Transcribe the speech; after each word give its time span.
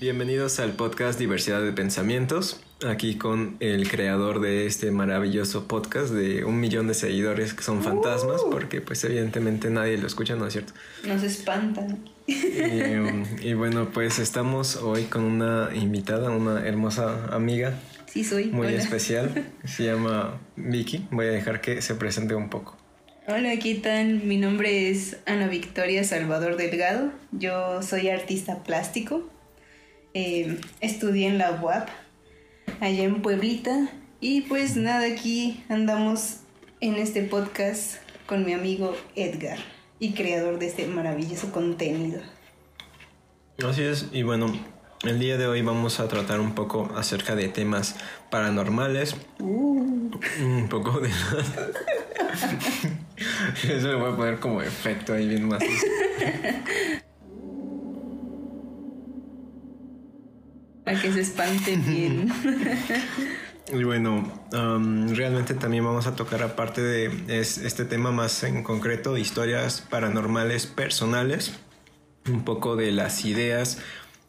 Bienvenidos 0.00 0.60
al 0.60 0.72
podcast 0.72 1.18
Diversidad 1.18 1.60
de 1.60 1.72
Pensamientos, 1.72 2.60
aquí 2.86 3.16
con 3.16 3.56
el 3.58 3.90
creador 3.90 4.40
de 4.40 4.66
este 4.66 4.92
maravilloso 4.92 5.66
podcast 5.66 6.10
de 6.12 6.44
un 6.44 6.60
millón 6.60 6.86
de 6.86 6.94
seguidores 6.94 7.52
que 7.52 7.64
son 7.64 7.82
fantasmas, 7.82 8.42
Uh. 8.42 8.50
porque 8.50 8.80
pues 8.80 9.02
evidentemente 9.02 9.70
nadie 9.70 9.98
lo 9.98 10.06
escucha, 10.06 10.36
¿no 10.36 10.46
es 10.46 10.52
cierto? 10.52 10.72
Nos 11.04 11.22
espantan. 11.24 11.98
Y, 12.28 12.94
um, 12.96 13.24
y 13.42 13.54
bueno, 13.54 13.90
pues 13.92 14.20
estamos 14.20 14.76
hoy 14.76 15.04
con 15.04 15.24
una 15.24 15.70
invitada, 15.74 16.30
una 16.30 16.64
hermosa 16.66 17.34
amiga 17.34 17.74
Sí, 18.06 18.22
soy. 18.22 18.46
muy 18.46 18.68
Hola. 18.68 18.76
especial, 18.78 19.46
se 19.64 19.84
llama 19.86 20.38
Vicky, 20.54 21.08
voy 21.10 21.26
a 21.26 21.30
dejar 21.30 21.60
que 21.60 21.82
se 21.82 21.96
presente 21.96 22.36
un 22.36 22.50
poco. 22.50 22.76
Hola, 23.26 23.58
¿qué 23.58 23.74
tal? 23.74 24.22
Mi 24.22 24.36
nombre 24.38 24.90
es 24.90 25.16
Ana 25.26 25.48
Victoria 25.48 26.02
Salvador 26.04 26.56
Delgado. 26.56 27.10
Yo 27.32 27.82
soy 27.82 28.08
artista 28.08 28.62
plástico. 28.62 29.28
Eh, 30.14 30.60
estudié 30.80 31.26
en 31.28 31.38
la 31.38 31.52
UAP, 31.52 31.88
allá 32.80 33.04
en 33.04 33.22
Pueblita. 33.22 33.88
Y 34.20 34.42
pues 34.42 34.76
nada, 34.76 35.06
aquí 35.06 35.62
andamos 35.68 36.38
en 36.80 36.94
este 36.96 37.22
podcast 37.22 37.96
con 38.26 38.44
mi 38.44 38.52
amigo 38.52 38.96
Edgar 39.14 39.58
y 40.00 40.12
creador 40.12 40.58
de 40.58 40.66
este 40.66 40.86
maravilloso 40.86 41.52
contenido. 41.52 42.20
Así 43.64 43.82
es, 43.82 44.06
y 44.12 44.22
bueno, 44.22 44.52
el 45.02 45.18
día 45.18 45.36
de 45.36 45.46
hoy 45.46 45.62
vamos 45.62 46.00
a 46.00 46.08
tratar 46.08 46.40
un 46.40 46.54
poco 46.54 46.90
acerca 46.96 47.34
de 47.36 47.48
temas 47.48 47.96
paranormales, 48.30 49.16
Uh, 49.40 50.10
un 50.40 50.68
poco 50.68 51.00
de... 51.00 51.10
Eso 53.62 53.88
le 53.88 53.94
voy 53.94 54.12
a 54.12 54.16
poner 54.16 54.40
como 54.40 54.62
efecto 54.62 55.14
ahí 55.14 55.28
bien 55.28 55.48
más. 55.48 55.62
para 60.88 61.02
que 61.02 61.12
se 61.12 61.20
espante 61.20 61.76
bien. 61.76 62.32
Y 63.70 63.84
bueno, 63.84 64.32
um, 64.54 65.08
realmente 65.14 65.52
también 65.52 65.84
vamos 65.84 66.06
a 66.06 66.16
tocar 66.16 66.42
aparte 66.42 66.80
de 66.80 67.10
es- 67.38 67.58
este 67.58 67.84
tema 67.84 68.10
más 68.10 68.42
en 68.44 68.62
concreto, 68.62 69.18
historias 69.18 69.82
paranormales 69.82 70.64
personales, 70.66 71.52
un 72.30 72.46
poco 72.46 72.76
de 72.76 72.92
las 72.92 73.26
ideas 73.26 73.76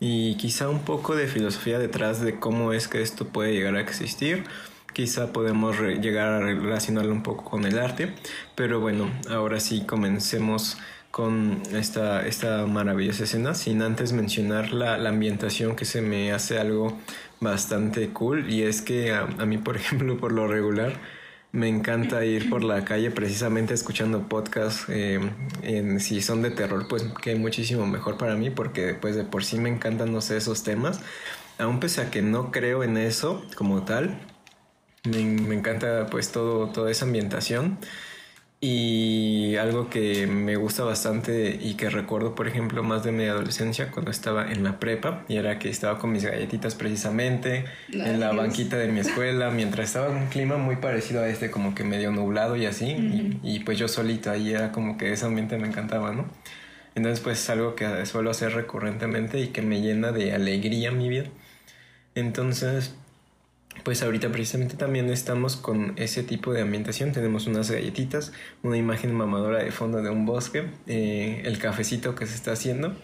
y 0.02 0.36
quizá 0.36 0.68
un 0.68 0.82
poco 0.82 1.16
de 1.16 1.28
filosofía 1.28 1.80
detrás 1.80 2.20
de 2.20 2.38
cómo 2.38 2.74
es 2.74 2.90
que 2.90 3.02
esto 3.02 3.30
puede 3.30 3.54
llegar 3.54 3.78
a 3.78 3.80
existir. 3.80 4.44
Quizá 4.92 5.32
podemos 5.32 5.80
llegar 5.80 6.28
a 6.34 6.40
relacionarlo 6.42 7.14
un 7.14 7.24
poco 7.24 7.46
con 7.46 7.64
el 7.64 7.80
arte, 7.80 8.14
pero 8.56 8.82
bueno, 8.82 9.10
ahora 9.30 9.62
sí 9.62 9.86
comencemos 9.86 10.78
con 11.12 11.62
esta, 11.74 12.26
esta 12.28 12.66
maravillosa 12.68 13.24
escena, 13.24 13.56
sin 13.56 13.82
antes 13.82 14.14
mencionar 14.14 14.72
la, 14.74 14.98
la 14.98 15.10
ambientación 15.10 15.76
que 15.76 15.86
se 15.86 16.02
me 16.02 16.32
hace 16.32 16.60
algo 16.60 16.98
bastante 17.42 18.10
cool 18.10 18.50
y 18.52 18.64
es 18.64 18.82
que 18.82 19.12
a, 19.14 19.22
a 19.24 19.46
mí, 19.46 19.58
por 19.58 19.76
ejemplo, 19.78 20.18
por 20.20 20.32
lo 20.32 20.48
regular, 20.48 20.94
me 21.52 21.68
encanta 21.68 22.24
ir 22.26 22.50
por 22.50 22.64
la 22.64 22.86
calle 22.86 23.10
precisamente 23.12 23.74
escuchando 23.74 24.28
podcasts. 24.30 24.86
en- 25.64 26.00
si 26.00 26.22
son 26.22 26.42
de 26.42 26.52
terror, 26.52 26.88
pues 26.88 27.04
que 27.22 27.36
muchísimo 27.36 27.86
mejor 27.88 28.18
para 28.18 28.36
mí 28.36 28.50
porque 28.50 28.94
pues 28.94 29.16
de 29.16 29.24
por 29.24 29.44
sí 29.44 29.58
me 29.60 29.70
encantan, 29.70 30.12
no 30.14 30.22
sé, 30.22 30.38
esos 30.38 30.64
temas. 30.64 31.02
Aún 31.58 31.80
pese 31.80 32.02
a 32.02 32.12
que 32.12 32.22
no 32.22 32.52
creo 32.52 32.84
en 32.84 32.98
eso 32.98 33.44
como 33.58 33.84
tal, 33.86 34.20
me, 35.06 35.24
me 35.24 35.56
encanta 35.56 36.08
pues 36.12 36.32
todo, 36.32 36.70
toda 36.72 36.92
esa 36.92 37.06
ambientación. 37.06 37.80
Y 38.62 39.56
algo 39.56 39.90
que 39.90 40.28
me 40.28 40.58
gusta 40.58 40.84
bastante 40.84 41.58
y 41.62 41.76
que 41.76 41.90
recuerdo, 41.90 42.36
por 42.36 42.46
ejemplo, 42.50 42.84
más 42.84 43.04
de 43.06 43.14
mi 43.14 43.24
adolescencia 43.26 43.90
cuando 43.90 44.12
estaba 44.12 44.52
en 44.52 44.64
la 44.66 44.80
prepa, 44.80 45.24
y 45.30 45.38
era 45.38 45.60
que 45.60 45.70
estaba 45.70 45.98
con 45.98 46.12
mis 46.12 46.26
galletitas 46.26 46.76
precisamente 46.76 47.72
en 48.04 48.20
la 48.20 48.34
Dios. 48.34 48.36
banquita 48.36 48.76
de 48.78 48.90
mi 48.90 49.00
escuela, 49.02 49.50
mientras 49.50 49.88
estaba 49.88 50.10
en 50.10 50.18
un 50.24 50.28
clima 50.28 50.58
muy 50.58 50.76
parecido 50.76 51.22
a 51.24 51.30
este, 51.30 51.50
como 51.52 51.74
que 51.74 51.86
medio 51.86 52.12
nublado 52.12 52.58
y 52.58 52.66
así, 52.66 52.86
y, 52.88 53.40
y 53.44 53.60
pues 53.62 53.78
yo 53.78 53.88
solito 53.88 54.30
ahí 54.30 54.52
era 54.52 54.74
como 54.74 54.98
que 54.98 55.14
ese 55.14 55.26
ambiente 55.26 55.58
me 55.58 55.68
encantaba, 55.68 56.12
¿no? 56.12 56.30
Entonces 56.96 57.22
pues 57.22 57.40
es 57.42 57.50
algo 57.50 57.76
que 57.76 58.06
suelo 58.06 58.32
hacer 58.32 58.54
recurrentemente 58.54 59.40
y 59.40 59.50
que 59.50 59.62
me 59.62 59.82
llena 59.82 60.12
de 60.12 60.34
alegría 60.34 60.92
mi 60.92 61.08
vida. 61.10 61.30
Entonces, 62.16 62.99
pues 63.84 64.02
ahorita 64.04 64.32
precisamente 64.32 64.76
también 64.76 65.10
estamos 65.10 65.56
con 65.56 65.94
ese 65.98 66.24
tipo 66.24 66.54
de 66.54 66.62
ambientación. 66.62 67.12
Tenemos 67.12 67.48
unas 67.48 67.70
galletitas, 67.72 68.32
una 68.64 68.78
imagen 68.78 69.14
mamadora 69.14 69.64
de 69.64 69.72
fondo 69.72 70.02
de 70.02 70.10
un 70.10 70.26
bosque, 70.26 70.66
eh, 70.88 71.42
el 71.46 71.58
cafecito 71.60 72.16
que 72.16 72.26
se 72.28 72.36
está 72.36 72.52
haciendo. 72.54 72.96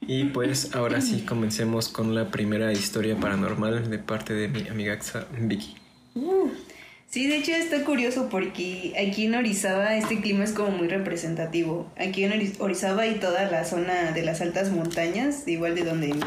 Y 0.00 0.24
pues 0.24 0.74
ahora 0.74 1.00
sí 1.00 1.24
comencemos 1.28 1.88
con 1.88 2.14
la 2.14 2.30
primera 2.30 2.72
historia 2.72 3.16
paranormal 3.16 3.90
de 3.90 3.98
parte 3.98 4.34
de 4.34 4.48
mi 4.48 4.68
amiga 4.68 4.98
Xa- 4.98 5.26
Vicky. 5.38 5.76
Uh, 6.14 6.48
Sí, 7.12 7.26
de 7.26 7.38
hecho 7.38 7.50
está 7.50 7.84
curioso 7.84 8.28
porque 8.30 8.92
aquí 8.96 9.24
en 9.26 9.34
Orizaba 9.34 9.96
este 9.96 10.20
clima 10.20 10.44
es 10.44 10.52
como 10.52 10.70
muy 10.70 10.86
representativo. 10.86 11.90
Aquí 11.98 12.22
en 12.22 12.30
Oriz- 12.30 12.54
Orizaba 12.60 13.04
y 13.08 13.16
toda 13.16 13.50
la 13.50 13.64
zona 13.64 14.12
de 14.12 14.22
las 14.22 14.40
altas 14.40 14.70
montañas, 14.70 15.48
igual 15.48 15.74
de 15.74 15.82
donde 15.82 16.06
mi 16.14 16.20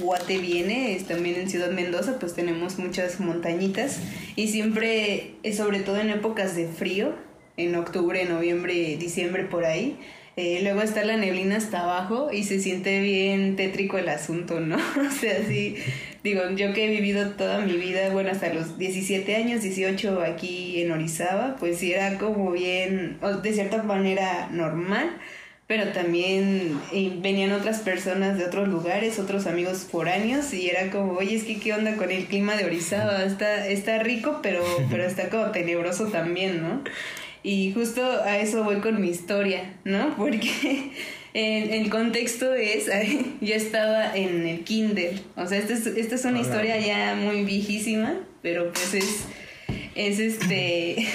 cuate 0.00 0.38
viene, 0.38 0.96
es 0.96 1.04
también 1.04 1.36
en 1.36 1.50
Ciudad 1.50 1.70
Mendoza, 1.70 2.18
pues 2.18 2.34
tenemos 2.34 2.78
muchas 2.78 3.20
montañitas 3.20 4.00
y 4.36 4.48
siempre, 4.48 5.34
eh, 5.42 5.52
sobre 5.52 5.80
todo 5.80 5.98
en 5.98 6.10
épocas 6.10 6.56
de 6.56 6.66
frío, 6.66 7.14
en 7.56 7.74
octubre, 7.74 8.24
noviembre, 8.24 8.96
diciembre 8.96 9.44
por 9.44 9.66
ahí, 9.66 9.98
eh, 10.36 10.60
luego 10.62 10.80
está 10.80 11.04
la 11.04 11.18
neblina 11.18 11.58
hasta 11.58 11.82
abajo 11.82 12.30
y 12.32 12.44
se 12.44 12.58
siente 12.58 13.02
bien 13.02 13.54
tétrico 13.56 13.98
el 13.98 14.08
asunto, 14.08 14.60
¿no? 14.60 14.76
O 14.96 15.10
sea, 15.10 15.46
sí, 15.46 15.76
digo, 16.24 16.40
yo 16.56 16.72
que 16.72 16.86
he 16.86 16.88
vivido 16.90 17.32
toda 17.32 17.60
mi 17.60 17.74
vida, 17.74 18.08
bueno, 18.10 18.30
hasta 18.30 18.50
los 18.52 18.78
17 18.78 19.36
años, 19.36 19.60
18 19.60 20.22
aquí 20.22 20.80
en 20.80 20.90
Orizaba, 20.90 21.56
pues 21.60 21.78
sí 21.78 21.92
era 21.92 22.16
como 22.16 22.50
bien, 22.50 23.18
de 23.42 23.52
cierta 23.52 23.82
manera 23.82 24.48
normal, 24.50 25.18
pero 25.72 25.88
también 25.88 26.78
eh, 26.92 27.14
venían 27.22 27.50
otras 27.52 27.80
personas 27.80 28.36
de 28.36 28.44
otros 28.44 28.68
lugares, 28.68 29.18
otros 29.18 29.46
amigos 29.46 29.86
foráneos, 29.90 30.52
y 30.52 30.68
era 30.68 30.90
como, 30.90 31.14
oye, 31.14 31.34
es 31.34 31.44
que 31.44 31.58
qué 31.58 31.72
onda 31.72 31.96
con 31.96 32.10
el 32.10 32.26
clima 32.26 32.56
de 32.56 32.66
Orizaba, 32.66 33.24
está, 33.24 33.66
está 33.66 33.98
rico, 34.00 34.40
pero, 34.42 34.62
pero 34.90 35.02
está 35.04 35.30
como 35.30 35.50
tenebroso 35.50 36.08
también, 36.08 36.60
¿no? 36.60 36.84
Y 37.42 37.72
justo 37.72 38.04
a 38.04 38.36
eso 38.36 38.64
voy 38.64 38.80
con 38.80 39.00
mi 39.00 39.08
historia, 39.08 39.72
¿no? 39.84 40.14
Porque 40.14 40.90
el, 41.32 41.70
el 41.70 41.88
contexto 41.88 42.52
es, 42.52 42.90
yo 43.40 43.54
estaba 43.54 44.14
en 44.14 44.46
el 44.46 44.64
kinder, 44.64 45.20
o 45.36 45.46
sea, 45.46 45.56
esta 45.56 45.72
es, 45.72 45.86
esta 45.86 46.16
es 46.16 46.24
una 46.26 46.40
Hola. 46.40 46.42
historia 46.42 46.80
ya 46.80 47.14
muy 47.14 47.44
viejísima, 47.44 48.16
pero 48.42 48.70
pues 48.74 48.92
es, 48.92 49.24
es 49.94 50.18
este, 50.18 51.06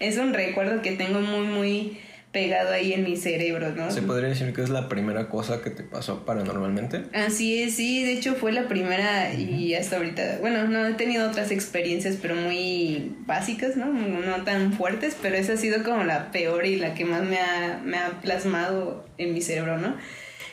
es 0.00 0.18
un 0.18 0.34
recuerdo 0.34 0.82
que 0.82 0.90
tengo 0.96 1.20
muy, 1.20 1.46
muy 1.46 1.98
pegado 2.32 2.72
ahí 2.72 2.92
en 2.92 3.02
mi 3.02 3.16
cerebro, 3.16 3.74
¿no? 3.74 3.90
¿Se 3.90 4.02
podría 4.02 4.28
decir 4.28 4.52
que 4.52 4.62
es 4.62 4.70
la 4.70 4.88
primera 4.88 5.28
cosa 5.28 5.62
que 5.62 5.70
te 5.70 5.82
pasó 5.82 6.24
paranormalmente? 6.24 7.04
Así 7.12 7.62
es, 7.62 7.74
sí, 7.74 8.04
de 8.04 8.12
hecho 8.12 8.34
fue 8.34 8.52
la 8.52 8.68
primera 8.68 9.34
y 9.34 9.74
hasta 9.74 9.96
ahorita, 9.96 10.38
bueno, 10.40 10.68
no 10.68 10.86
he 10.86 10.94
tenido 10.94 11.28
otras 11.28 11.50
experiencias, 11.50 12.16
pero 12.22 12.36
muy 12.36 13.16
básicas, 13.26 13.76
¿no? 13.76 13.86
No 13.86 14.44
tan 14.44 14.72
fuertes, 14.72 15.16
pero 15.20 15.36
esa 15.36 15.54
ha 15.54 15.56
sido 15.56 15.82
como 15.82 16.04
la 16.04 16.30
peor 16.30 16.66
y 16.66 16.76
la 16.76 16.94
que 16.94 17.04
más 17.04 17.24
me 17.24 17.38
ha, 17.40 17.80
me 17.84 17.96
ha 17.96 18.20
plasmado 18.20 19.04
en 19.18 19.34
mi 19.34 19.40
cerebro, 19.40 19.78
¿no? 19.78 19.96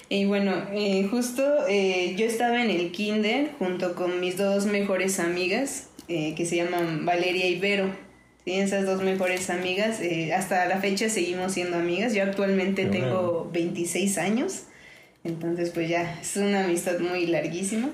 Y 0.09 0.25
bueno, 0.25 0.53
eh, 0.73 1.05
justo 1.11 1.43
eh, 1.67 2.15
yo 2.17 2.25
estaba 2.25 2.63
en 2.63 2.71
el 2.71 2.91
kinder 2.91 3.51
junto 3.59 3.93
con 3.93 4.19
mis 4.19 4.37
dos 4.37 4.65
mejores 4.65 5.19
amigas, 5.19 5.89
eh, 6.07 6.33
que 6.35 6.45
se 6.45 6.55
llaman 6.55 7.05
Valeria 7.05 7.47
y 7.47 7.59
Vero. 7.59 8.06
Sí, 8.47 8.53
esas 8.53 8.85
dos 8.85 9.03
mejores 9.03 9.49
amigas, 9.49 9.99
eh, 9.99 10.33
hasta 10.33 10.67
la 10.67 10.79
fecha 10.79 11.09
seguimos 11.09 11.51
siendo 11.51 11.75
amigas. 11.75 12.13
Yo 12.13 12.23
actualmente 12.23 12.83
Qué 12.83 12.91
tengo 12.91 13.49
26 13.51 14.17
años. 14.17 14.63
Entonces, 15.25 15.71
pues 15.71 15.89
ya, 15.89 16.17
es 16.21 16.37
una 16.37 16.63
amistad 16.63 16.97
muy 16.99 17.27
larguísima. 17.27 17.89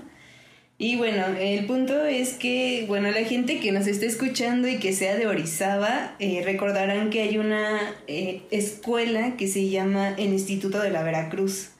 Y 0.78 0.96
bueno, 0.96 1.26
el 1.40 1.66
punto 1.66 2.06
es 2.06 2.34
que, 2.34 2.86
bueno, 2.88 3.10
la 3.10 3.24
gente 3.24 3.60
que 3.60 3.72
nos 3.72 3.88
esté 3.88 4.06
escuchando 4.06 4.68
y 4.68 4.78
que 4.78 4.94
sea 4.94 5.16
de 5.16 5.26
Orizaba, 5.26 6.16
eh, 6.20 6.44
recordarán 6.46 7.10
que 7.10 7.24
hay 7.24 7.40
una 7.40 7.80
eh, 8.06 8.44
escuela 8.52 9.36
que 9.38 9.48
se 9.48 9.70
llama 9.70 10.10
el 10.20 10.34
Instituto 10.34 10.80
de 10.82 10.92
la 10.92 11.02
Veracruz. 11.02 11.72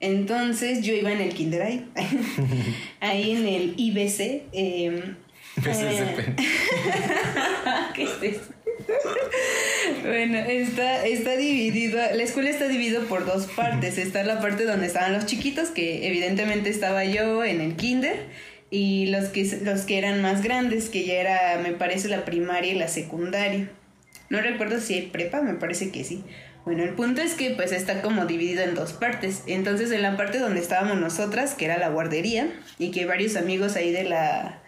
Entonces, 0.00 0.80
yo 0.80 0.94
iba 0.94 1.12
en 1.12 1.20
el 1.20 1.34
kinder 1.34 1.60
ahí, 1.60 1.86
ahí 3.00 3.32
en 3.32 3.46
el 3.46 3.74
IBC. 3.76 4.44
eh, 4.54 5.16
PSSP. 5.56 6.36
¿Qué 7.94 8.02
es 8.04 8.22
eso? 8.22 8.52
Bueno, 10.02 10.38
está, 10.38 11.06
está 11.06 11.36
dividido, 11.36 11.98
la 11.98 12.22
escuela 12.22 12.50
está 12.50 12.68
dividida 12.68 13.00
por 13.00 13.24
dos 13.26 13.46
partes. 13.46 13.98
Está 13.98 14.24
la 14.24 14.40
parte 14.40 14.64
donde 14.64 14.86
estaban 14.86 15.12
los 15.12 15.26
chiquitos, 15.26 15.70
que 15.70 16.06
evidentemente 16.06 16.70
estaba 16.70 17.04
yo 17.04 17.44
en 17.44 17.60
el 17.60 17.76
kinder, 17.76 18.16
y 18.70 19.06
los 19.06 19.26
que, 19.28 19.44
los 19.62 19.82
que 19.82 19.98
eran 19.98 20.22
más 20.22 20.42
grandes, 20.42 20.88
que 20.88 21.04
ya 21.04 21.14
era, 21.14 21.60
me 21.62 21.72
parece, 21.72 22.08
la 22.08 22.24
primaria 22.24 22.72
y 22.72 22.78
la 22.78 22.88
secundaria. 22.88 23.70
No 24.30 24.40
recuerdo 24.40 24.80
si 24.80 24.94
hay 24.94 25.02
prepa, 25.02 25.42
me 25.42 25.54
parece 25.54 25.90
que 25.90 26.04
sí. 26.04 26.24
Bueno, 26.64 26.84
el 26.84 26.94
punto 26.94 27.20
es 27.22 27.34
que 27.34 27.50
pues 27.50 27.72
está 27.72 28.02
como 28.02 28.24
dividido 28.24 28.62
en 28.62 28.74
dos 28.74 28.92
partes. 28.92 29.42
Entonces 29.46 29.90
en 29.90 30.02
la 30.02 30.16
parte 30.16 30.38
donde 30.38 30.60
estábamos 30.60 30.98
nosotras, 30.98 31.54
que 31.54 31.64
era 31.64 31.76
la 31.76 31.88
guardería, 31.88 32.48
y 32.78 32.92
que 32.92 33.04
varios 33.04 33.36
amigos 33.36 33.76
ahí 33.76 33.90
de 33.90 34.04
la 34.04 34.61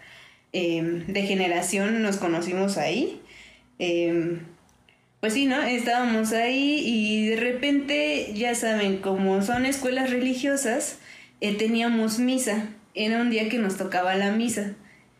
em, 0.55 1.05
de 1.07 1.21
generación 1.23 2.01
nos 2.01 2.17
conocimos 2.17 2.77
ahí. 2.77 3.21
Em, 3.79 4.39
pues 5.19 5.33
sí, 5.33 5.45
¿no? 5.45 5.61
Estábamos 5.61 6.31
ahí 6.31 6.81
y 6.85 7.27
de 7.27 7.35
repente, 7.35 8.31
ya 8.33 8.55
saben, 8.55 8.97
como 8.97 9.41
son 9.41 9.65
escuelas 9.65 10.09
religiosas, 10.09 10.99
eh, 11.41 11.55
teníamos 11.55 12.19
misa. 12.19 12.69
Era 12.93 13.21
un 13.21 13.29
día 13.29 13.49
que 13.49 13.57
nos 13.57 13.77
tocaba 13.77 14.15
la 14.15 14.31
misa. 14.31 14.75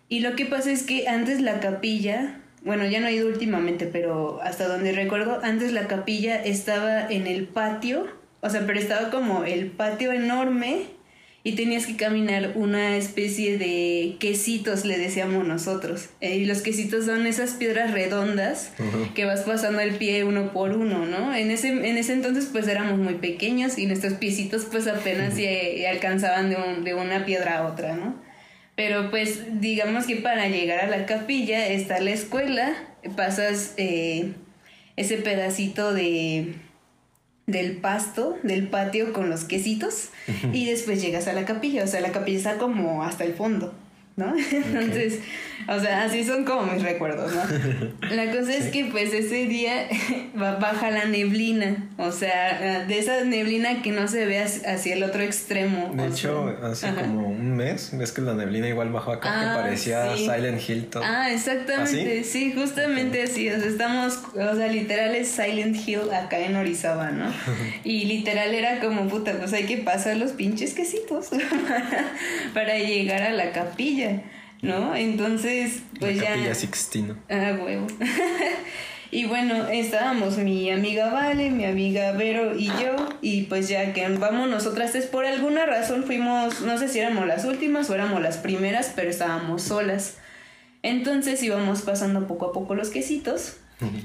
Y 0.08 0.22
lo 0.22 0.36
que 0.36 0.46
pasa 0.46 0.72
es 0.72 0.84
que 0.84 1.08
antes 1.08 1.42
la 1.42 1.60
capilla 1.60 2.40
bueno, 2.66 2.84
ya 2.88 3.00
no 3.00 3.06
he 3.08 3.14
ido 3.14 3.28
últimamente, 3.28 3.86
pero 3.86 4.42
hasta 4.42 4.68
donde 4.68 4.92
recuerdo, 4.92 5.40
antes 5.44 5.72
la 5.72 5.88
capilla 5.88 6.44
estaba 6.44 7.08
en 7.08 7.28
el 7.28 7.48
patio, 7.48 8.08
o 8.42 8.50
sea, 8.50 8.66
pero 8.66 8.80
estaba 8.80 9.12
como 9.12 9.44
el 9.44 9.68
patio 9.68 10.12
enorme 10.12 10.88
y 11.46 11.52
tenías 11.52 11.86
que 11.86 11.96
caminar 11.96 12.54
una 12.56 12.98
especie 12.98 13.60
de 13.60 14.16
quesitos, 14.20 14.84
le 14.84 14.98
decíamos 14.98 15.46
nosotros. 15.46 16.10
Eh, 16.20 16.38
y 16.38 16.46
los 16.46 16.64
quesitos 16.64 17.06
son 17.06 17.28
esas 17.28 17.52
piedras 17.52 17.92
redondas 17.92 18.72
que 19.14 19.26
vas 19.26 19.42
pasando 19.42 19.80
el 19.80 19.94
pie 19.94 20.24
uno 20.24 20.52
por 20.54 20.72
uno, 20.72 21.06
¿no? 21.06 21.36
En 21.36 21.52
ese, 21.52 21.68
en 21.68 21.98
ese 21.98 22.14
entonces 22.14 22.50
pues 22.52 22.68
éramos 22.68 22.98
muy 22.98 23.14
pequeños 23.14 23.78
y 23.78 23.86
nuestros 23.86 24.14
piecitos 24.14 24.66
pues 24.66 24.88
apenas 24.88 25.36
se 25.36 25.88
alcanzaban 25.88 26.50
de, 26.50 26.58
de 26.84 26.96
una 26.96 27.26
piedra 27.26 27.60
a 27.60 27.68
otra, 27.68 27.96
¿no? 27.96 28.16
Pero 28.76 29.12
pues 29.12 29.62
digamos 29.62 30.08
que 30.08 30.16
para 30.16 30.48
llegar 30.48 30.80
a 30.80 30.88
la 30.88 31.06
capilla 31.06 31.68
está 31.68 32.00
la 32.00 32.10
escuela, 32.10 32.74
pasas 33.16 33.76
eh, 33.78 34.32
ese 34.96 35.18
pedacito 35.18 35.94
de 35.94 36.56
del 37.48 37.78
pasto, 37.78 38.38
del 38.44 38.68
patio 38.68 39.14
con 39.14 39.30
los 39.30 39.44
quesitos 39.44 40.10
y 40.52 40.66
después 40.66 41.02
llegas 41.02 41.28
a 41.28 41.34
la 41.34 41.46
capilla, 41.46 41.84
o 41.84 41.88
sea, 41.88 42.02
la 42.02 42.12
capilla 42.12 42.38
está 42.38 42.58
como 42.58 43.04
hasta 43.04 43.24
el 43.24 43.34
fondo. 43.34 43.74
¿No? 44.16 44.34
Entonces, 44.52 45.20
o 45.68 45.80
sea, 45.80 46.04
así 46.04 46.24
son 46.24 46.46
como 46.46 46.72
mis 46.72 46.84
recuerdos, 46.84 47.34
¿no? 47.34 48.10
La 48.16 48.32
cosa 48.32 48.54
es 48.54 48.68
que 48.68 48.86
pues 48.86 49.14
ese 49.14 49.46
día 49.46 49.88
baja 50.36 50.92
la 50.92 51.06
neblina, 51.06 51.90
o 51.98 52.12
sea, 52.12 52.86
de 52.86 53.00
esa 53.00 53.24
neblina 53.24 53.82
que 53.82 53.92
no 53.92 54.08
se 54.08 54.26
ve 54.26 54.42
hacia 54.42 54.94
el 54.94 55.04
otro 55.04 55.22
extremo. 55.22 55.92
De 55.94 56.08
hecho, 56.08 56.56
hace 56.64 56.94
como 56.94 57.30
un 57.30 57.56
mes, 57.56 57.92
ves 57.94 58.12
que 58.12 58.22
la 58.22 58.34
neblina 58.36 58.68
igual 58.68 58.92
bajó 58.92 59.12
acá, 59.12 59.30
que 59.30 59.46
ah, 59.46 59.54
parecía 59.62 60.16
Silent 60.16 60.70
Hill 60.70 60.86
todo. 60.86 61.04
Ah, 61.06 61.32
exactamente, 61.32 62.24
sí, 62.24 62.54
justamente 62.54 63.24
así, 63.24 63.50
o 63.50 63.60
sea, 63.60 63.68
estamos, 63.68 64.20
o 64.34 64.56
sea, 64.56 64.68
literal 64.68 65.16
es 65.16 65.30
Silent 65.30 65.76
Hill 65.76 66.14
acá 66.14 66.40
en 66.40 66.56
Orizaba, 66.56 67.12
¿no? 67.12 67.32
Y 67.84 68.06
literal 68.06 68.54
era 68.54 68.80
como, 68.80 69.08
puta, 69.08 69.34
pues 69.40 69.52
hay 69.54 69.66
que 69.66 69.78
pasar 69.78 70.18
los 70.18 70.32
pinches 70.32 70.74
quesitos 70.74 71.30
para 72.54 72.78
llegar 72.78 73.24
a 73.24 73.32
la 73.32 73.52
capilla. 73.52 74.05
¿No? 74.62 74.96
Entonces, 74.96 75.82
pues 76.00 76.18
la 76.18 76.36
ya. 76.36 76.56
Sixtino. 76.56 77.18
Ah, 77.30 77.58
huevo. 77.62 77.88
y 79.12 79.26
bueno, 79.26 79.68
estábamos 79.68 80.38
mi 80.38 80.72
amiga 80.72 81.10
Vale, 81.12 81.52
mi 81.52 81.66
amiga 81.66 82.12
Vero 82.14 82.58
y 82.58 82.68
yo, 82.68 82.96
y 83.22 83.44
pues 83.44 83.70
ya 83.70 83.94
que 83.94 84.08
vamos 84.10 84.50
nosotras, 84.50 84.96
es 84.96 85.06
por 85.06 85.26
alguna 85.26 85.66
razón 85.66 86.04
fuimos, 86.04 86.62
no 86.62 86.78
sé 86.78 86.88
si 86.88 87.00
éramos 87.00 87.28
las 87.28 87.46
últimas 87.46 87.90
o 87.90 87.96
éramos 87.96 88.22
las 88.22 88.38
primeras, 88.38 88.92
pero 88.96 89.10
estábamos 89.10 89.64
solas. 89.64 90.18
Entonces 90.84 91.42
íbamos 91.42 91.82
pasando 91.82 92.28
poco 92.28 92.48
a 92.48 92.54
poco 92.54 92.76
los 92.76 92.90
quesitos, 92.90 93.58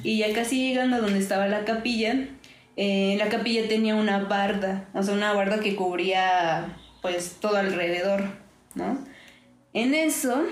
y 0.03 0.19
ya 0.19 0.33
casi 0.33 0.69
llegando 0.69 0.97
a 0.97 1.01
donde 1.01 1.21
estaba 1.21 1.47
la 1.47 1.65
capilla, 1.65 2.27
eh, 2.77 3.15
la 3.19 3.29
capilla 3.29 3.69
tenía 3.69 3.95
una 3.95 4.19
barda, 4.25 4.89
o 4.95 5.03
sea, 5.03 5.15
una 5.15 5.33
barda 5.33 5.61
que 5.61 5.77
cubría 5.77 6.77
pues 7.03 7.37
todo 7.41 7.57
alrededor, 7.57 8.25
¿no? 8.75 8.99
En 9.73 9.95
eso, 9.95 10.45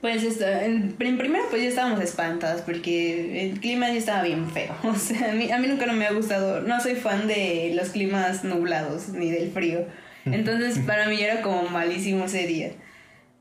pues 0.00 0.40
en, 0.40 0.92
primero 0.92 1.44
pues 1.50 1.62
ya 1.62 1.68
estábamos 1.68 2.00
espantadas 2.00 2.62
porque 2.62 3.46
el 3.46 3.60
clima 3.60 3.88
ya 3.88 3.98
estaba 3.98 4.22
bien 4.22 4.50
feo. 4.50 4.74
O 4.84 4.94
sea, 4.94 5.30
a 5.30 5.34
mí, 5.34 5.50
a 5.50 5.58
mí 5.58 5.66
nunca 5.66 5.86
no 5.86 5.92
me 5.92 6.06
ha 6.06 6.12
gustado, 6.12 6.62
no 6.62 6.80
soy 6.80 6.94
fan 6.94 7.26
de 7.26 7.72
los 7.74 7.90
climas 7.90 8.44
nublados 8.44 9.08
ni 9.10 9.30
del 9.30 9.50
frío. 9.50 9.86
Entonces 10.24 10.78
para 10.86 11.08
mí 11.08 11.20
era 11.20 11.42
como 11.42 11.64
malísimo 11.68 12.24
ese 12.24 12.46
día. 12.46 12.72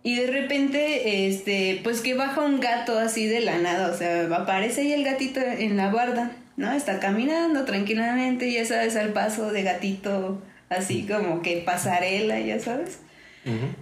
Y 0.01 0.15
de 0.15 0.27
repente, 0.27 1.27
este, 1.27 1.81
pues 1.83 1.99
que 1.99 2.13
baja 2.13 2.41
un 2.41 2.61
gato 2.61 2.97
así 2.97 3.27
de 3.27 3.41
la 3.41 3.57
nada, 3.57 3.91
o 3.91 3.97
sea, 3.97 4.33
aparece 4.33 4.81
ahí 4.81 4.93
el 4.93 5.03
gatito 5.03 5.41
en 5.41 5.75
la 5.75 5.91
barda, 5.91 6.31
¿no? 6.55 6.71
Está 6.71 7.01
caminando 7.01 7.65
tranquilamente, 7.65 8.49
ya 8.49 8.63
sabes, 8.63 8.95
al 8.95 9.09
paso 9.09 9.51
de 9.51 9.63
gatito, 9.63 10.41
así 10.69 11.05
como 11.05 11.41
que 11.41 11.57
pasarela, 11.65 12.39
ya 12.39 12.59
sabes. 12.59 12.99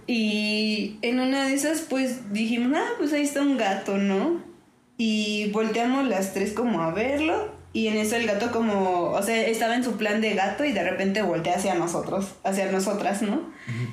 Y 0.06 0.98
en 1.02 1.20
una 1.20 1.46
de 1.46 1.54
esas, 1.54 1.82
pues 1.82 2.32
dijimos, 2.32 2.72
ah, 2.76 2.88
pues 2.98 3.12
ahí 3.12 3.22
está 3.22 3.42
un 3.42 3.56
gato, 3.56 3.98
¿no? 3.98 4.42
Y 4.96 5.50
volteamos 5.50 6.06
las 6.08 6.34
tres 6.34 6.52
como 6.52 6.82
a 6.82 6.92
verlo. 6.92 7.56
Y 7.72 7.88
en 7.88 7.98
eso 7.98 8.16
el 8.16 8.26
gato 8.26 8.50
como, 8.50 9.10
o 9.10 9.22
sea, 9.22 9.46
estaba 9.46 9.76
en 9.76 9.84
su 9.84 9.98
plan 9.98 10.20
de 10.20 10.34
gato 10.34 10.64
y 10.64 10.72
de 10.72 10.82
repente 10.82 11.20
voltea 11.22 11.56
hacia 11.56 11.74
nosotros, 11.74 12.34
hacia 12.42 12.72
nosotras, 12.72 13.20
¿no? 13.20 13.42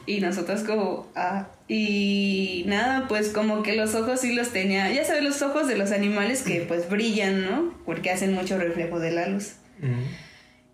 Y 0.06 0.22
nosotras 0.22 0.64
como, 0.64 1.08
ah, 1.16 1.48
y 1.68 2.64
nada, 2.68 3.08
pues 3.08 3.30
como 3.30 3.64
que 3.64 3.76
los 3.76 3.94
ojos 3.94 4.22
sí 4.22 4.34
los 4.34 4.50
tenía, 4.50 4.92
ya 4.92 5.04
sabes, 5.04 5.24
los 5.24 5.42
ojos 5.42 5.68
de 5.68 5.78
los 5.78 5.92
animales 5.92 6.44
que 6.44 6.62
pues 6.62 6.90
brillan, 6.90 7.44
¿no? 7.46 7.74
Porque 7.86 8.12
hacen 8.12 8.34
mucho 8.34 8.58
reflejo 8.58 9.00
de 9.00 9.12
la 9.12 9.28
luz. 9.28 9.56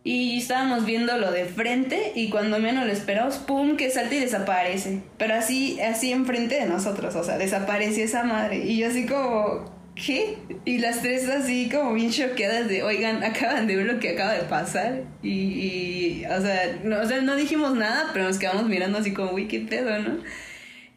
Y 0.04 0.40
estábamos 0.40 0.86
viéndolo 0.86 1.32
de 1.32 1.46
frente 1.46 2.14
y 2.16 2.30
cuando 2.30 2.60
menos 2.60 2.88
lo 2.88 2.92
esperamos, 2.92 3.38
¡pum! 3.38 3.78
que 3.78 3.92
salta 3.92 4.16
y 4.16 4.20
desaparece. 4.20 5.04
Pero 5.18 5.36
así, 5.36 5.80
así 5.80 6.12
enfrente 6.12 6.56
de 6.56 6.66
nosotros, 6.66 7.16
o 7.16 7.24
sea, 7.24 7.38
desapareció 7.38 8.04
esa 8.04 8.24
madre. 8.24 8.66
Y 8.66 8.78
yo 8.78 8.88
así 8.88 9.06
como, 9.06 9.72
¿qué? 9.96 10.38
Y 10.66 10.80
las 10.80 11.04
tres 11.04 11.30
así 11.30 11.70
como 11.70 11.94
bien 11.94 12.12
choqueadas 12.12 12.68
de, 12.68 12.82
oigan, 12.82 13.24
acaban 13.24 13.68
de 13.68 13.76
ver 13.76 13.86
lo 13.86 14.00
que 14.00 14.10
acaba 14.10 14.34
de 14.34 14.44
pasar. 14.44 15.04
Y, 15.22 16.24
o, 16.26 16.42
sea, 16.42 16.80
no, 16.84 17.00
o 17.00 17.06
sea, 17.06 17.22
no 17.22 17.36
dijimos 17.36 17.76
nada, 17.76 18.10
pero 18.12 18.26
nos 18.26 18.40
quedamos 18.40 18.68
mirando 18.68 18.98
así 18.98 19.14
como, 19.14 19.34
uy, 19.34 19.48
qué 19.48 19.60
pedo, 19.60 20.00
¿no? 20.00 20.18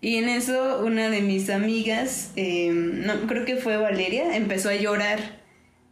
Y 0.01 0.17
en 0.17 0.29
eso 0.29 0.83
una 0.85 1.09
de 1.11 1.21
mis 1.21 1.51
amigas, 1.51 2.33
eh, 2.37 2.71
no, 2.73 3.27
creo 3.27 3.45
que 3.45 3.56
fue 3.56 3.77
Valeria, 3.77 4.37
empezó 4.37 4.69
a 4.69 4.75
llorar 4.75 5.44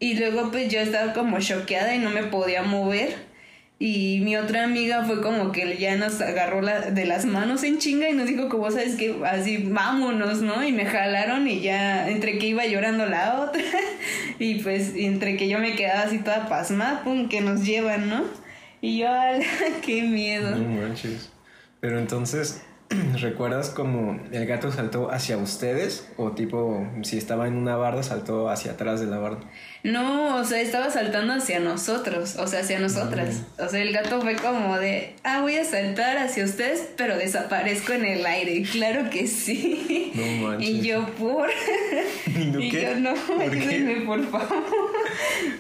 y 0.03 0.15
luego 0.15 0.51
pues 0.51 0.69
yo 0.69 0.81
estaba 0.81 1.13
como 1.13 1.39
choqueada 1.39 1.95
y 1.95 2.01
no 2.01 2.11
me 2.11 2.25
podía 2.25 2.65
mover. 2.65 3.15
Y 3.79 4.19
mi 4.25 4.37
otra 4.37 4.65
amiga 4.65 5.05
fue 5.05 5.23
como 5.23 5.53
que 5.53 5.77
ya 5.79 5.95
nos 5.95 6.21
agarró 6.21 6.61
la, 6.61 6.91
de 6.91 7.07
las 7.07 7.25
manos 7.25 7.63
en 7.63 7.79
chinga 7.79 8.11
y 8.11 8.13
nos 8.13 8.27
dijo 8.27 8.49
como, 8.49 8.69
sabes 8.73 8.97
que 8.97 9.15
así 9.25 9.59
vámonos, 9.59 10.43
¿no? 10.43 10.65
Y 10.65 10.73
me 10.73 10.87
jalaron 10.87 11.47
y 11.47 11.61
ya 11.61 12.09
entre 12.09 12.39
que 12.39 12.49
iba 12.49 12.67
llorando 12.67 13.07
la 13.07 13.43
otra 13.43 13.63
y 14.41 14.57
pues 14.57 14.93
entre 14.97 15.37
que 15.37 15.49
yo 15.49 15.61
me 15.61 15.77
quedaba 15.77 16.03
así 16.03 16.19
toda 16.19 16.49
pasmada, 16.49 17.05
pum, 17.05 17.29
que 17.29 17.41
nos 17.41 17.65
llevan, 17.65 18.09
¿no? 18.09 18.25
Y 18.81 18.99
yo, 18.99 19.09
qué 19.87 20.03
miedo! 20.03 20.57
No 20.57 20.81
manches. 20.81 21.31
Pero 21.79 22.01
entonces, 22.01 22.61
¿Recuerdas 23.21 23.71
como 23.71 24.21
el 24.31 24.47
gato 24.47 24.71
saltó 24.71 25.11
hacia 25.11 25.37
ustedes? 25.37 26.09
O 26.17 26.33
tipo, 26.33 26.87
si 27.03 27.19
estaba 27.19 27.47
en 27.49 27.57
una 27.57 27.77
barda, 27.77 28.03
saltó 28.03 28.49
hacia 28.49 28.73
atrás 28.73 29.01
de 29.01 29.07
la 29.07 29.19
barda. 29.19 29.41
No, 29.85 30.37
o 30.37 30.45
sea, 30.45 30.61
estaba 30.61 30.91
saltando 30.91 31.33
hacia 31.33 31.59
nosotros, 31.59 32.37
o 32.37 32.47
sea, 32.47 32.61
hacia 32.61 32.79
nosotras. 32.79 33.43
O 33.59 33.69
sea, 33.69 33.83
el 33.83 33.93
gato 33.93 34.21
fue 34.21 34.37
como 34.37 34.79
de, 34.79 35.17
ah, 35.25 35.41
voy 35.41 35.57
a 35.57 35.65
saltar 35.65 36.19
hacia 36.19 36.45
ustedes, 36.45 36.89
pero 36.97 37.17
desaparezco 37.17 37.93
en 37.93 38.05
el 38.05 38.27
aire. 38.27 38.63
Claro 38.73 39.11
que 39.11 39.27
sí. 39.27 40.13
No 40.15 40.49
manches. 40.49 40.69
Y 40.69 40.81
yo, 40.83 41.07
por. 41.15 41.49
¿Y, 42.27 42.71
yo, 42.71 42.97
no, 42.97 43.11
ayúdenme, 43.41 44.07
por 44.07 44.25
favor. 44.29 44.65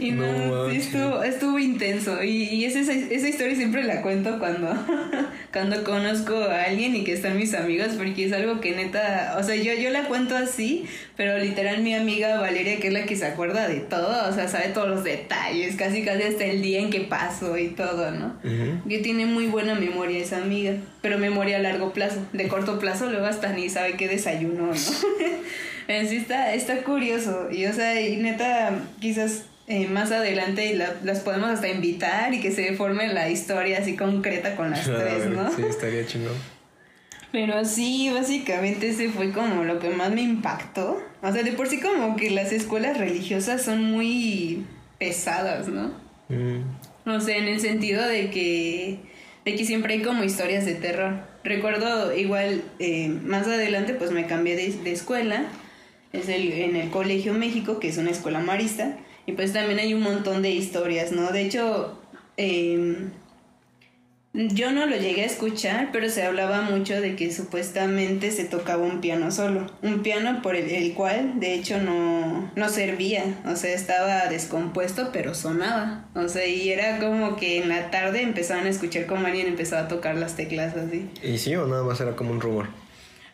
Y 0.03 0.11
no, 0.11 0.69
sí, 0.69 0.77
estuvo, 0.79 1.23
estuvo 1.23 1.59
intenso. 1.61 2.23
Y, 2.25 2.45
y 2.45 2.65
esa, 2.65 2.81
esa 2.81 3.29
historia 3.29 3.55
siempre 3.55 3.85
la 3.85 4.03
cuento 4.03 4.39
cuando, 4.41 4.75
cuando 5.53 5.85
conozco 5.85 6.35
a 6.35 6.65
alguien 6.65 6.97
y 6.97 7.05
que 7.05 7.13
están 7.13 7.37
mis 7.37 7.55
amigas, 7.55 7.95
porque 7.97 8.25
es 8.25 8.33
algo 8.33 8.61
que 8.61 8.73
neta, 8.75 9.37
o 9.39 9.43
sea, 9.45 9.55
yo, 9.55 9.73
yo 9.75 9.91
la 9.91 10.09
cuento 10.09 10.37
así, 10.37 10.87
pero 11.17 11.39
literal 11.39 11.83
mi 11.83 11.95
amiga 11.95 12.41
Valeria, 12.41 12.81
que 12.81 12.89
es 12.89 12.93
la 12.93 13.05
que 13.05 13.15
se 13.15 13.27
acuerda 13.27 13.69
de 13.69 13.79
todo, 13.79 14.29
o 14.29 14.33
sea, 14.33 14.49
sabe 14.49 14.71
todos 14.71 14.89
los 14.89 15.05
detalles, 15.05 15.77
casi 15.77 16.03
casi 16.03 16.25
hasta 16.25 16.47
el 16.47 16.63
día 16.63 16.81
en 16.81 16.91
que 16.91 17.01
pasó 17.01 17.57
y 17.57 17.69
todo, 17.69 18.11
¿no? 18.11 18.35
Que 18.89 18.99
tiene 18.99 19.27
muy 19.27 19.47
buena 19.47 19.77
memoria 19.77 20.19
esa 20.19 20.39
amiga, 20.39 20.75
pero 21.01 21.19
memoria 21.19 21.59
a 21.59 21.61
largo 21.61 21.93
plazo, 21.93 22.27
de 22.33 22.49
corto 22.49 22.81
plazo 22.81 23.09
luego 23.09 23.27
hasta 23.27 23.53
ni 23.53 23.69
sabe 23.69 23.93
qué 23.95 24.09
desayuno, 24.09 24.67
¿no? 24.67 24.73
en 25.89 26.09
sí 26.09 26.17
está, 26.17 26.55
está 26.55 26.83
curioso, 26.83 27.49
y 27.53 27.67
o 27.67 27.73
sea, 27.73 28.01
y 28.01 28.17
neta, 28.17 28.81
quizás 28.99 29.45
eh, 29.67 29.87
más 29.87 30.11
adelante 30.11 30.75
las 30.75 31.21
podemos 31.21 31.51
hasta 31.51 31.69
invitar 31.69 32.35
y 32.35 32.41
que 32.41 32.51
se 32.51 32.75
forme 32.75 33.09
la 33.09 33.31
historia 33.31 33.79
así 33.79 33.97
concreta 33.97 34.57
con 34.57 34.71
las 34.71 34.85
tres, 34.85 35.27
¿no? 35.27 35.51
Sí, 35.55 35.63
estaría 35.63 36.07
chingón. 36.07 36.35
Pero 37.33 37.65
sí, 37.65 38.11
básicamente 38.13 38.91
ese 38.91 39.09
fue 39.09 39.31
como 39.33 39.65
lo 39.65 39.79
que 39.79 39.89
más 39.89 40.13
me 40.13 40.21
impactó. 40.21 41.03
O 41.23 41.33
sea, 41.33 41.43
de 41.43 41.53
por 41.53 41.69
sí 41.69 41.81
como 41.81 42.15
que 42.17 42.31
las 42.31 42.53
escuelas 42.53 42.99
religiosas 42.99 43.63
son 43.63 43.85
muy 43.85 44.67
pesadas, 44.99 45.69
¿no? 45.69 45.93
Mm. 46.29 47.09
O 47.09 47.21
sea, 47.21 47.39
en 47.39 47.49
el 47.49 47.61
sentido 47.61 48.07
de 48.07 48.31
que, 48.31 48.99
de 49.45 49.55
que 49.55 49.65
siempre 49.65 49.95
hay 49.95 50.03
como 50.03 50.25
historias 50.25 50.67
de 50.67 50.75
terror. 50.75 51.21
Recuerdo 51.43 52.15
igual, 52.15 52.63
eh, 52.79 53.09
más 53.09 53.47
adelante 53.47 53.95
pues 53.95 54.11
me 54.11 54.27
cambié 54.27 54.55
de, 54.55 54.93
escuela, 54.93 55.47
es 56.13 56.29
el, 56.29 56.53
en 56.53 56.77
el 56.77 56.91
Colegio 56.91 57.33
México, 57.33 57.81
que 57.81 57.89
es 57.89 57.97
una 57.97 58.11
escuela 58.11 58.41
marista, 58.41 58.99
y 59.27 59.33
pues 59.33 59.53
también 59.53 59.79
hay 59.79 59.95
un 59.95 60.03
montón 60.03 60.43
de 60.43 60.51
historias, 60.51 61.13
¿no? 61.13 61.31
De 61.33 61.43
hecho, 61.43 61.99
eh, 62.37 63.11
yo 64.35 64.73
no 64.73 64.87
lo 64.87 64.97
llegué 64.97 65.23
a 65.23 65.27
escuchar, 65.27 65.91
pero 65.93 66.09
se 66.09 66.23
hablaba 66.23 66.63
mucho 66.63 66.99
de 67.03 67.17
que 67.17 67.31
supuestamente 67.31 68.31
se 68.31 68.45
tocaba 68.45 68.83
un 68.83 69.03
piano 69.03 69.31
solo. 69.31 69.67
Un 69.83 70.03
piano 70.03 70.41
por 70.41 70.57
el, 70.57 70.95
cual, 70.95 71.39
de 71.39 71.53
hecho, 71.53 71.79
no, 71.79 72.51
no 72.57 72.69
servía. 72.71 73.43
O 73.47 73.57
sea, 73.57 73.75
estaba 73.75 74.29
descompuesto, 74.29 75.11
pero 75.13 75.35
sonaba. 75.35 76.07
O 76.15 76.29
sea, 76.29 76.47
y 76.47 76.71
era 76.71 76.99
como 76.99 77.37
que 77.37 77.59
en 77.59 77.69
la 77.69 77.91
tarde 77.91 78.23
empezaban 78.23 78.65
a 78.65 78.71
escuchar 78.71 79.05
como 79.05 79.27
alguien 79.27 79.49
empezaba 79.49 79.83
a 79.83 79.89
tocar 79.89 80.17
las 80.17 80.35
teclas 80.35 80.75
así. 80.77 81.11
¿Y 81.23 81.37
sí 81.37 81.55
o 81.55 81.67
nada 81.67 81.83
más 81.85 82.01
era 82.01 82.17
como 82.17 82.31
un 82.31 82.41
rumor? 82.41 82.69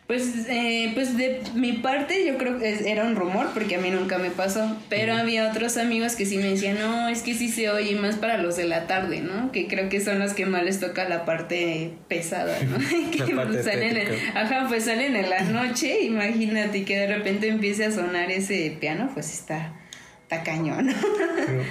Pues, 0.09 0.47
eh, 0.49 0.89
pues 0.95 1.15
de 1.17 1.39
mi 1.53 1.73
parte 1.73 2.25
yo 2.25 2.39
creo 2.39 2.57
que 2.57 2.89
era 2.91 3.03
un 3.03 3.15
rumor 3.15 3.49
porque 3.53 3.75
a 3.75 3.79
mí 3.79 3.91
nunca 3.91 4.17
me 4.17 4.31
pasó, 4.31 4.75
pero 4.89 5.13
había 5.13 5.47
otros 5.47 5.77
amigos 5.77 6.15
que 6.15 6.25
sí 6.25 6.39
me 6.39 6.45
decían, 6.45 6.79
no, 6.79 7.09
es 7.09 7.21
que 7.21 7.35
sí 7.35 7.47
se 7.47 7.69
oye 7.69 7.95
más 7.95 8.15
para 8.15 8.39
los 8.39 8.57
de 8.57 8.65
la 8.65 8.87
tarde, 8.87 9.21
¿no? 9.21 9.51
Que 9.51 9.67
creo 9.67 9.87
que 9.87 10.01
son 10.01 10.17
los 10.17 10.33
que 10.33 10.47
más 10.47 10.63
les 10.63 10.79
toca 10.79 11.07
la 11.07 11.25
parte 11.25 11.93
pesada, 12.07 12.57
¿no? 12.63 12.79
que 13.11 13.35
pues 13.35 13.63
salen 13.63 13.97
en, 13.97 14.07
ajá, 14.35 14.65
pues 14.67 14.85
salen 14.85 15.15
en 15.15 15.29
la 15.29 15.41
noche, 15.41 16.01
imagínate 16.01 16.85
que 16.85 16.97
de 16.97 17.15
repente 17.15 17.47
empiece 17.47 17.85
a 17.85 17.91
sonar 17.91 18.31
ese 18.31 18.75
piano, 18.79 19.11
pues 19.13 19.31
está, 19.31 19.75
está 20.23 20.41
cañón. 20.41 20.89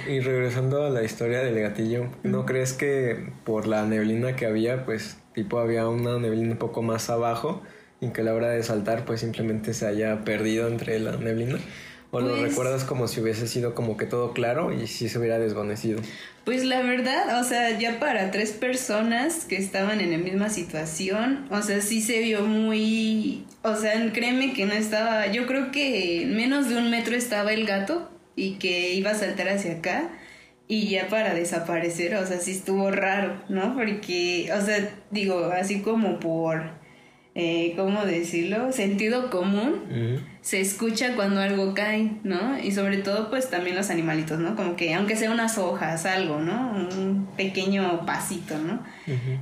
y 0.07 0.21
regresando 0.21 0.85
a 0.85 0.89
la 0.89 1.03
historia 1.03 1.39
del 1.41 1.59
gatillo, 1.59 2.07
¿no 2.23 2.45
crees 2.45 2.71
que 2.71 3.17
por 3.43 3.67
la 3.67 3.85
neblina 3.85 4.37
que 4.37 4.45
había, 4.45 4.85
pues 4.85 5.17
tipo 5.33 5.59
había 5.59 5.89
una 5.89 6.17
neblina 6.19 6.53
un 6.53 6.57
poco 6.57 6.81
más 6.81 7.09
abajo? 7.09 7.61
Y 8.01 8.09
que 8.09 8.21
a 8.21 8.23
la 8.23 8.33
hora 8.33 8.49
de 8.49 8.63
saltar 8.63 9.05
pues 9.05 9.21
simplemente 9.21 9.73
se 9.73 9.87
haya 9.87 10.23
perdido 10.23 10.67
entre 10.67 10.99
la 10.99 11.17
neblina? 11.17 11.59
¿O 12.11 12.21
lo 12.21 12.29
pues 12.29 12.41
recuerdas 12.41 12.85
como 12.85 13.07
si 13.07 13.21
hubiese 13.21 13.47
sido 13.47 13.75
como 13.75 13.95
que 13.95 14.05
todo 14.05 14.33
claro 14.33 14.73
y 14.73 14.87
si 14.87 15.09
se 15.09 15.19
hubiera 15.19 15.37
desvanecido? 15.37 16.01
Pues 16.43 16.63
la 16.63 16.81
verdad, 16.81 17.39
o 17.39 17.43
sea, 17.43 17.77
ya 17.77 17.99
para 17.99 18.31
tres 18.31 18.51
personas 18.51 19.45
que 19.45 19.57
estaban 19.57 20.01
en 20.01 20.11
la 20.11 20.17
misma 20.17 20.49
situación, 20.49 21.45
o 21.51 21.61
sea, 21.61 21.81
sí 21.81 22.01
se 22.01 22.19
vio 22.21 22.41
muy... 22.41 23.45
O 23.61 23.75
sea, 23.75 23.93
créeme 24.11 24.53
que 24.53 24.65
no 24.65 24.73
estaba... 24.73 25.27
Yo 25.27 25.45
creo 25.45 25.71
que 25.71 26.27
menos 26.27 26.67
de 26.67 26.77
un 26.77 26.89
metro 26.89 27.15
estaba 27.15 27.53
el 27.53 27.67
gato 27.67 28.09
y 28.35 28.53
que 28.53 28.93
iba 28.93 29.11
a 29.11 29.15
saltar 29.15 29.49
hacia 29.49 29.73
acá 29.73 30.09
y 30.67 30.87
ya 30.87 31.07
para 31.09 31.35
desaparecer, 31.35 32.15
o 32.15 32.25
sea, 32.25 32.39
sí 32.39 32.51
estuvo 32.51 32.89
raro, 32.89 33.39
¿no? 33.49 33.75
Porque, 33.75 34.51
o 34.51 34.61
sea, 34.61 34.89
digo, 35.11 35.51
así 35.53 35.81
como 35.81 36.19
por 36.19 36.78
eh, 37.35 37.73
¿cómo 37.77 38.05
decirlo? 38.05 38.71
Sentido 38.71 39.29
común 39.29 40.19
se 40.41 40.61
escucha 40.61 41.15
cuando 41.15 41.41
algo 41.41 41.73
cae, 41.73 42.13
¿no? 42.23 42.57
Y 42.59 42.71
sobre 42.71 42.97
todo, 42.97 43.29
pues 43.29 43.49
también 43.49 43.75
los 43.75 43.89
animalitos, 43.89 44.39
¿no? 44.39 44.55
Como 44.55 44.75
que, 44.75 44.93
aunque 44.93 45.15
sea 45.15 45.31
unas 45.31 45.57
hojas, 45.57 46.05
algo, 46.05 46.39
¿no? 46.39 46.71
Un 46.71 47.27
pequeño 47.37 48.05
pasito, 48.05 48.57
¿no? 48.57 48.81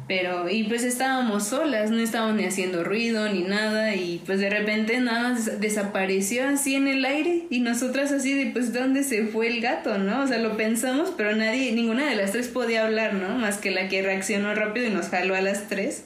Pero, 0.08 0.50
y 0.50 0.64
pues 0.64 0.84
estábamos 0.84 1.48
solas, 1.48 1.92
no 1.92 2.00
estábamos 2.00 2.36
ni 2.36 2.46
haciendo 2.46 2.84
ruido 2.84 3.30
ni 3.30 3.44
nada, 3.44 3.96
y 3.96 4.22
pues 4.26 4.40
de 4.40 4.50
repente 4.50 5.00
nada 5.00 5.30
más 5.30 5.60
desapareció 5.60 6.48
así 6.48 6.76
en 6.76 6.88
el 6.88 7.06
aire, 7.06 7.46
y 7.50 7.60
nosotras 7.62 8.12
así 8.12 8.34
de, 8.34 8.52
pues, 8.52 8.74
¿dónde 8.74 9.04
se 9.04 9.28
fue 9.28 9.48
el 9.48 9.62
gato, 9.62 9.98
¿no? 9.98 10.24
O 10.24 10.28
sea, 10.28 10.40
lo 10.40 10.58
pensamos, 10.58 11.14
pero 11.16 11.36
nadie, 11.36 11.72
ninguna 11.72 12.10
de 12.10 12.16
las 12.16 12.32
tres 12.32 12.48
podía 12.48 12.86
hablar, 12.86 13.14
¿no? 13.14 13.38
Más 13.38 13.58
que 13.58 13.72
la 13.72 13.88
que 13.88 14.02
reaccionó 14.02 14.54
rápido 14.56 14.88
y 14.88 14.90
nos 14.90 15.10
jaló 15.10 15.36
a 15.36 15.42
las 15.42 15.68
tres, 15.70 16.06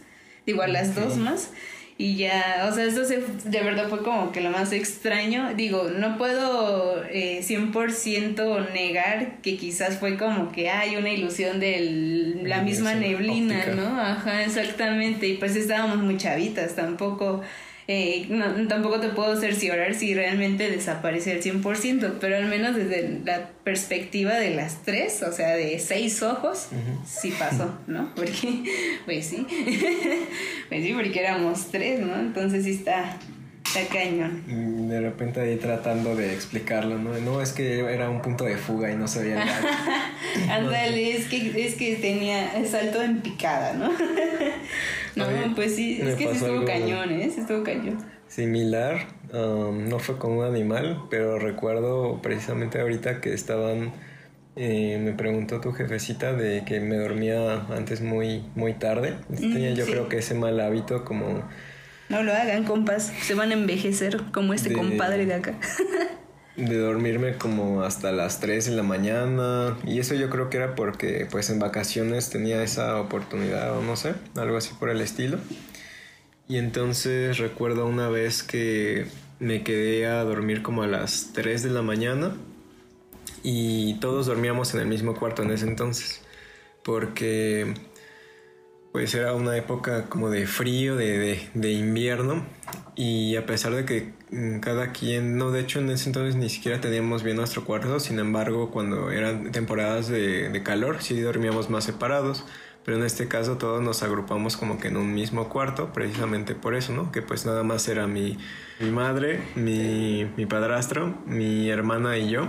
digo, 0.51 0.63
a 0.63 0.67
las 0.67 0.96
dos 0.96 1.17
más. 1.17 1.51
Y 1.98 2.15
ya, 2.15 2.67
o 2.67 2.74
sea, 2.74 2.86
esto 2.86 3.05
se, 3.05 3.22
de 3.43 3.62
verdad 3.62 3.88
fue 3.88 4.01
como 4.01 4.31
que 4.31 4.41
lo 4.41 4.50
más 4.50 4.72
extraño. 4.72 5.53
Digo, 5.55 5.89
no 5.96 6.17
puedo 6.17 7.03
eh, 7.03 7.41
100% 7.43 8.74
negar 8.74 9.38
que 9.43 9.55
quizás 9.55 10.00
fue 10.00 10.17
como 10.17 10.51
que 10.51 10.70
hay 10.70 10.96
una 10.96 11.12
ilusión 11.12 11.60
de 11.60 12.39
la 12.43 12.63
misma 12.63 12.96
neblina, 12.96 13.67
¿no? 13.75 14.01
Ajá, 14.01 14.43
exactamente. 14.43 15.27
Y 15.27 15.36
pues 15.36 15.55
estábamos 15.55 15.98
muy 15.98 16.17
chavitas, 16.17 16.75
tampoco 16.75 17.41
eh, 17.93 18.25
no, 18.29 18.69
tampoco 18.69 19.01
te 19.01 19.10
puedo 19.10 19.38
cerciorar 19.38 19.95
si 19.95 20.13
realmente 20.13 20.71
desaparece 20.71 21.33
al 21.33 21.41
100%, 21.41 22.19
pero 22.21 22.38
al 22.38 22.45
menos 22.45 22.74
desde 22.74 23.19
la 23.25 23.50
perspectiva 23.65 24.36
de 24.36 24.55
las 24.55 24.83
tres, 24.83 25.21
o 25.24 25.33
sea, 25.33 25.57
de 25.57 25.77
seis 25.77 26.24
ojos, 26.24 26.67
sí 27.05 27.33
pasó, 27.38 27.77
¿no? 27.88 28.10
Porque, 28.15 28.63
pues 29.03 29.25
sí, 29.25 29.45
pues 30.69 30.83
sí, 30.86 30.93
porque 30.93 31.19
éramos 31.19 31.67
tres, 31.69 32.00
¿no? 32.00 32.17
Entonces 32.17 32.63
sí 32.63 32.71
está, 32.71 33.17
está 33.65 33.93
cañón. 33.93 34.41
Mm, 34.48 34.88
de 34.88 35.01
repente 35.01 35.41
ahí 35.41 35.57
tratando 35.57 36.15
de 36.15 36.33
explicarlo, 36.33 36.98
¿no? 36.98 37.19
No, 37.19 37.41
es 37.41 37.51
que 37.51 37.79
era 37.79 38.10
un 38.10 38.21
punto 38.21 38.45
de 38.45 38.55
fuga 38.55 38.89
y 38.89 38.95
no 38.95 39.10
se 39.10 39.24
veía 39.24 39.43
nada. 39.43 39.62
Ándale, 40.50 41.17
es 41.17 41.27
que, 41.27 41.65
es 41.65 41.75
que 41.75 41.98
tenía 41.98 42.53
salto 42.65 43.01
en 43.01 43.19
picada, 43.19 43.74
¿no? 43.74 43.91
No, 45.15 45.56
pues 45.56 45.75
sí, 45.75 46.00
es 46.01 46.15
que 46.15 46.27
sí 46.27 46.38
estuvo 46.38 46.65
cañón, 46.65 47.12
¿eh? 47.12 47.30
Sí 47.34 47.41
estuvo 47.41 47.63
cañón. 47.63 47.98
Similar, 48.27 49.08
um, 49.34 49.89
no 49.89 50.00
fue 50.00 50.18
con 50.18 50.34
un 50.34 50.46
animal, 50.46 51.03
pero 51.10 51.38
recuerdo 51.38 52.22
precisamente 52.22 52.80
ahorita 52.80 53.22
que 53.22 53.34
estaban... 53.34 53.91
Eh, 54.58 55.00
me 55.01 55.13
preguntó 55.13 55.62
tu 55.62 55.72
jefecita 55.72 56.34
de 56.34 56.65
que 56.65 56.82
me 56.82 56.98
dormía 56.98 57.65
antes 57.70 58.01
muy, 58.01 58.44
muy 58.56 58.74
tarde. 58.74 59.15
Tenía 59.34 59.72
mm, 59.72 59.75
yo 59.75 59.86
creo 59.86 60.10
que 60.10 60.18
ese 60.18 60.34
mal 60.34 60.60
hábito 60.60 61.06
como 61.06 61.44
no 62.12 62.24
lo 62.24 62.34
hagan, 62.34 62.65
compas. 62.65 63.03
Se 63.22 63.36
van 63.36 63.51
a 63.51 63.53
envejecer 63.53 64.22
como 64.34 64.53
este 64.53 64.74
compadre 64.74 65.25
de 65.25 65.34
acá. 65.34 65.53
de 66.55 66.77
dormirme 66.77 67.38
como 67.38 67.84
hasta 67.84 68.12
las 68.12 68.39
3 68.39 68.65
de 68.65 68.72
la 68.72 68.84
mañana. 68.84 69.77
Y 69.86 70.00
eso 70.00 70.15
yo 70.15 70.29
creo 70.29 70.50
que 70.50 70.58
era 70.58 70.75
porque 70.75 71.27
pues 71.29 71.50
en 71.50 71.60
vacaciones 71.60 72.29
tenía 72.29 72.63
esa 72.63 73.00
oportunidad 73.00 73.77
o 73.77 73.81
no 73.81 73.96
sé, 73.96 74.15
algo 74.36 74.58
así 74.58 74.74
por 74.79 74.89
el 74.89 75.01
estilo. 75.01 75.38
Y 76.48 76.58
entonces 76.58 77.38
recuerdo 77.38 77.86
una 77.86 78.10
vez 78.10 78.43
que 78.43 79.08
me 79.39 79.63
quedé 79.63 80.05
a 80.08 80.24
dormir 80.24 80.62
como 80.62 80.84
a 80.84 80.88
las 80.88 81.31
3 81.34 81.63
de 81.63 81.70
la 81.70 81.81
mañana 81.81 82.36
y 83.43 83.96
todos 84.00 84.25
dormíamos 84.27 84.74
en 84.74 84.81
el 84.81 84.88
mismo 84.88 85.15
cuarto 85.15 85.43
en 85.43 85.51
ese 85.51 85.65
entonces. 85.65 86.22
Porque 86.84 87.74
pues 88.91 89.13
era 89.15 89.33
una 89.33 89.55
época 89.55 90.10
como 90.10 90.29
de 90.29 90.48
frío, 90.48 90.95
de, 90.95 91.50
de, 91.53 91.71
invierno, 91.71 92.45
y 92.95 93.36
a 93.38 93.45
pesar 93.45 93.74
de 93.74 93.86
que 93.86 94.13
mm, 94.31 94.60
cada 94.60 94.91
quien, 94.91 95.38
no, 95.38 95.51
de 95.51 95.62
hecho 95.62 95.79
en 95.79 95.89
ese 95.89 96.10
entonces 96.10 96.36
ni 96.36 96.50
siquiera 96.50 96.81
teníamos 96.81 97.24
bien 97.24 97.38
nuestro 97.38 97.63
cuarto, 97.63 98.00
sin 98.00 98.19
embargo 98.19 98.71
cuando 98.71 99.12
eran 99.12 99.51
temporadas 99.51 100.07
de, 100.10 100.50
de 100.50 100.63
calor 100.63 101.01
sí 101.01 101.19
dormíamos 101.21 101.69
más 101.69 101.86
separados, 101.86 102.45
pero 102.83 102.98
en 102.98 103.03
este 103.03 103.27
caso 103.27 103.57
todos 103.57 103.81
nos 103.81 104.03
agrupamos 104.03 104.57
como 104.57 104.79
que 104.79 104.89
en 104.89 104.98
un 104.98 105.13
mismo 105.13 105.50
cuarto, 105.50 105.93
precisamente 105.93 106.55
por 106.55 106.75
eso, 106.75 106.93
¿no? 106.93 107.12
Que 107.12 107.21
pues 107.21 107.45
nada 107.45 107.63
más 107.63 107.88
era 107.88 108.07
mi, 108.07 108.38
mi 108.79 108.89
madre, 108.89 109.39
mi, 109.55 110.25
mi 110.36 110.45
padrastro, 110.48 111.15
mi 111.25 111.69
hermana 111.69 112.17
y 112.17 112.29
yo. 112.31 112.48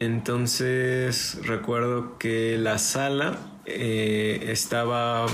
Entonces 0.00 1.38
recuerdo 1.44 2.18
que 2.18 2.56
la 2.58 2.78
sala 2.78 3.53
eh, 3.66 4.46
estaba, 4.48 5.26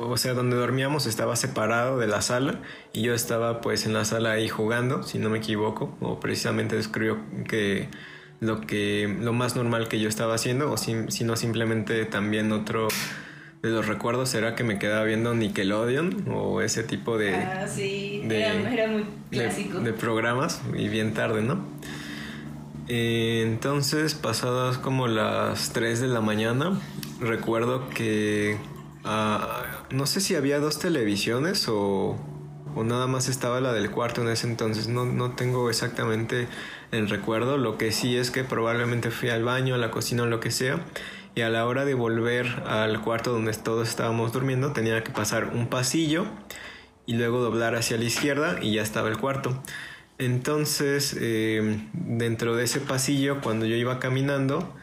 o 0.00 0.16
sea, 0.16 0.34
donde 0.34 0.56
dormíamos 0.56 1.06
estaba 1.06 1.36
separado 1.36 1.98
de 1.98 2.06
la 2.06 2.22
sala 2.22 2.60
y 2.92 3.02
yo 3.02 3.14
estaba 3.14 3.60
pues 3.60 3.86
en 3.86 3.92
la 3.92 4.04
sala 4.04 4.32
ahí 4.32 4.48
jugando, 4.48 5.02
si 5.02 5.18
no 5.18 5.30
me 5.30 5.38
equivoco, 5.38 5.96
o 6.00 6.20
precisamente 6.20 6.76
describió 6.76 7.18
que 7.48 7.88
lo 8.40 8.60
que 8.60 9.16
lo 9.20 9.32
más 9.32 9.56
normal 9.56 9.88
que 9.88 9.98
yo 9.98 10.08
estaba 10.08 10.34
haciendo 10.34 10.70
o 10.70 10.76
si, 10.76 10.94
no 10.94 11.36
simplemente 11.36 12.04
también 12.04 12.52
otro 12.52 12.88
de 13.62 13.70
los 13.70 13.86
recuerdos 13.86 14.34
era 14.34 14.54
que 14.54 14.62
me 14.62 14.78
quedaba 14.78 15.04
viendo 15.04 15.34
Nickelodeon 15.34 16.28
o 16.30 16.60
ese 16.60 16.82
tipo 16.82 17.16
de 17.16 17.34
ah, 17.34 17.66
sí. 17.66 18.22
era, 18.28 18.88
muy 18.88 19.06
clásico 19.30 19.80
de 19.80 19.92
programas 19.94 20.60
y 20.76 20.88
bien 20.88 21.14
tarde 21.14 21.40
no 21.40 21.64
eh, 22.88 23.42
entonces, 23.44 24.14
pasadas 24.14 24.78
como 24.78 25.08
las 25.08 25.72
3 25.72 26.00
de 26.00 26.06
la 26.06 26.20
mañana, 26.20 26.80
recuerdo 27.20 27.88
que 27.88 28.58
ah, 29.04 29.64
no 29.90 30.06
sé 30.06 30.20
si 30.20 30.34
había 30.34 30.58
dos 30.58 30.78
televisiones 30.78 31.68
o, 31.68 32.16
o, 32.74 32.84
nada 32.84 33.06
más 33.06 33.28
estaba 33.28 33.60
la 33.60 33.72
del 33.72 33.90
cuarto 33.90 34.22
en 34.22 34.28
ese 34.28 34.46
entonces. 34.46 34.88
No, 34.88 35.04
no 35.04 35.32
tengo 35.32 35.70
exactamente 35.70 36.48
el 36.92 37.08
recuerdo. 37.08 37.58
Lo 37.58 37.78
que 37.78 37.92
sí 37.92 38.16
es 38.16 38.30
que 38.30 38.44
probablemente 38.44 39.10
fui 39.10 39.30
al 39.30 39.44
baño, 39.44 39.74
a 39.74 39.78
la 39.78 39.90
cocina 39.90 40.24
o 40.24 40.26
lo 40.26 40.40
que 40.40 40.50
sea. 40.50 40.80
Y 41.34 41.42
a 41.42 41.50
la 41.50 41.66
hora 41.66 41.84
de 41.84 41.94
volver 41.94 42.46
al 42.66 43.02
cuarto 43.02 43.32
donde 43.32 43.52
todos 43.52 43.88
estábamos 43.88 44.32
durmiendo, 44.32 44.72
tenía 44.72 45.04
que 45.04 45.10
pasar 45.10 45.52
un 45.52 45.68
pasillo 45.68 46.26
y 47.04 47.14
luego 47.14 47.40
doblar 47.40 47.74
hacia 47.74 47.96
la 47.98 48.04
izquierda 48.04 48.56
y 48.62 48.74
ya 48.74 48.82
estaba 48.82 49.08
el 49.08 49.18
cuarto. 49.18 49.62
Entonces, 50.18 51.16
eh, 51.20 51.78
dentro 51.92 52.56
de 52.56 52.64
ese 52.64 52.80
pasillo, 52.80 53.40
cuando 53.42 53.66
yo 53.66 53.76
iba 53.76 53.98
caminando, 53.98 54.74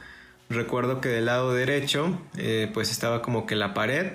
recuerdo 0.53 1.01
que 1.01 1.09
del 1.09 1.25
lado 1.25 1.53
derecho 1.53 2.19
eh, 2.37 2.69
pues 2.73 2.91
estaba 2.91 3.21
como 3.21 3.45
que 3.45 3.55
la 3.55 3.73
pared 3.73 4.13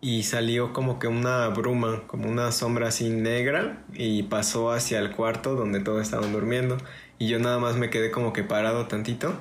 y 0.00 0.22
salió 0.24 0.72
como 0.72 0.98
que 0.98 1.08
una 1.08 1.48
bruma, 1.48 2.06
como 2.06 2.28
una 2.28 2.52
sombra 2.52 2.88
así 2.88 3.10
negra 3.10 3.84
y 3.94 4.24
pasó 4.24 4.70
hacia 4.72 4.98
el 5.00 5.10
cuarto 5.12 5.54
donde 5.54 5.80
todos 5.80 6.02
estaban 6.02 6.32
durmiendo. 6.32 6.78
Y 7.18 7.28
yo 7.28 7.38
nada 7.38 7.58
más 7.58 7.76
me 7.76 7.90
quedé 7.90 8.10
como 8.10 8.32
que 8.32 8.44
parado 8.44 8.86
tantito 8.86 9.34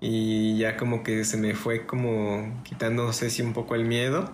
y 0.00 0.56
ya 0.58 0.76
como 0.76 1.02
que 1.02 1.24
se 1.24 1.36
me 1.36 1.54
fue 1.54 1.86
como 1.86 2.62
quitando 2.64 3.04
no 3.04 3.12
sé 3.12 3.30
si 3.30 3.42
un 3.42 3.52
poco 3.52 3.74
el 3.74 3.84
miedo. 3.84 4.32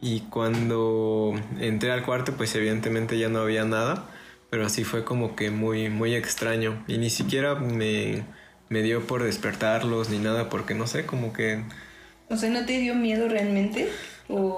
Y 0.00 0.20
cuando 0.30 1.34
entré 1.60 1.90
al 1.92 2.04
cuarto 2.04 2.34
pues 2.36 2.54
evidentemente 2.54 3.18
ya 3.18 3.28
no 3.28 3.40
había 3.40 3.64
nada 3.64 4.08
pero 4.50 4.66
así 4.66 4.84
fue 4.84 5.04
como 5.04 5.36
que 5.36 5.50
muy 5.50 5.88
muy 5.88 6.14
extraño. 6.14 6.84
Y 6.86 6.98
ni 6.98 7.10
siquiera 7.10 7.54
me, 7.56 8.24
me 8.68 8.82
dio 8.82 9.06
por 9.06 9.22
despertarlos 9.22 10.10
ni 10.10 10.18
nada 10.18 10.48
porque 10.48 10.74
no 10.74 10.86
sé 10.86 11.06
como 11.06 11.32
que 11.32 11.62
o 12.28 12.36
sea 12.36 12.50
no 12.50 12.66
te 12.66 12.78
dio 12.78 12.94
miedo 12.94 13.28
realmente 13.28 13.88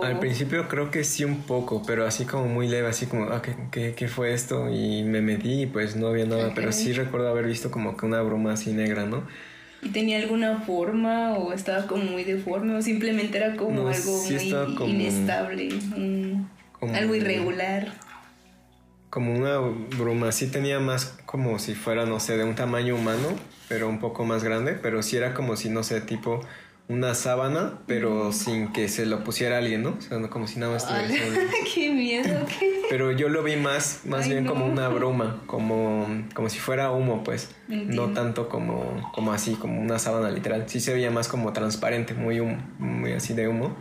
al 0.03 0.19
principio 0.19 0.67
creo 0.69 0.91
que 0.91 1.05
sí 1.05 1.25
un 1.25 1.43
poco, 1.43 1.83
pero 1.87 2.07
así 2.07 2.25
como 2.25 2.47
muy 2.47 2.69
leve, 2.69 2.89
así 2.89 3.07
como, 3.07 3.25
ah, 3.25 3.43
¿qué, 3.71 3.95
qué, 3.95 4.09
fue 4.09 4.33
esto? 4.33 4.71
Y 4.71 5.03
me 5.03 5.21
metí 5.21 5.63
y 5.63 5.67
pues 5.67 5.95
no 5.95 6.09
había 6.09 6.25
nada, 6.25 6.53
pero 6.55 6.73
sí 6.73 6.93
recuerdo 6.93 7.29
haber 7.29 7.47
visto 7.47 7.71
como 7.71 7.97
que 7.97 8.07
una 8.07 8.23
broma 8.23 8.53
así 8.53 8.73
negra, 8.73 9.05
¿no? 9.05 9.25
¿Y 9.83 9.91
tenía 9.91 10.19
alguna 10.19 10.61
forma 10.61 11.35
o 11.35 11.53
estaba 11.53 11.87
como 11.87 12.05
muy 12.05 12.25
deforme 12.25 12.75
o 12.75 12.83
simplemente 12.83 13.37
era 13.37 13.57
como 13.57 13.89
algo 13.89 14.23
muy 14.23 14.91
inestable, 14.91 15.69
algo 16.81 17.15
irregular? 17.15 17.93
Como 19.11 19.35
una 19.35 19.59
broma, 19.59 20.33
sí 20.33 20.49
tenía 20.49 20.81
más 20.81 21.19
como 21.25 21.59
si 21.59 21.75
fuera, 21.75 22.05
no 22.05 22.21
sé, 22.21 22.37
de 22.37 22.45
un 22.45 22.55
tamaño 22.55 22.95
humano, 22.95 23.29
pero 23.69 23.89
un 23.89 24.01
poco 24.01 24.25
más 24.25 24.45
grande, 24.45 24.73
pero 24.73 25.03
sí 25.03 25.17
era 25.17 25.35
como 25.35 25.57
si, 25.57 25.71
no 25.71 25.83
sé, 25.83 26.01
tipo 26.01 26.41
una 26.89 27.15
sábana, 27.15 27.81
pero 27.87 28.33
sin 28.33 28.73
que 28.73 28.89
se 28.89 29.05
lo 29.05 29.23
pusiera 29.23 29.59
alguien, 29.59 29.83
¿no? 29.83 29.91
O 29.99 30.01
sea, 30.01 30.19
como 30.31 30.47
si 30.47 30.59
nada 30.59 30.73
más 30.73 30.85
estuviera 30.85 31.39
¡Qué 31.75 31.91
miedo! 31.91 32.47
¿qué? 32.59 32.83
Pero 32.89 33.13
yo 33.13 33.29
lo 33.29 33.43
vi 33.43 33.57
más, 33.57 34.01
más 34.07 34.27
bien 34.27 34.47
como 34.47 34.65
una 34.65 34.89
broma, 34.89 35.43
como, 35.47 36.07
como 36.35 36.49
si 36.49 36.59
fuera 36.59 36.91
humo, 36.91 37.23
pues. 37.25 37.55
No 37.69 38.15
tanto 38.15 38.49
como, 38.49 39.11
como 39.15 39.33
así, 39.33 39.55
como 39.55 39.81
una 39.81 39.99
sábana 39.99 40.31
literal. 40.31 40.65
Sí 40.67 40.81
se 40.81 40.95
veía 40.95 41.11
más 41.11 41.29
como 41.29 41.53
transparente, 41.53 42.15
muy, 42.15 42.41
muy 42.79 43.13
así 43.13 43.35
de 43.35 43.49
humo. 43.49 43.77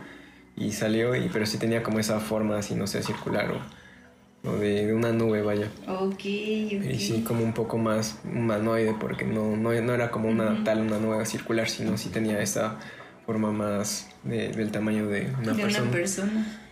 Y 0.54 0.72
salió, 0.72 1.14
y, 1.14 1.30
pero 1.32 1.46
sí 1.46 1.56
tenía 1.56 1.82
como 1.82 2.00
esa 2.00 2.20
forma 2.20 2.58
así, 2.58 2.74
no 2.74 2.86
sé, 2.86 3.02
circular 3.02 3.50
o, 3.52 3.60
de, 4.42 4.94
una 4.94 5.12
nube, 5.12 5.42
vaya. 5.42 5.70
Ok, 5.86 6.12
ok. 6.12 6.22
Y 6.22 6.98
sí, 6.98 7.24
como 7.26 7.44
un 7.44 7.52
poco 7.52 7.78
más 7.78 8.18
humanoide, 8.24 8.94
porque 8.98 9.24
no, 9.24 9.56
no, 9.56 9.72
no 9.72 9.94
era 9.94 10.10
como 10.10 10.28
una 10.28 10.64
tal, 10.64 10.80
una 10.80 10.98
nube 10.98 11.24
circular, 11.26 11.68
sino 11.68 11.96
sí 11.96 12.08
tenía 12.10 12.40
esa 12.40 12.78
forma 13.26 13.52
más 13.52 14.08
del 14.24 14.70
tamaño 14.70 15.06
de 15.06 15.30
una 15.42 15.54
persona. 15.54 15.90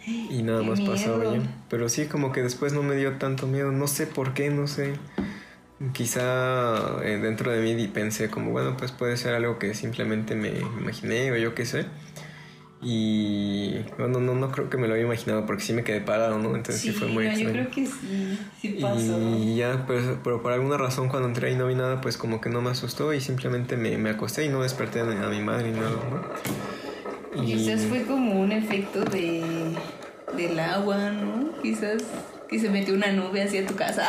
Y 0.06 0.42
nada 0.42 0.62
más 0.62 0.80
pasaba 0.80 1.24
ya. 1.24 1.42
Pero 1.68 1.88
sí, 1.88 2.06
como 2.06 2.32
que 2.32 2.42
después 2.42 2.72
no 2.72 2.82
me 2.82 2.94
dio 2.96 3.18
tanto 3.18 3.46
miedo. 3.46 3.72
No 3.72 3.88
sé 3.88 4.06
por 4.06 4.34
qué, 4.34 4.50
no 4.50 4.66
sé. 4.66 4.94
Quizá 5.92 7.02
eh, 7.04 7.18
dentro 7.18 7.50
de 7.50 7.60
mí 7.60 7.86
pensé 7.88 8.30
como, 8.30 8.52
bueno, 8.52 8.76
pues 8.76 8.92
puede 8.92 9.16
ser 9.16 9.34
algo 9.34 9.58
que 9.58 9.74
simplemente 9.74 10.34
me 10.34 10.60
imaginé 10.80 11.32
o 11.32 11.36
yo 11.36 11.54
qué 11.54 11.66
sé. 11.66 11.86
Y 12.88 13.80
bueno, 13.98 14.20
no, 14.20 14.36
no 14.36 14.52
creo 14.52 14.70
que 14.70 14.76
me 14.76 14.86
lo 14.86 14.92
había 14.92 15.06
imaginado 15.06 15.44
porque 15.44 15.64
sí 15.64 15.72
me 15.72 15.82
quedé 15.82 16.00
parado, 16.00 16.38
¿no? 16.38 16.54
Entonces 16.54 16.80
sí, 16.80 16.92
fue 16.92 17.08
muy 17.08 17.26
no, 17.26 17.36
Yo 17.36 17.50
creo 17.50 17.68
que 17.68 17.84
sí, 17.84 18.38
sí 18.60 18.78
pasó. 18.80 19.18
Y 19.20 19.56
ya, 19.56 19.84
pues, 19.88 20.04
pero 20.22 20.40
por 20.40 20.52
alguna 20.52 20.76
razón 20.76 21.08
cuando 21.08 21.26
entré 21.26 21.50
y 21.50 21.56
no 21.56 21.66
vi 21.66 21.74
nada, 21.74 22.00
pues 22.00 22.16
como 22.16 22.40
que 22.40 22.48
no 22.48 22.62
me 22.62 22.70
asustó 22.70 23.12
y 23.12 23.20
simplemente 23.20 23.76
me, 23.76 23.98
me 23.98 24.10
acosté 24.10 24.44
y 24.44 24.50
no 24.50 24.62
desperté 24.62 25.00
a 25.00 25.04
mi 25.04 25.42
madre 25.42 25.72
ni 25.72 25.80
nada, 25.80 25.90
¿no? 25.90 27.42
Y 27.42 27.56
quizás 27.56 27.86
fue 27.86 28.02
como 28.02 28.40
un 28.40 28.52
efecto 28.52 29.04
de, 29.04 29.42
del 30.36 30.60
agua, 30.60 31.10
¿no? 31.10 31.60
Quizás 31.60 32.04
que 32.48 32.60
se 32.60 32.70
metió 32.70 32.94
una 32.94 33.10
nube 33.10 33.42
hacia 33.42 33.66
tu 33.66 33.74
casa. 33.74 34.08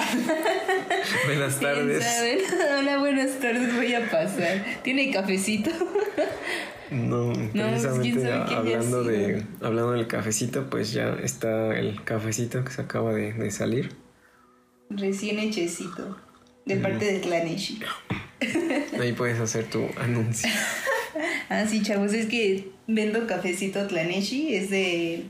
Buenas 1.26 1.60
tardes. 1.60 2.06
Hola, 2.78 3.00
buenas 3.00 3.40
tardes, 3.40 3.76
voy 3.76 3.96
a 3.96 4.08
pasar. 4.08 4.64
¿Tiene 4.84 5.10
cafecito? 5.10 5.72
No, 6.92 7.34
precisamente 7.52 8.32
hablando 8.32 9.04
de 9.04 9.44
hablando 9.62 9.92
del 9.92 10.08
cafecito, 10.08 10.70
pues 10.70 10.94
ya 10.94 11.10
está 11.22 11.78
el 11.78 12.04
cafecito 12.04 12.64
que 12.64 12.72
se 12.72 12.82
acaba 12.82 13.14
de, 13.14 13.52
salir. 13.52 13.96
Recién 14.90 15.40
hechecito. 15.40 16.18
De 16.66 16.76
parte 16.78 17.06
de 17.06 17.20
Tlaneshi. 17.20 17.80
Ahí 19.00 19.14
puedes 19.14 19.40
hacer 19.40 19.70
tu 19.70 19.86
anuncio. 20.00 20.50
ah, 21.50 21.66
sí, 21.66 21.82
chavos, 21.82 22.14
es 22.14 22.28
que 22.28 22.72
vendo 22.88 23.26
cafecito 23.26 23.88
Tlaneshi, 23.88 24.56
es 24.56 24.70
de 24.70 25.26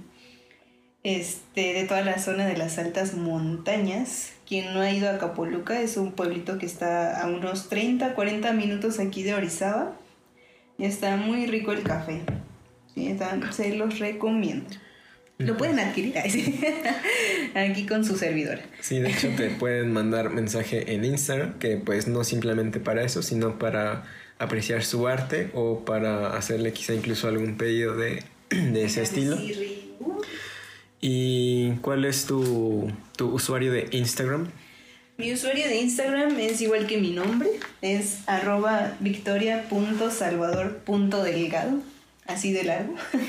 este, 1.04 1.74
de 1.74 1.84
toda 1.86 2.02
la 2.02 2.20
zona 2.20 2.46
de 2.46 2.58
las 2.58 2.78
altas 2.78 3.14
montañas. 3.14 4.34
Quien 4.46 4.74
no 4.74 4.82
ha 4.82 4.92
ido 4.92 5.10
a 5.10 5.18
Capoluca 5.18 5.80
es 5.80 5.98
un 5.98 6.12
pueblito 6.12 6.58
que 6.58 6.66
está 6.66 7.22
a 7.22 7.28
unos 7.28 7.70
30, 7.70 8.14
40 8.14 8.52
minutos 8.54 9.00
aquí 9.00 9.24
de 9.24 9.34
Orizaba. 9.34 9.96
Y 10.78 10.86
está 10.86 11.18
muy 11.18 11.46
rico 11.48 11.72
el 11.72 11.84
café. 11.84 12.22
se 13.52 13.76
los 13.76 14.00
recomiendo. 14.00 14.70
Lo 15.40 15.56
pueden 15.56 15.78
adquirir 15.80 16.16
aquí 17.56 17.86
con 17.86 18.04
su 18.04 18.18
servidor. 18.18 18.60
Sí, 18.82 19.00
de 19.00 19.12
hecho 19.12 19.30
te 19.38 19.52
pueden 19.52 19.94
mandar 19.94 20.32
mensaje 20.32 20.94
en 20.94 21.06
Instagram, 21.06 21.60
que 21.60 21.78
pues 21.78 22.08
no 22.08 22.24
simplemente 22.24 22.80
para 22.80 23.04
eso, 23.04 23.22
sino 23.22 23.60
para 23.60 24.06
apreciar 24.40 24.84
su 24.84 25.08
arte 25.08 25.52
o 25.54 25.86
para 25.86 26.36
hacerle 26.36 26.74
quizá 26.74 26.96
incluso 26.96 27.28
algún 27.28 27.56
pedido 27.56 27.96
de, 27.96 28.24
de 28.50 28.84
ese 28.84 29.04
estilo. 29.04 29.38
¿Y 31.00 31.74
cuál 31.82 32.06
es 32.06 32.26
tu, 32.26 32.92
tu 33.16 33.30
usuario 33.30 33.72
de 33.72 33.88
Instagram? 33.92 34.48
Mi 35.18 35.34
usuario 35.34 35.68
de 35.68 35.82
Instagram 35.82 36.40
es 36.40 36.62
igual 36.62 36.86
que 36.86 37.00
mi 37.00 37.10
nombre, 37.10 37.50
es 37.82 38.20
arroba 38.28 38.96
victoria.salvador.delgado, 39.00 41.80
así 42.28 42.54
de 42.54 42.64
largo. 42.64 42.94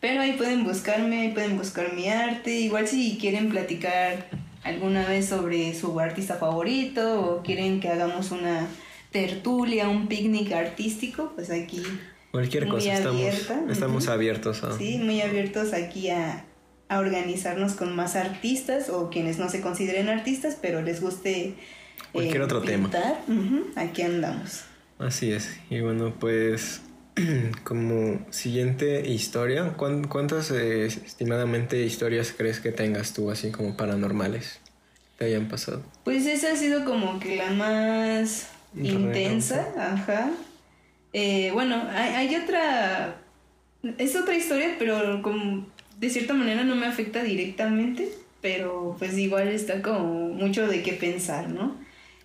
Pero 0.00 0.20
ahí 0.20 0.32
pueden 0.32 0.64
buscarme, 0.64 1.20
ahí 1.20 1.28
pueden 1.28 1.56
buscar 1.56 1.94
mi 1.94 2.08
arte, 2.08 2.58
igual 2.58 2.88
si 2.88 3.16
quieren 3.16 3.48
platicar 3.48 4.26
alguna 4.64 5.06
vez 5.06 5.28
sobre 5.28 5.72
su 5.74 6.00
artista 6.00 6.34
favorito 6.34 7.20
o 7.20 7.44
quieren 7.44 7.78
que 7.78 7.90
hagamos 7.90 8.32
una 8.32 8.66
tertulia, 9.12 9.88
un 9.88 10.08
picnic 10.08 10.50
artístico, 10.50 11.30
pues 11.36 11.50
aquí... 11.50 11.80
Cualquier 12.32 12.66
cosa, 12.66 12.92
estamos, 12.92 13.22
estamos 13.70 14.08
abiertos 14.08 14.64
a... 14.64 14.76
Sí, 14.76 14.98
muy 14.98 15.20
abiertos 15.20 15.74
aquí 15.74 16.10
a 16.10 16.44
a 16.88 16.98
organizarnos 16.98 17.74
con 17.74 17.94
más 17.96 18.16
artistas 18.16 18.90
o 18.90 19.10
quienes 19.10 19.38
no 19.38 19.48
se 19.48 19.60
consideren 19.60 20.08
artistas, 20.08 20.58
pero 20.60 20.82
les 20.82 21.00
guste 21.00 21.54
cualquier 22.12 22.42
eh, 22.42 22.44
otro 22.44 22.62
tema. 22.62 22.90
aquí 23.76 24.02
andamos. 24.02 24.64
Así 24.98 25.32
es. 25.32 25.58
Y 25.70 25.80
bueno, 25.80 26.14
pues 26.18 26.82
como 27.64 28.24
siguiente 28.30 29.08
historia, 29.08 29.74
¿cuántas 29.76 30.50
eh, 30.50 30.86
estimadamente 30.86 31.82
historias 31.84 32.34
crees 32.36 32.60
que 32.60 32.72
tengas 32.72 33.12
tú 33.12 33.30
así 33.30 33.50
como 33.50 33.76
paranormales 33.76 34.60
te 35.18 35.26
hayan 35.26 35.48
pasado? 35.48 35.82
Pues 36.04 36.26
esa 36.26 36.52
ha 36.52 36.56
sido 36.56 36.84
como 36.84 37.18
que 37.18 37.36
la 37.36 37.50
más 37.50 38.48
intensa, 38.76 39.68
ajá. 39.78 40.30
Eh, 41.12 41.50
bueno, 41.52 41.88
hay, 41.92 42.14
hay 42.14 42.36
otra, 42.36 43.20
es 43.98 44.16
otra 44.16 44.34
historia, 44.34 44.74
pero 44.78 45.22
como 45.22 45.66
de 45.98 46.10
cierta 46.10 46.34
manera 46.34 46.64
no 46.64 46.76
me 46.76 46.86
afecta 46.86 47.22
directamente, 47.22 48.08
pero 48.40 48.96
pues 48.98 49.16
igual 49.16 49.48
está 49.48 49.80
como 49.82 50.28
mucho 50.28 50.66
de 50.66 50.82
qué 50.82 50.92
pensar, 50.92 51.48
¿no? 51.48 51.76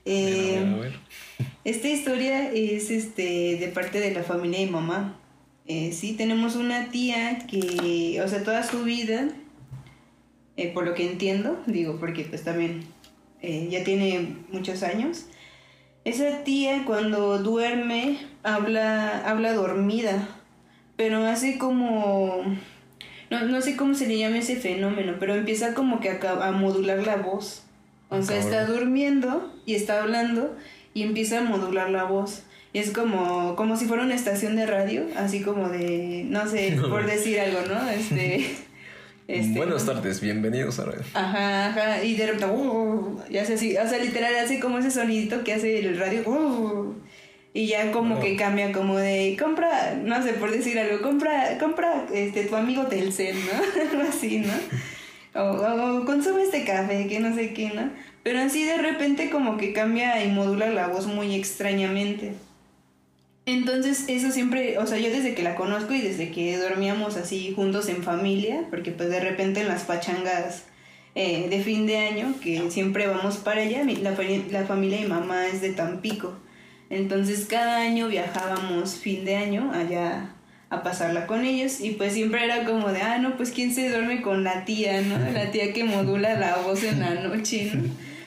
Eh, 0.06 0.92
esta 1.64 1.88
historia 1.88 2.52
es 2.52 2.92
este 2.92 3.58
de 3.58 3.68
parte 3.74 4.00
de 4.00 4.12
la 4.12 4.24
familia 4.24 4.60
de 4.60 4.68
mamá. 4.68 5.18
Eh, 5.66 5.92
sí, 5.94 6.14
tenemos 6.14 6.56
una 6.56 6.90
tía 6.90 7.46
que, 7.48 8.20
o 8.24 8.28
sea, 8.28 8.44
toda 8.44 8.64
su 8.64 8.84
vida, 8.84 9.30
eh, 10.58 10.72
por 10.74 10.86
lo 10.86 10.96
que 10.96 11.10
entiendo, 11.10 11.62
digo, 11.68 12.00
porque 12.00 12.24
pues 12.24 12.44
también 12.44 12.84
ya 13.42 13.86
tiene 13.86 14.36
muchos 14.52 14.84
años, 14.84 15.28
esa 16.04 16.44
tía 16.44 16.84
cuando 16.86 17.38
duerme 17.40 18.18
habla, 18.44 19.30
habla 19.30 19.54
dormida, 19.54 20.28
pero 20.98 21.26
hace 21.26 21.58
como 21.58 22.44
no, 23.30 23.46
no 23.46 23.62
sé 23.62 23.76
cómo 23.76 23.94
se 23.94 24.08
le 24.08 24.18
llama 24.18 24.40
ese 24.40 24.56
fenómeno, 24.56 25.16
pero 25.20 25.36
empieza 25.36 25.74
como 25.74 26.00
que 26.00 26.10
a, 26.10 26.48
a 26.48 26.52
modular 26.52 27.06
la 27.06 27.18
voz. 27.18 27.64
O 28.10 28.24
sea, 28.24 28.38
está 28.38 28.66
durmiendo 28.66 29.54
y 29.68 29.76
está 29.76 30.02
hablando 30.02 30.56
y 30.96 31.04
empieza 31.04 31.40
a 31.40 31.42
modular 31.42 31.92
la 31.92 32.06
voz. 32.06 32.44
Es 32.74 32.92
como, 32.92 33.56
como 33.56 33.78
si 33.78 33.86
fuera 33.86 34.04
una 34.04 34.16
estación 34.16 34.56
de 34.56 34.66
radio, 34.66 35.06
así 35.16 35.42
como 35.42 35.70
de, 35.70 36.26
no 36.28 36.48
sé, 36.48 36.78
por 36.90 37.06
decir 37.06 37.40
algo, 37.40 37.60
¿no? 37.68 37.88
Este, 37.90 38.46
este 39.28 39.58
Buenas 39.58 39.86
tardes, 39.86 40.22
bienvenidos 40.22 40.80
a 40.80 40.86
radio. 40.86 41.02
Ajá, 41.14 41.68
ajá, 41.68 42.04
y 42.04 42.16
de 42.16 42.26
repente, 42.28 42.48
uh, 42.48 43.20
y 43.30 43.38
hace 43.38 43.54
así, 43.56 43.78
o 43.78 43.88
sea, 43.88 44.00
literal 44.00 44.36
hace 44.36 44.60
como 44.60 44.80
ese 44.80 44.90
sonidito 44.90 45.44
que 45.44 45.54
hace 45.54 45.80
el 45.80 45.98
radio, 45.98 46.28
uh, 46.28 46.96
Y 47.54 47.68
ya 47.68 47.92
como 47.92 48.20
que 48.20 48.36
cambia 48.36 48.72
como 48.72 48.98
de, 48.98 49.36
compra, 49.40 49.96
no 49.96 50.22
sé, 50.22 50.34
por 50.34 50.52
decir 50.52 50.78
algo, 50.78 51.02
compra, 51.02 51.58
compra 51.58 52.06
este, 52.14 52.46
tu 52.46 52.56
amigo 52.56 52.84
Telcel, 52.84 53.36
¿no? 53.36 53.82
Algo 53.92 54.08
así, 54.08 54.40
¿no? 54.40 54.54
O, 55.42 56.06
consume 56.06 56.44
este 56.44 56.64
café, 56.64 57.08
que 57.08 57.20
no 57.20 57.34
sé 57.34 57.54
qué, 57.54 57.72
¿no? 57.74 57.90
Pero 58.24 58.40
así 58.40 58.64
de 58.66 58.78
repente 58.78 59.30
como 59.30 59.58
que 59.58 59.74
cambia 59.74 60.24
y 60.24 60.30
modula 60.30 60.70
la 60.70 60.88
voz 60.88 61.08
muy 61.08 61.34
extrañamente. 61.34 62.34
Entonces 63.46 64.06
eso 64.08 64.32
siempre, 64.32 64.78
o 64.78 64.86
sea, 64.86 65.00
yo 65.00 65.10
desde 65.10 65.34
que 65.34 65.42
la 65.42 65.56
conozco 65.56 65.94
y 65.94 66.02
desde 66.02 66.32
que 66.32 66.56
dormíamos 66.58 67.18
así 67.18 67.54
juntos 67.56 67.90
en 67.90 68.04
familia, 68.04 68.66
porque 68.70 68.92
pues 68.92 69.10
de 69.10 69.20
repente 69.20 69.62
en 69.62 69.68
las 69.68 69.84
pachangas 69.84 70.66
eh, 71.16 71.48
de 71.50 71.64
fin 71.64 71.88
de 71.88 71.98
año, 71.98 72.36
que 72.42 72.70
siempre 72.70 73.08
vamos 73.08 73.38
para 73.38 73.62
allá, 73.62 73.84
la, 73.84 74.12
la 74.12 74.66
familia 74.66 74.98
de 74.98 75.04
mi 75.04 75.10
mamá 75.10 75.48
es 75.48 75.62
de 75.62 75.72
Tampico. 75.72 76.38
Entonces 76.90 77.46
cada 77.46 77.78
año 77.78 78.08
viajábamos 78.08 78.96
fin 78.96 79.26
de 79.26 79.36
año 79.36 79.72
allá 79.74 80.30
a 80.70 80.84
pasarla 80.84 81.26
con 81.28 81.46
ellos 81.46 81.82
y 81.82 81.92
pues 81.92 82.14
siempre 82.14 82.44
era 82.44 82.64
como 82.64 82.90
de, 82.90 83.02
ah, 83.02 83.18
no, 83.18 83.38
pues 83.38 83.52
quién 83.52 83.74
se 83.74 83.90
duerme 83.90 84.22
con 84.22 84.44
la 84.44 84.66
tía, 84.66 85.02
¿no? 85.02 85.18
La 85.34 85.52
tía 85.52 85.74
que 85.74 85.84
modula 85.84 86.36
la 86.36 86.58
voz 86.58 86.84
en 86.84 87.00
la 87.00 87.16
noche, 87.16 87.72
¿no? 87.74 87.84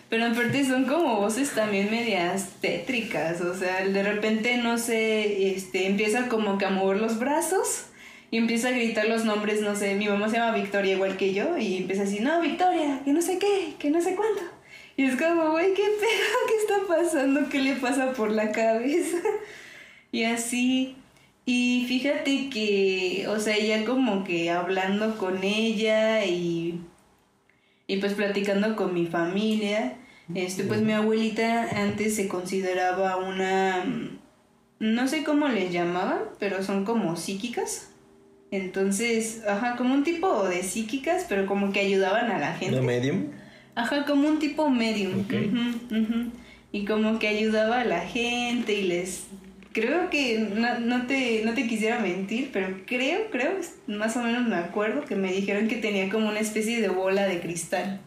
Pero 0.08 0.26
aparte 0.26 0.66
son 0.66 0.84
como 0.84 1.16
voces 1.16 1.52
también 1.52 1.90
medias 1.90 2.50
tétricas, 2.60 3.40
o 3.40 3.54
sea, 3.54 3.86
de 3.86 4.02
repente, 4.02 4.58
no 4.58 4.76
sé, 4.76 5.54
este, 5.54 5.86
empieza 5.86 6.28
como 6.28 6.58
que 6.58 6.66
a 6.66 6.70
mover 6.70 6.98
los 6.98 7.18
brazos 7.18 7.86
y 8.30 8.36
empieza 8.36 8.68
a 8.68 8.72
gritar 8.72 9.08
los 9.08 9.24
nombres, 9.24 9.62
no 9.62 9.74
sé, 9.74 9.94
mi 9.94 10.08
mamá 10.08 10.28
se 10.28 10.36
llama 10.36 10.54
Victoria 10.54 10.92
igual 10.92 11.16
que 11.16 11.32
yo 11.32 11.56
y 11.56 11.78
empieza 11.78 12.02
así, 12.02 12.20
no, 12.20 12.42
Victoria, 12.42 13.00
que 13.06 13.12
no 13.14 13.22
sé 13.22 13.38
qué, 13.38 13.74
que 13.78 13.88
no 13.88 14.02
sé 14.02 14.14
cuánto. 14.14 14.42
Y 14.96 15.04
es 15.04 15.16
como, 15.16 15.52
güey, 15.52 15.74
¿qué 15.74 15.82
pedo? 15.82 16.38
¿Qué 16.48 16.56
está 16.56 16.86
pasando? 16.86 17.48
¿Qué 17.48 17.60
le 17.60 17.74
pasa 17.76 18.12
por 18.12 18.30
la 18.30 18.52
cabeza? 18.52 19.18
y 20.12 20.24
así. 20.24 20.96
Y 21.44 21.86
fíjate 21.88 22.50
que, 22.50 23.26
o 23.28 23.40
sea, 23.40 23.58
ya 23.58 23.84
como 23.84 24.22
que 24.24 24.50
hablando 24.50 25.16
con 25.16 25.42
ella 25.42 26.24
y, 26.24 26.80
y 27.86 27.96
pues 27.96 28.14
platicando 28.14 28.76
con 28.76 28.94
mi 28.94 29.06
familia, 29.06 29.96
este, 30.34 30.62
pues 30.64 30.82
mi 30.82 30.92
abuelita 30.92 31.68
antes 31.82 32.14
se 32.14 32.28
consideraba 32.28 33.16
una, 33.16 33.84
no 34.78 35.08
sé 35.08 35.24
cómo 35.24 35.48
les 35.48 35.72
llamaban, 35.72 36.20
pero 36.38 36.62
son 36.62 36.84
como 36.84 37.16
psíquicas. 37.16 37.88
Entonces, 38.52 39.42
ajá, 39.48 39.76
como 39.76 39.94
un 39.94 40.04
tipo 40.04 40.44
de 40.44 40.62
psíquicas, 40.62 41.26
pero 41.28 41.46
como 41.46 41.72
que 41.72 41.80
ayudaban 41.80 42.30
a 42.30 42.38
la 42.38 42.52
gente. 42.52 42.76
¿No 42.76 42.82
medium? 42.82 43.30
Ajá, 43.74 44.04
como 44.04 44.28
un 44.28 44.38
tipo 44.38 44.68
medium. 44.70 45.24
Y 46.72 46.84
como 46.84 47.18
que 47.18 47.28
ayudaba 47.28 47.80
a 47.80 47.84
la 47.84 48.00
gente 48.00 48.74
y 48.74 48.84
les... 48.84 49.26
Creo 49.72 50.10
que 50.10 50.38
no, 50.38 50.80
no, 50.80 51.06
te, 51.06 51.42
no 51.44 51.54
te 51.54 51.66
quisiera 51.66 51.98
mentir, 51.98 52.50
pero 52.52 52.76
creo, 52.86 53.30
creo, 53.30 53.52
más 53.86 54.16
o 54.18 54.22
menos 54.22 54.46
me 54.46 54.56
acuerdo 54.56 55.06
que 55.06 55.16
me 55.16 55.32
dijeron 55.32 55.66
que 55.66 55.76
tenía 55.76 56.10
como 56.10 56.28
una 56.28 56.40
especie 56.40 56.82
de 56.82 56.88
bola 56.88 57.26
de 57.26 57.40
cristal. 57.40 58.00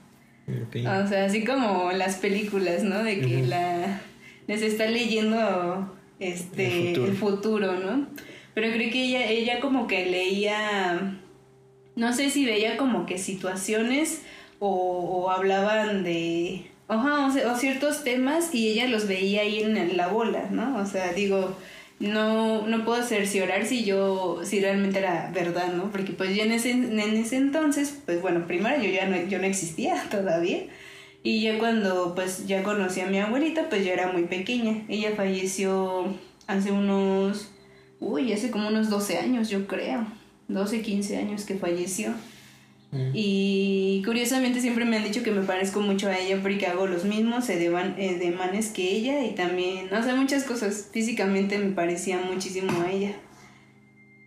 O 0.47 1.08
sea, 1.08 1.25
así 1.25 1.43
como 1.43 1.91
las 1.91 2.17
películas, 2.17 2.84
¿no? 2.84 3.04
De 3.04 3.19
que 3.19 3.41
la 3.47 3.99
les 4.47 4.62
está 4.62 4.88
leyendo 4.88 5.95
este 6.19 6.93
el 6.93 7.15
futuro. 7.15 7.80
¿no? 7.80 8.08
Pero 8.54 8.71
creo 8.71 8.91
que 8.91 9.04
ella, 9.04 9.30
ella 9.30 9.60
como 9.60 9.88
que 9.88 10.06
leía, 10.06 11.19
no 11.95 12.13
sé 12.13 12.30
si 12.30 12.45
veía 12.45 12.78
como 12.78 13.06
que 13.06 13.17
situaciones 13.17 14.21
o, 14.60 15.30
hablaban 15.30 16.04
de, 16.04 16.65
o, 16.88 17.56
ciertos 17.58 18.04
temas 18.04 18.54
y 18.54 18.70
ella 18.70 18.88
los 18.88 19.08
veía 19.08 19.41
ahí 19.41 19.62
en 19.62 19.98
la 19.98 20.08
bola, 20.08 20.50
¿no? 20.52 20.78
O 20.78 20.86
sea, 20.86 21.13
digo, 21.13 21.56
no, 22.00 22.68
no 22.68 22.84
puedo 22.84 23.02
cerciorar 23.04 23.65
si 23.65 23.86
yo, 23.86 24.41
si 24.44 24.60
realmente 24.60 25.00
era 25.00 25.32
verdad, 25.34 25.74
¿no? 25.74 25.91
Porque 25.91 26.12
pues 26.13 26.36
yo 26.36 26.44
en 26.44 26.52
ese, 26.52 26.72
en 26.72 27.00
ese 27.00 27.38
entonces, 27.38 28.00
pues 28.06 28.22
bueno, 28.22 28.46
primero 28.48 28.82
yo 28.82 28.89
ya 28.89 29.06
no, 29.08 29.18
yo 29.28 29.39
no 29.39 29.46
existía 29.46 30.04
todavía. 30.12 30.63
Y 31.24 31.41
ya 31.41 31.58
cuando 31.58 32.13
pues 32.13 32.46
ya 32.46 32.62
conocí 32.62 33.02
a 33.02 33.08
mi 33.08 33.20
abuelita, 33.20 33.68
pues 33.70 33.84
yo 33.84 33.91
era 33.91 34.12
muy 34.12 34.26
pequeña. 34.26 34.84
Ella 34.88 35.15
falleció 35.15 36.13
hace 36.46 36.72
unos, 36.72 37.50
uy, 38.00 38.32
hace 38.32 38.52
como 38.52 38.68
unos 38.68 38.89
12 38.89 39.18
años, 39.18 39.50
yo 39.50 39.65
creo. 39.65 40.06
12, 40.50 40.82
15 40.82 41.18
años 41.18 41.46
que 41.46 41.56
falleció. 41.56 42.13
Y 43.13 44.02
curiosamente 44.06 44.62
siempre 44.62 44.86
me 44.86 44.95
han 44.95 45.04
dicho 45.04 45.21
que 45.21 45.32
me 45.32 45.41
parezco 45.41 45.82
mucho 45.82 46.08
a 46.08 46.17
ella 46.17 46.39
porque 46.41 46.65
hago 46.65 46.88
los 46.88 47.04
mismos 47.04 47.50
edemanes 47.50 48.69
que 48.69 48.89
ella 48.89 49.26
y 49.26 49.36
también, 49.36 49.89
no 49.91 50.02
sé, 50.02 50.13
muchas 50.13 50.45
cosas. 50.45 50.89
Físicamente 50.93 51.58
me 51.58 51.71
parecía 51.71 52.19
muchísimo 52.19 52.71
a 52.82 52.91
ella. 52.91 53.15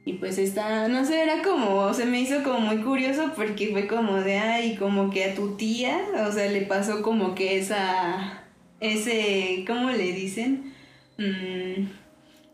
Y 0.05 0.15
pues 0.15 0.39
esta, 0.39 0.89
no 0.89 1.05
sé, 1.05 1.23
era 1.23 1.43
como, 1.43 1.93
se 1.93 2.07
me 2.07 2.21
hizo 2.21 2.43
como 2.43 2.61
muy 2.61 2.79
curioso 2.79 3.33
porque 3.37 3.69
fue 3.73 3.87
como 3.87 4.17
de, 4.17 4.39
ay, 4.39 4.77
como 4.77 5.11
que 5.11 5.25
a 5.25 5.35
tu 5.35 5.57
tía, 5.57 5.99
o 6.27 6.33
sea, 6.33 6.51
le 6.51 6.63
pasó 6.63 7.03
como 7.03 7.35
que 7.35 7.59
esa, 7.59 8.45
ese, 8.81 9.65
¿cómo 9.67 9.91
le 9.91 10.13
dicen? 10.13 10.73
Mm, 11.19 11.89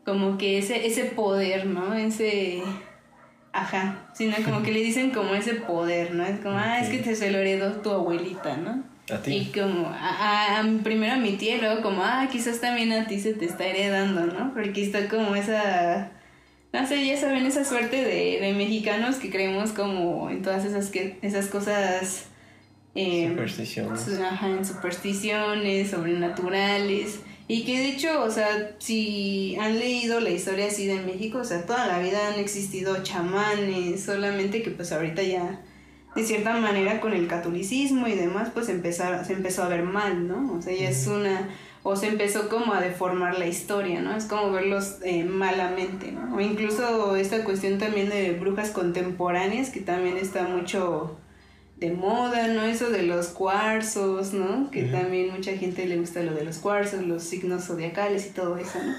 como 0.05 0.37
que 0.37 0.59
ese, 0.59 0.85
ese 0.87 1.05
poder, 1.05 1.67
¿no? 1.67 1.95
Ese 1.95 2.61
Ajá, 3.57 4.09
sino 4.15 4.35
como 4.45 4.65
que 4.65 4.73
le 4.73 4.81
dicen 4.81 5.13
como 5.13 5.33
ese 5.37 5.55
poder, 5.55 6.13
¿no? 6.13 6.25
Es 6.25 6.41
como, 6.41 6.59
ah, 6.59 6.81
es 6.81 6.89
que 6.89 6.99
te 6.99 7.15
se 7.15 7.31
lo 7.31 7.39
heredó 7.39 7.71
tu 7.83 7.93
abuelita, 7.93 8.57
¿no? 8.57 8.83
A 9.15 9.23
ti. 9.23 9.33
Y 9.33 9.45
como, 9.57 9.87
a, 9.87 10.59
a, 10.59 10.65
primero 10.83 11.13
a 11.13 11.19
mi 11.19 11.37
tía, 11.37 11.59
luego 11.59 11.81
como, 11.81 12.03
ah, 12.03 12.27
quizás 12.33 12.61
también 12.61 12.91
a 12.91 13.07
ti 13.07 13.21
se 13.21 13.33
te 13.33 13.45
está 13.45 13.65
heredando, 13.65 14.27
¿no? 14.27 14.53
Porque 14.53 14.83
está 14.83 15.09
como 15.09 15.37
esa, 15.37 16.11
no 16.73 16.85
sé, 16.85 17.07
ya 17.07 17.17
saben, 17.17 17.47
esa 17.47 17.65
suerte 17.65 18.03
de, 18.03 18.41
de 18.41 18.55
mexicanos 18.55 19.17
que 19.17 19.31
creemos 19.31 19.71
como 19.71 20.31
en 20.31 20.43
todas 20.43 20.65
esas, 20.65 20.91
que, 20.91 21.21
esas 21.23 21.47
cosas... 21.47 22.27
Eh, 22.97 23.29
supersticiones. 23.29 24.21
Ajá, 24.21 24.49
en 24.49 24.65
supersticiones, 24.65 25.91
sobrenaturales. 25.91 27.21
Y 27.47 27.65
que 27.65 27.79
de 27.79 27.89
hecho, 27.91 28.23
o 28.23 28.31
sea, 28.31 28.75
si 28.79 29.57
han 29.61 29.79
leído 29.79 30.21
la 30.21 30.31
historia 30.31 30.67
así 30.67 30.87
de 30.87 31.03
México, 31.03 31.39
o 31.39 31.45
sea, 31.45 31.67
toda 31.67 31.87
la 31.87 31.99
vida 31.99 32.29
han 32.29 32.41
existido 32.41 33.03
chamanes, 33.03 34.03
solamente 34.03 34.63
que 34.63 34.71
pues 34.71 34.93
ahorita 34.93 35.23
ya, 35.23 35.61
de 36.17 36.25
cierta 36.25 36.55
manera, 36.55 37.01
con 37.01 37.13
el 37.13 37.27
catolicismo 37.29 38.07
y 38.09 38.15
demás, 38.15 38.49
pues 38.55 38.71
empezar, 38.71 39.27
se 39.27 39.35
empezó 39.35 39.63
a 39.63 39.69
ver 39.69 39.83
mal, 39.83 40.27
¿no? 40.27 40.55
O 40.55 40.63
sea, 40.63 40.75
ya 40.75 40.89
es 40.89 41.07
una, 41.07 41.51
o 41.83 41.97
se 41.97 42.09
empezó 42.09 42.49
como 42.49 42.73
a 42.73 42.81
deformar 42.81 43.39
la 43.39 43.47
historia, 43.47 44.01
¿no? 44.01 44.17
Es 44.17 44.25
como 44.25 44.51
verlos 44.51 44.97
eh, 45.05 45.25
malamente, 45.25 46.13
¿no? 46.13 46.35
O 46.35 46.41
incluso 46.41 47.15
esta 47.15 47.45
cuestión 47.45 47.79
también 47.79 48.09
de 48.09 48.33
brujas 48.33 48.71
contemporáneas, 48.71 49.69
que 49.69 49.81
también 49.81 50.17
está 50.17 50.45
mucho 50.45 51.19
de 51.77 51.91
moda, 51.91 52.49
¿no? 52.49 52.65
Eso 52.65 52.91
de 52.91 53.03
los 53.03 53.29
cuarzos, 53.29 54.33
¿no? 54.33 54.71
Que 54.71 54.85
también 54.85 55.31
mucha 55.31 55.57
gente 55.57 55.87
le 55.87 55.99
gusta 55.99 56.23
lo 56.23 56.33
de 56.33 56.45
los 56.45 56.59
cuarzos, 56.59 57.05
los 57.05 57.23
signos 57.25 57.65
zodiacales 57.65 58.27
y 58.27 58.31
todo 58.31 58.57
eso, 58.57 58.79
¿no? 58.83 58.95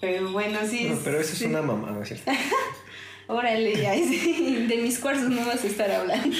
Pero 0.00 0.30
bueno, 0.32 0.58
sí. 0.68 0.88
No, 0.90 0.98
pero 1.02 1.20
eso 1.20 1.32
es 1.34 1.42
una 1.42 1.62
mamada, 1.62 2.04
¿cierto? 2.04 2.30
Órale, 3.26 3.80
ya, 3.80 3.92
de 3.92 4.80
mis 4.82 4.98
cuarzos 4.98 5.28
no 5.30 5.46
vas 5.46 5.62
a 5.62 5.66
estar 5.66 5.90
hablando. 5.90 6.36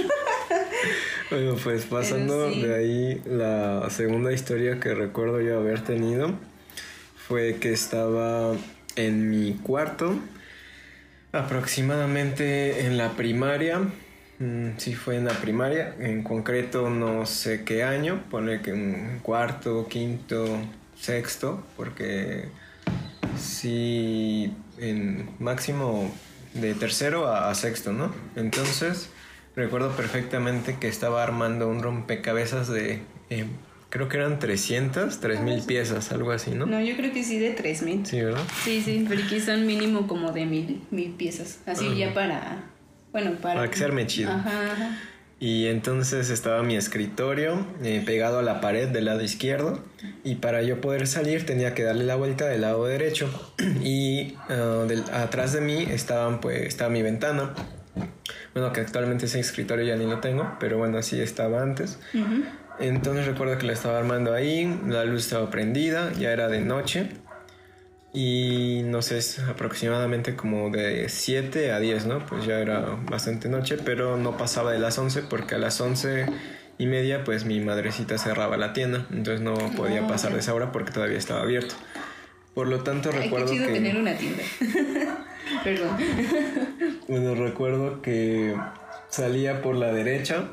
bueno, 1.31 1.57
pues 1.63 1.85
pasando 1.85 2.51
de 2.51 2.75
ahí, 2.75 3.23
la 3.27 3.89
segunda 3.91 4.33
historia 4.33 4.81
que 4.81 4.95
recuerdo 4.95 5.41
yo 5.41 5.59
haber 5.59 5.83
tenido 5.83 6.35
fue 7.29 7.57
que 7.57 7.73
estaba 7.73 8.57
en 8.97 9.31
mi 9.31 9.53
cuarto, 9.53 10.19
aproximadamente 11.33 12.87
en 12.87 12.99
la 12.99 13.11
primaria 13.11 13.83
Mm, 14.41 14.79
sí, 14.79 14.95
fue 14.95 15.17
en 15.17 15.27
la 15.27 15.35
primaria, 15.35 15.95
en 16.01 16.23
concreto 16.23 16.89
no 16.89 17.27
sé 17.27 17.63
qué 17.63 17.85
año, 17.85 18.25
pone 18.31 18.63
que 18.63 18.73
un 18.73 19.21
cuarto, 19.23 19.87
quinto, 19.87 20.59
sexto, 20.99 21.63
porque 21.77 22.47
sí, 23.39 24.51
en 24.79 25.29
máximo 25.39 26.11
de 26.55 26.73
tercero 26.73 27.29
a, 27.29 27.55
sexto, 27.55 27.93
¿no? 27.93 28.15
Entonces, 28.35 29.11
recuerdo 29.57 29.91
perfectamente 29.91 30.79
que 30.81 30.89
estaba 30.89 31.23
armando 31.23 31.69
un 31.69 31.83
rompecabezas 31.83 32.69
de, 32.69 33.01
eh, 33.29 33.45
creo 33.91 34.09
que 34.09 34.17
eran 34.17 34.39
300, 34.39 35.21
3000 35.21 35.65
piezas, 35.65 36.13
algo 36.13 36.33
así, 36.33 36.53
¿no? 36.53 36.65
No, 36.65 36.81
yo 36.81 36.97
creo 36.97 37.13
que 37.13 37.25
sí 37.25 37.39
de 37.39 37.51
3000. 37.51 38.07
Sí, 38.07 38.23
¿verdad? 38.23 38.45
Sí, 38.65 38.81
sí, 38.83 39.05
pero 39.07 39.23
aquí 39.23 39.39
son 39.39 39.67
mínimo 39.67 40.07
como 40.07 40.33
de 40.33 40.47
mil, 40.47 40.81
mil 40.91 41.11
piezas, 41.11 41.61
así 41.67 41.95
ya 41.95 42.15
para 42.15 42.65
bueno, 43.13 43.33
para... 43.41 43.55
Para 43.57 43.71
que 43.71 43.77
se 43.77 43.85
arme 43.85 44.07
chido. 44.07 44.31
Y 45.43 45.69
entonces 45.69 46.29
estaba 46.29 46.63
mi 46.63 46.77
escritorio 46.77 47.67
eh, 47.83 48.03
pegado 48.05 48.39
a 48.39 48.43
la 48.43 48.61
pared 48.61 48.89
del 48.89 49.07
lado 49.07 49.23
izquierdo 49.23 49.83
y 50.23 50.35
para 50.35 50.61
yo 50.61 50.83
poder 50.83 51.07
salir 51.07 51.47
tenía 51.47 51.75
que 51.75 51.83
darle 51.83 52.05
la 52.05 52.15
vuelta 52.17 52.47
del 52.47 52.61
lado 52.61 52.85
derecho. 52.85 53.29
Y 53.83 54.35
ah, 54.51 54.87
atrás 55.15 55.55
de 55.55 55.63
mí 55.63 55.83
estaban 55.83 56.41
pues 56.41 56.61
estaba 56.67 56.91
mi 56.91 57.01
ventana. 57.01 57.55
Bueno 58.53 58.71
que 58.75 58.83
actualmente 58.83 59.25
ese 59.25 59.41
escritorio 59.41 59.87
ya 59.87 59.97
ni 59.97 60.05
lo 60.05 60.21
tengo 60.21 60.57
pero 60.61 60.77
bueno 60.77 60.99
así 60.99 61.19
estaba 61.19 61.63
antes. 61.63 61.99
Entonces 62.79 63.27
recuerdo 63.27 63.57
que 63.57 63.67
la 63.67 63.73
estaba 63.73 63.99
armando 63.99 64.35
ahí 64.35 64.79
la 64.87 65.07
luz 65.07 65.25
estaba 65.25 65.49
prendida 65.49 66.13
ya 66.13 66.33
era 66.33 66.49
de 66.49 66.61
noche 66.61 67.09
Y 68.13 68.83
no 68.87 69.03
sé, 69.03 69.19
es 69.19 69.39
aproximadamente 69.39 70.35
como 70.35 70.71
de 70.71 71.09
7 71.09 71.71
a 71.71 71.79
10, 71.79 72.07
¿no? 72.07 72.27
Pues 72.27 72.45
ya 72.45 72.59
era 72.59 72.99
bastante 73.09 73.49
noche, 73.49 73.77
pero 73.85 74.17
no 74.17 74.37
pasaba 74.37 74.73
de 74.73 74.81
las 74.81 74.99
11 74.99 75.23
porque 75.23 75.55
a 75.55 75.59
las 75.59 75.81
11 75.81 76.27
y 76.79 76.87
media 76.87 77.23
pues 77.25 77.45
mi 77.45 77.61
madrecita 77.61 78.19
cerraba 78.19 78.57
la 78.57 78.73
tienda, 78.73 79.07
entonces 79.11 79.43
no 79.43 79.55
podía 79.77 80.09
pasar 80.09 80.33
de 80.33 80.41
esa 80.41 80.55
hora 80.55 80.73
porque 80.73 80.91
todavía 80.91 81.19
estaba 81.19 81.43
abierto. 81.43 81.75
Por 82.55 82.67
lo 82.67 82.83
tanto 82.83 83.13
recuerdo 83.13 83.47
qué 83.47 83.53
chido 83.53 83.67
que... 83.69 83.75
tener 83.75 83.97
una 83.97 84.17
tienda. 84.17 84.43
Perdón. 85.65 85.97
Bueno, 87.07 87.35
recuerdo 87.35 88.03
que 88.03 88.57
salía 89.09 89.63
por 89.63 89.77
la 89.77 89.93
derecha 89.93 90.49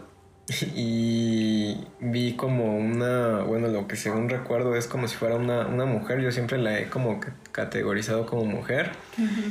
y 0.76 1.78
vi 2.00 2.34
como 2.34 2.78
una, 2.78 3.44
bueno, 3.44 3.68
lo 3.68 3.88
que 3.88 3.96
según 3.96 4.30
recuerdo 4.30 4.76
es 4.76 4.88
como 4.88 5.08
si 5.08 5.16
fuera 5.16 5.36
una, 5.36 5.68
una 5.68 5.86
mujer, 5.86 6.22
yo 6.22 6.32
siempre 6.32 6.58
la 6.58 6.80
he 6.80 6.90
como 6.90 7.20
categorizado 7.52 8.26
como 8.26 8.46
mujer, 8.46 8.92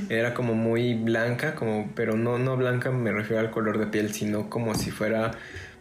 era 0.09 0.33
como 0.33 0.55
muy 0.55 0.95
blanca, 0.95 1.55
como, 1.55 1.91
pero 1.95 2.17
no, 2.17 2.39
no 2.39 2.57
blanca 2.57 2.91
me 2.91 3.13
refiero 3.13 3.41
al 3.41 3.51
color 3.51 3.79
de 3.79 3.87
piel, 3.87 4.13
sino 4.13 4.49
como 4.49 4.75
si 4.75 4.91
fuera 4.91 5.33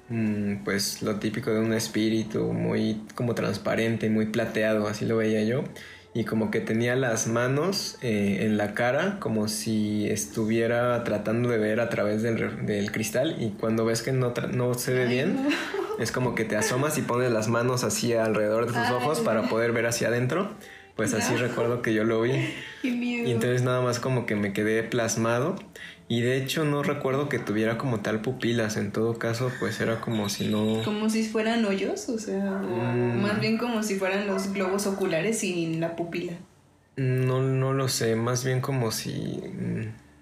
mm, 0.10 0.64
pues 0.66 1.02
lo 1.02 1.16
típico 1.16 1.52
de 1.52 1.60
un 1.60 1.74
espíritu, 1.74 2.52
muy 2.52 3.02
como 3.16 3.36
transparente, 3.36 4.10
muy 4.10 4.26
plateado, 4.28 4.88
así 4.88 5.06
lo 5.06 5.18
veía 5.18 5.44
yo 5.44 5.64
y 6.16 6.24
como 6.24 6.50
que 6.50 6.62
tenía 6.62 6.96
las 6.96 7.28
manos 7.28 7.98
eh, 8.02 8.40
en 8.46 8.58
la 8.58 8.74
cara 8.74 9.18
como 9.20 9.50
si 9.50 10.10
estuviera 10.10 11.04
tratando 11.04 11.50
de 11.50 11.58
ver 11.58 11.82
a 11.82 11.90
través 11.90 12.24
del, 12.24 12.66
del 12.66 12.92
cristal 12.94 13.36
y 13.38 13.50
cuando 13.50 13.84
ves 13.84 14.02
que 14.02 14.14
no, 14.14 14.34
no 14.54 14.74
se 14.76 14.94
ve 14.94 15.06
bien 15.08 15.50
es 16.00 16.14
como 16.14 16.34
que 16.34 16.46
te 16.46 16.56
asomas 16.56 16.98
y 16.98 17.02
pones 17.02 17.32
las 17.32 17.50
manos 17.50 17.84
así 17.84 18.14
alrededor 18.14 18.66
de 18.66 18.80
tus 18.80 18.90
ojos 18.92 19.20
para 19.20 19.50
poder 19.50 19.72
ver 19.74 19.86
hacia 19.86 20.08
adentro. 20.08 20.50
Pues 20.96 21.14
así 21.14 21.36
recuerdo 21.36 21.82
que 21.82 21.94
yo 21.94 22.06
lo 22.06 22.22
vi. 22.22 22.32
Y 22.84 23.32
entonces 23.32 23.64
nada 23.64 23.82
más 23.82 24.00
como 24.00 24.28
que 24.28 24.36
me 24.36 24.54
quedé 24.54 24.84
plasmado 24.84 25.56
y 26.08 26.22
de 26.22 26.38
hecho 26.38 26.66
no 26.66 26.84
recuerdo 26.84 27.30
que 27.30 27.40
tuviera 27.40 27.78
como 27.78 28.02
tal 28.02 28.22
pupilas, 28.22 28.78
en 28.78 28.92
todo 28.92 29.18
caso 29.18 29.52
pues 29.60 29.80
era 29.82 30.02
como 30.02 30.30
si 30.30 30.48
no... 30.48 30.84
Como 30.84 31.10
si 31.10 31.24
fueran 31.24 31.66
hoyos, 31.66 32.10
o 32.10 32.20
sea, 32.20 32.44
mm. 32.44 33.22
más 33.22 33.40
bien 33.40 33.58
como 33.58 33.82
si 33.82 33.96
fueran 33.96 34.28
los 34.28 34.54
globos 34.54 34.86
oculares 34.86 35.40
sin 35.40 35.80
la 35.80 35.96
pupila. 35.96 36.34
No, 36.96 37.42
no 37.42 37.74
lo 37.74 37.88
sé, 37.88 38.16
más 38.16 38.46
bien 38.46 38.62
como 38.62 38.92
si... 38.92 39.42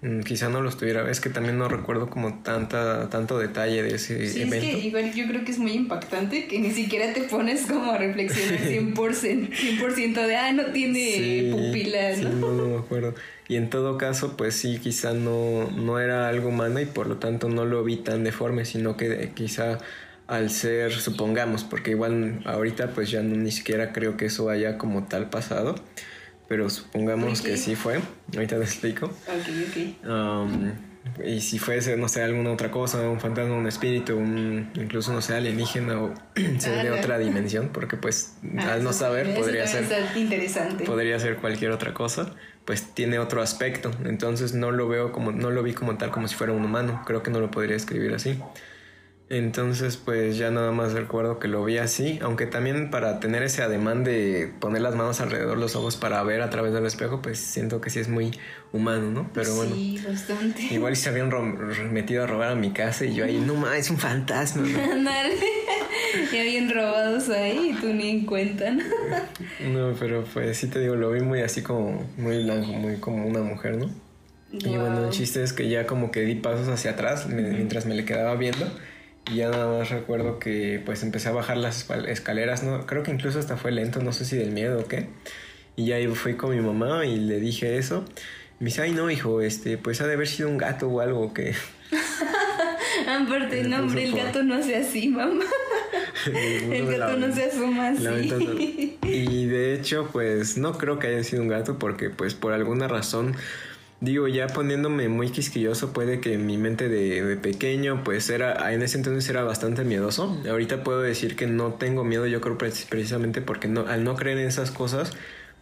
Mm, 0.04 0.20
quizá 0.20 0.50
no 0.50 0.60
los 0.60 0.76
tuviera. 0.76 1.10
Es 1.10 1.18
que 1.18 1.30
también 1.30 1.56
no 1.56 1.66
recuerdo 1.66 2.10
como 2.10 2.42
tanta, 2.42 3.08
tanto 3.08 3.38
detalle 3.38 3.82
de 3.82 3.94
ese 3.94 4.28
sí, 4.28 4.42
evento. 4.42 4.66
Es 4.66 4.74
que 4.74 4.86
igual 4.86 5.14
yo 5.14 5.26
creo 5.26 5.44
que 5.46 5.50
es 5.50 5.58
muy 5.58 5.72
impactante 5.72 6.46
que 6.46 6.58
ni 6.58 6.72
siquiera 6.72 7.14
te 7.14 7.22
pones 7.22 7.62
como 7.62 7.90
a 7.90 7.96
reflexionar 7.96 8.60
100%, 8.68 9.94
100 9.94 10.14
de, 10.14 10.36
ah, 10.36 10.52
no 10.52 10.66
tiene 10.72 11.50
pupilas, 11.50 12.18
¿no? 12.18 12.28
¿no? 12.28 12.52
no, 12.52 12.66
me 12.66 12.78
acuerdo. 12.80 13.14
Y 13.48 13.56
en 13.56 13.70
todo 13.70 13.96
caso, 13.96 14.36
pues 14.36 14.54
sí, 14.54 14.78
quizá 14.78 15.14
no, 15.14 15.70
no 15.70 15.98
era 15.98 16.28
algo 16.28 16.50
humano 16.50 16.80
y 16.80 16.84
por 16.84 17.06
lo 17.06 17.16
tanto 17.16 17.48
no 17.48 17.64
lo 17.64 17.82
vi 17.82 17.96
tan 17.96 18.24
deforme, 18.24 18.66
sino 18.66 18.98
que 18.98 19.30
quizá 19.34 19.78
al 20.26 20.50
ser, 20.50 20.92
supongamos, 20.92 21.64
porque 21.64 21.92
igual 21.92 22.42
ahorita 22.44 22.90
pues 22.90 23.10
ya 23.10 23.22
no, 23.22 23.36
ni 23.36 23.52
siquiera 23.52 23.92
creo 23.92 24.18
que 24.18 24.26
eso 24.26 24.50
haya 24.50 24.76
como 24.76 25.04
tal 25.04 25.30
pasado 25.30 25.76
pero 26.54 26.70
supongamos 26.70 27.42
que 27.42 27.56
sí 27.56 27.74
fue. 27.74 27.98
Ahorita 28.32 28.56
te 28.56 28.62
explico. 28.62 29.06
Ok, 29.06 29.48
ok. 29.68 30.08
Um, 30.08 30.70
y 31.24 31.40
si 31.40 31.58
fuese, 31.58 31.96
no 31.96 32.06
sé, 32.06 32.22
alguna 32.22 32.52
otra 32.52 32.70
cosa, 32.70 33.10
un 33.10 33.18
fantasma, 33.18 33.56
un 33.56 33.66
espíritu, 33.66 34.16
un, 34.16 34.70
incluso, 34.76 35.12
no 35.12 35.20
sé, 35.20 35.34
alienígena 35.34 36.00
o 36.00 36.14
ser 36.58 36.84
de 36.84 36.92
otra 36.92 37.18
dimensión, 37.18 37.70
porque 37.72 37.96
pues 37.96 38.36
ah, 38.56 38.74
al 38.74 38.84
no 38.84 38.92
saber 38.92 39.34
podría 39.34 39.66
ser... 39.66 39.84
Interesante. 40.14 40.84
Podría 40.84 41.18
ser 41.18 41.38
cualquier 41.38 41.72
otra 41.72 41.92
cosa, 41.92 42.32
pues 42.64 42.94
tiene 42.94 43.18
otro 43.18 43.42
aspecto. 43.42 43.90
Entonces 44.04 44.54
no 44.54 44.70
lo 44.70 44.86
veo 44.86 45.10
como, 45.10 45.32
no 45.32 45.50
lo 45.50 45.64
vi 45.64 45.72
como 45.72 45.96
tal 45.96 46.12
como 46.12 46.28
si 46.28 46.36
fuera 46.36 46.52
un 46.52 46.64
humano. 46.64 47.02
Creo 47.04 47.24
que 47.24 47.32
no 47.32 47.40
lo 47.40 47.50
podría 47.50 47.74
escribir 47.74 48.14
así. 48.14 48.38
Entonces, 49.30 49.96
pues 49.96 50.36
ya 50.36 50.50
nada 50.50 50.70
más 50.70 50.92
recuerdo 50.92 51.38
que 51.38 51.48
lo 51.48 51.64
vi 51.64 51.78
así, 51.78 52.18
aunque 52.20 52.44
también 52.44 52.90
para 52.90 53.20
tener 53.20 53.42
ese 53.42 53.62
ademán 53.62 54.04
de 54.04 54.52
poner 54.60 54.82
las 54.82 54.94
manos 54.94 55.20
alrededor 55.20 55.54
de 55.54 55.60
los 55.60 55.76
ojos 55.76 55.96
para 55.96 56.22
ver 56.22 56.42
a 56.42 56.50
través 56.50 56.74
del 56.74 56.84
espejo, 56.84 57.22
pues 57.22 57.38
siento 57.38 57.80
que 57.80 57.88
sí 57.88 58.00
es 58.00 58.08
muy 58.08 58.32
humano, 58.72 59.10
¿no? 59.10 59.30
Pero 59.32 59.54
bueno. 59.54 59.74
Sí, 59.74 59.98
bastante. 60.06 60.62
Igual 60.70 60.94
se 60.96 61.08
habían 61.08 61.30
metido 61.90 62.24
a 62.24 62.26
robar 62.26 62.50
a 62.50 62.54
mi 62.54 62.72
casa 62.72 63.06
y 63.06 63.14
yo 63.14 63.24
ahí, 63.24 63.38
no 63.38 63.54
más, 63.54 63.78
es 63.78 63.90
un 63.90 63.96
fantasma. 63.96 64.68
ya 66.32 66.42
bien 66.42 66.70
robados 66.70 67.30
ahí 67.30 67.70
y 67.70 67.80
tú 67.80 67.94
ni 67.94 68.10
en 68.10 68.26
cuenta, 68.26 68.72
¿no? 68.72 68.84
no, 69.70 69.96
pero 69.98 70.24
pues 70.34 70.58
sí 70.58 70.66
te 70.66 70.80
digo, 70.80 70.96
lo 70.96 71.10
vi 71.10 71.20
muy 71.20 71.40
así 71.40 71.62
como, 71.62 72.06
muy 72.18 72.42
blanco, 72.44 72.72
muy 72.72 72.96
como 72.96 73.26
una 73.26 73.40
mujer, 73.40 73.78
¿no? 73.78 73.90
Y 74.52 74.76
bueno, 74.76 75.06
el 75.06 75.10
chiste 75.10 75.42
es 75.42 75.52
que 75.52 75.68
ya 75.68 75.86
como 75.86 76.10
que 76.12 76.20
di 76.20 76.36
pasos 76.36 76.68
hacia 76.68 76.92
atrás 76.92 77.26
mientras 77.26 77.86
me 77.86 77.94
le 77.94 78.04
quedaba 78.04 78.36
viendo 78.36 78.70
y 79.30 79.36
ya 79.36 79.50
nada 79.50 79.78
más 79.78 79.90
recuerdo 79.90 80.38
que 80.38 80.82
pues 80.84 81.02
empecé 81.02 81.28
a 81.28 81.32
bajar 81.32 81.56
las 81.56 81.88
escaleras, 82.08 82.62
¿no? 82.62 82.86
Creo 82.86 83.02
que 83.02 83.10
incluso 83.10 83.38
hasta 83.38 83.56
fue 83.56 83.72
lento, 83.72 84.02
no 84.02 84.12
sé 84.12 84.24
si 84.24 84.36
del 84.36 84.52
miedo 84.52 84.80
o 84.80 84.84
qué. 84.84 85.08
Y 85.76 85.86
ya 85.86 85.96
fui 86.14 86.34
con 86.34 86.50
mi 86.50 86.60
mamá 86.60 87.06
y 87.06 87.16
le 87.16 87.40
dije 87.40 87.78
eso. 87.78 88.04
Me 88.60 88.66
dice, 88.66 88.82
ay 88.82 88.92
no, 88.92 89.10
hijo, 89.10 89.40
este, 89.40 89.78
pues 89.78 90.00
ha 90.00 90.06
de 90.06 90.14
haber 90.14 90.28
sido 90.28 90.48
un 90.48 90.58
gato 90.58 90.88
o 90.88 91.00
algo 91.00 91.32
que... 91.34 91.54
Aparte, 93.08 93.64
no, 93.64 93.80
hombre, 93.80 94.04
el 94.08 94.14
gato 94.14 94.42
no 94.42 94.62
se 94.62 94.76
así, 94.76 95.08
mamá. 95.08 95.44
el 96.26 96.86
gato 96.86 97.16
no 97.16 97.34
se 97.34 97.44
asoma 97.44 97.88
así. 97.88 98.98
Y 99.02 99.46
de 99.46 99.74
hecho, 99.74 100.08
pues 100.12 100.56
no 100.56 100.78
creo 100.78 100.98
que 100.98 101.08
haya 101.08 101.24
sido 101.24 101.42
un 101.42 101.48
gato 101.48 101.78
porque 101.78 102.10
pues 102.10 102.34
por 102.34 102.52
alguna 102.52 102.88
razón 102.88 103.34
digo, 104.04 104.28
ya 104.28 104.46
poniéndome 104.48 105.08
muy 105.08 105.30
quisquilloso, 105.30 105.92
puede 105.92 106.20
que 106.20 106.36
mi 106.36 106.58
mente 106.58 106.88
de, 106.88 107.36
pequeño, 107.36 108.04
pues 108.04 108.28
era, 108.28 108.72
en 108.72 108.82
ese 108.82 108.98
entonces 108.98 109.28
era 109.28 109.42
bastante 109.44 109.84
miedoso. 109.84 110.40
Ahorita 110.48 110.84
puedo 110.84 111.00
decir 111.00 111.36
que 111.36 111.46
no 111.46 111.74
tengo 111.74 112.04
miedo, 112.04 112.26
yo 112.26 112.40
creo 112.40 112.58
precisamente 112.58 113.40
porque 113.40 113.68
no, 113.68 113.86
al 113.86 114.04
no 114.04 114.14
creer 114.14 114.38
en 114.38 114.48
esas 114.48 114.70
cosas, 114.70 115.12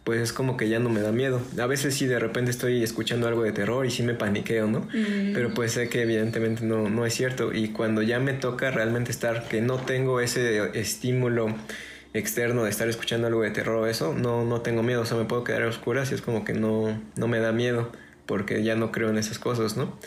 pues 0.05 0.21
es 0.21 0.33
como 0.33 0.57
que 0.57 0.69
ya 0.69 0.81
no 0.81 0.89
me 0.89 1.01
da 1.01 1.13
miedo. 1.13 1.41
A 1.61 1.67
veces 1.67 1.95
sí 1.95 2.07
de 2.07 2.19
repente 2.19 2.51
estoy 2.51 2.83
escuchando 2.83 3.29
algo 3.29 3.45
de 3.45 3.53
terror 3.53 3.87
y 3.87 3.91
sí 3.91 4.03
me 4.03 4.15
paniqueo, 4.15 4.67
¿no? 4.67 4.81
Mm. 4.81 5.33
Pero 5.33 5.55
pues 5.55 5.73
sé 5.73 5.89
que 5.89 6.03
evidentemente 6.03 6.65
no, 6.65 6.89
no 6.89 7.07
es 7.07 7.15
cierto. 7.15 7.53
Y 7.55 7.69
cuando 7.69 8.03
ya 8.03 8.19
me 8.19 8.33
toca 8.33 8.73
realmente 8.73 9.13
estar, 9.13 9.47
que 9.47 9.61
no 9.61 9.77
tengo 9.77 10.21
ese 10.21 10.79
estímulo 10.79 11.55
externo 12.15 12.65
de 12.65 12.71
estar 12.71 12.89
escuchando 12.89 13.29
algo 13.29 13.43
de 13.43 13.51
terror 13.51 13.77
o 13.77 13.87
eso, 13.87 14.13
no, 14.13 14.45
no 14.45 14.61
tengo 14.61 14.83
miedo. 14.83 15.03
O 15.03 15.07
sea, 15.07 15.17
me 15.17 15.25
puedo 15.25 15.45
quedar 15.45 15.63
a 15.63 15.69
oscuras 15.69 16.11
y 16.11 16.17
es 16.17 16.21
como 16.21 16.45
que 16.45 16.53
no, 16.53 17.01
no 17.15 17.29
me 17.29 17.39
da 17.39 17.53
miedo 17.53 17.93
porque 18.27 18.63
ya 18.63 18.77
no 18.77 18.93
creo 18.93 19.11
en 19.11 19.19
esas 19.19 19.39
cosas, 19.39 19.77
¿no? 19.77 19.99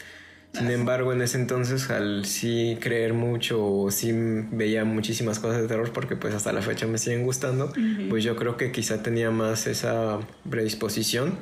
Sin 0.58 0.72
embargo, 0.72 1.12
en 1.12 1.22
ese 1.22 1.38
entonces, 1.38 1.90
al 1.90 2.26
sí 2.26 2.78
creer 2.80 3.14
mucho 3.14 3.66
o 3.66 3.92
sí 3.92 4.14
veía 4.14 4.86
muchísimas 4.86 5.40
cosas 5.40 5.62
de 5.62 5.68
terror, 5.68 5.92
porque 5.92 6.16
pues 6.16 6.34
hasta 6.34 6.54
la 6.54 6.62
fecha 6.62 6.88
me 6.88 6.98
siguen 6.98 7.24
gustando, 7.24 7.74
pues 8.10 8.24
yo 8.24 8.38
creo 8.38 8.56
que 8.56 8.72
quizá 8.72 9.04
tenía 9.04 9.32
más 9.32 9.68
esa 9.68 10.20
predisposición 10.50 11.38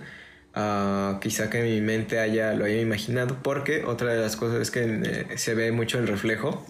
a 0.56 1.20
quizá 1.22 1.50
que 1.50 1.62
mi 1.62 1.82
mente 1.82 2.20
haya, 2.20 2.54
lo 2.54 2.66
haya 2.66 2.80
imaginado, 2.80 3.38
porque 3.44 3.84
otra 3.86 4.14
de 4.14 4.22
las 4.22 4.36
cosas 4.36 4.62
es 4.62 4.72
que 4.72 4.84
eh, 4.84 5.38
se 5.38 5.54
ve 5.54 5.72
mucho 5.72 6.00
el 6.00 6.08
reflejo 6.08 6.66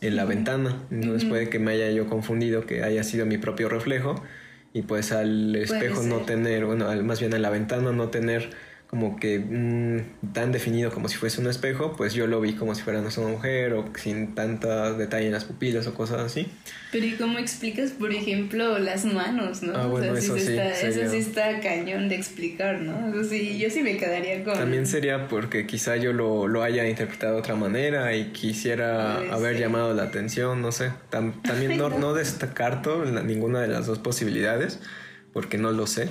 en 0.00 0.14
la 0.14 0.24
ventana, 0.24 0.76
entonces 0.90 1.28
puede 1.28 1.48
que 1.48 1.58
me 1.58 1.72
haya 1.72 1.90
yo 1.90 2.08
confundido 2.08 2.64
que 2.64 2.84
haya 2.84 3.02
sido 3.02 3.26
mi 3.26 3.38
propio 3.38 3.68
reflejo 3.68 4.22
y 4.72 4.82
pues 4.82 5.10
al 5.12 5.54
espejo 5.56 6.02
no 6.02 6.18
tener, 6.20 6.64
bueno, 6.64 6.90
más 7.02 7.18
bien 7.18 7.32
en 7.32 7.42
la 7.42 7.50
ventana 7.50 7.90
no 7.90 8.08
tener 8.08 8.50
como 8.88 9.16
que 9.20 9.38
mm, 9.38 10.32
tan 10.32 10.50
definido 10.50 10.90
como 10.90 11.08
si 11.08 11.18
fuese 11.18 11.42
un 11.42 11.46
espejo, 11.46 11.94
pues 11.94 12.14
yo 12.14 12.26
lo 12.26 12.40
vi 12.40 12.54
como 12.54 12.74
si 12.74 12.80
fuera 12.82 13.00
una 13.00 13.10
mujer 13.28 13.74
o 13.74 13.84
sin 13.94 14.34
tanta 14.34 14.94
detalle 14.94 15.26
en 15.26 15.32
las 15.32 15.44
pupilas 15.44 15.86
o 15.86 15.92
cosas 15.92 16.20
así. 16.20 16.46
Pero 16.90 17.04
¿y 17.04 17.12
cómo 17.12 17.38
explicas, 17.38 17.90
por 17.90 18.12
ejemplo, 18.12 18.78
las 18.78 19.04
manos, 19.04 19.62
no? 19.62 19.76
Ah, 19.76 19.86
bueno, 19.86 20.16
eso, 20.16 20.38
sí, 20.38 20.52
está, 20.52 20.70
eso 20.70 21.10
sí 21.10 21.18
está 21.18 21.60
cañón 21.60 22.08
de 22.08 22.14
explicar, 22.14 22.80
¿no? 22.80 23.10
Eso 23.10 23.28
sí, 23.28 23.58
yo 23.58 23.68
sí 23.68 23.82
me 23.82 23.98
quedaría 23.98 24.42
con... 24.42 24.54
También 24.54 24.86
sería 24.86 25.28
porque 25.28 25.66
quizá 25.66 25.96
yo 25.96 26.14
lo, 26.14 26.48
lo 26.48 26.62
haya 26.62 26.88
interpretado 26.88 27.34
de 27.34 27.40
otra 27.40 27.56
manera 27.56 28.16
y 28.16 28.32
quisiera 28.32 29.18
haber 29.30 29.58
llamado 29.58 29.92
la 29.92 30.04
atención, 30.04 30.62
no 30.62 30.72
sé. 30.72 30.92
también 31.10 31.76
no, 31.76 31.90
no 31.90 32.14
descarto 32.14 33.04
ninguna 33.04 33.60
de 33.60 33.68
las 33.68 33.84
dos 33.84 33.98
posibilidades, 33.98 34.80
porque 35.34 35.58
no 35.58 35.72
lo 35.72 35.86
sé 35.86 36.08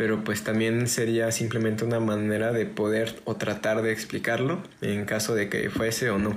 pero 0.00 0.24
pues 0.24 0.42
también 0.42 0.88
sería 0.88 1.30
simplemente 1.30 1.84
una 1.84 2.00
manera 2.00 2.52
de 2.52 2.64
poder 2.64 3.16
o 3.26 3.36
tratar 3.36 3.82
de 3.82 3.92
explicarlo 3.92 4.62
en 4.80 5.04
caso 5.04 5.34
de 5.34 5.50
que 5.50 5.68
fuese 5.68 6.08
o 6.08 6.16
no. 6.16 6.34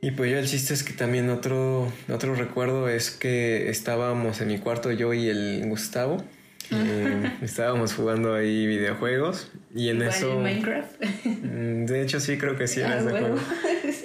Y 0.00 0.12
pues 0.12 0.30
ya 0.30 0.38
el 0.38 0.46
chiste 0.46 0.72
es 0.72 0.82
que 0.82 0.94
también 0.94 1.28
otro, 1.28 1.92
otro 2.08 2.34
recuerdo 2.34 2.88
es 2.88 3.10
que 3.10 3.68
estábamos 3.68 4.40
en 4.40 4.48
mi 4.48 4.58
cuarto 4.58 4.90
yo 4.92 5.12
y 5.12 5.28
el 5.28 5.62
Gustavo. 5.66 6.24
Eh, 6.70 7.32
estábamos 7.42 7.92
jugando 7.92 8.34
ahí 8.34 8.66
videojuegos 8.66 9.52
y 9.74 9.90
en 9.90 10.00
eso... 10.00 10.40
Minecraft? 10.40 11.04
Mm, 11.26 11.84
de 11.84 12.00
hecho 12.00 12.18
sí, 12.18 12.38
creo 12.38 12.56
que 12.56 12.66
sí 12.66 12.80
ah, 12.80 12.98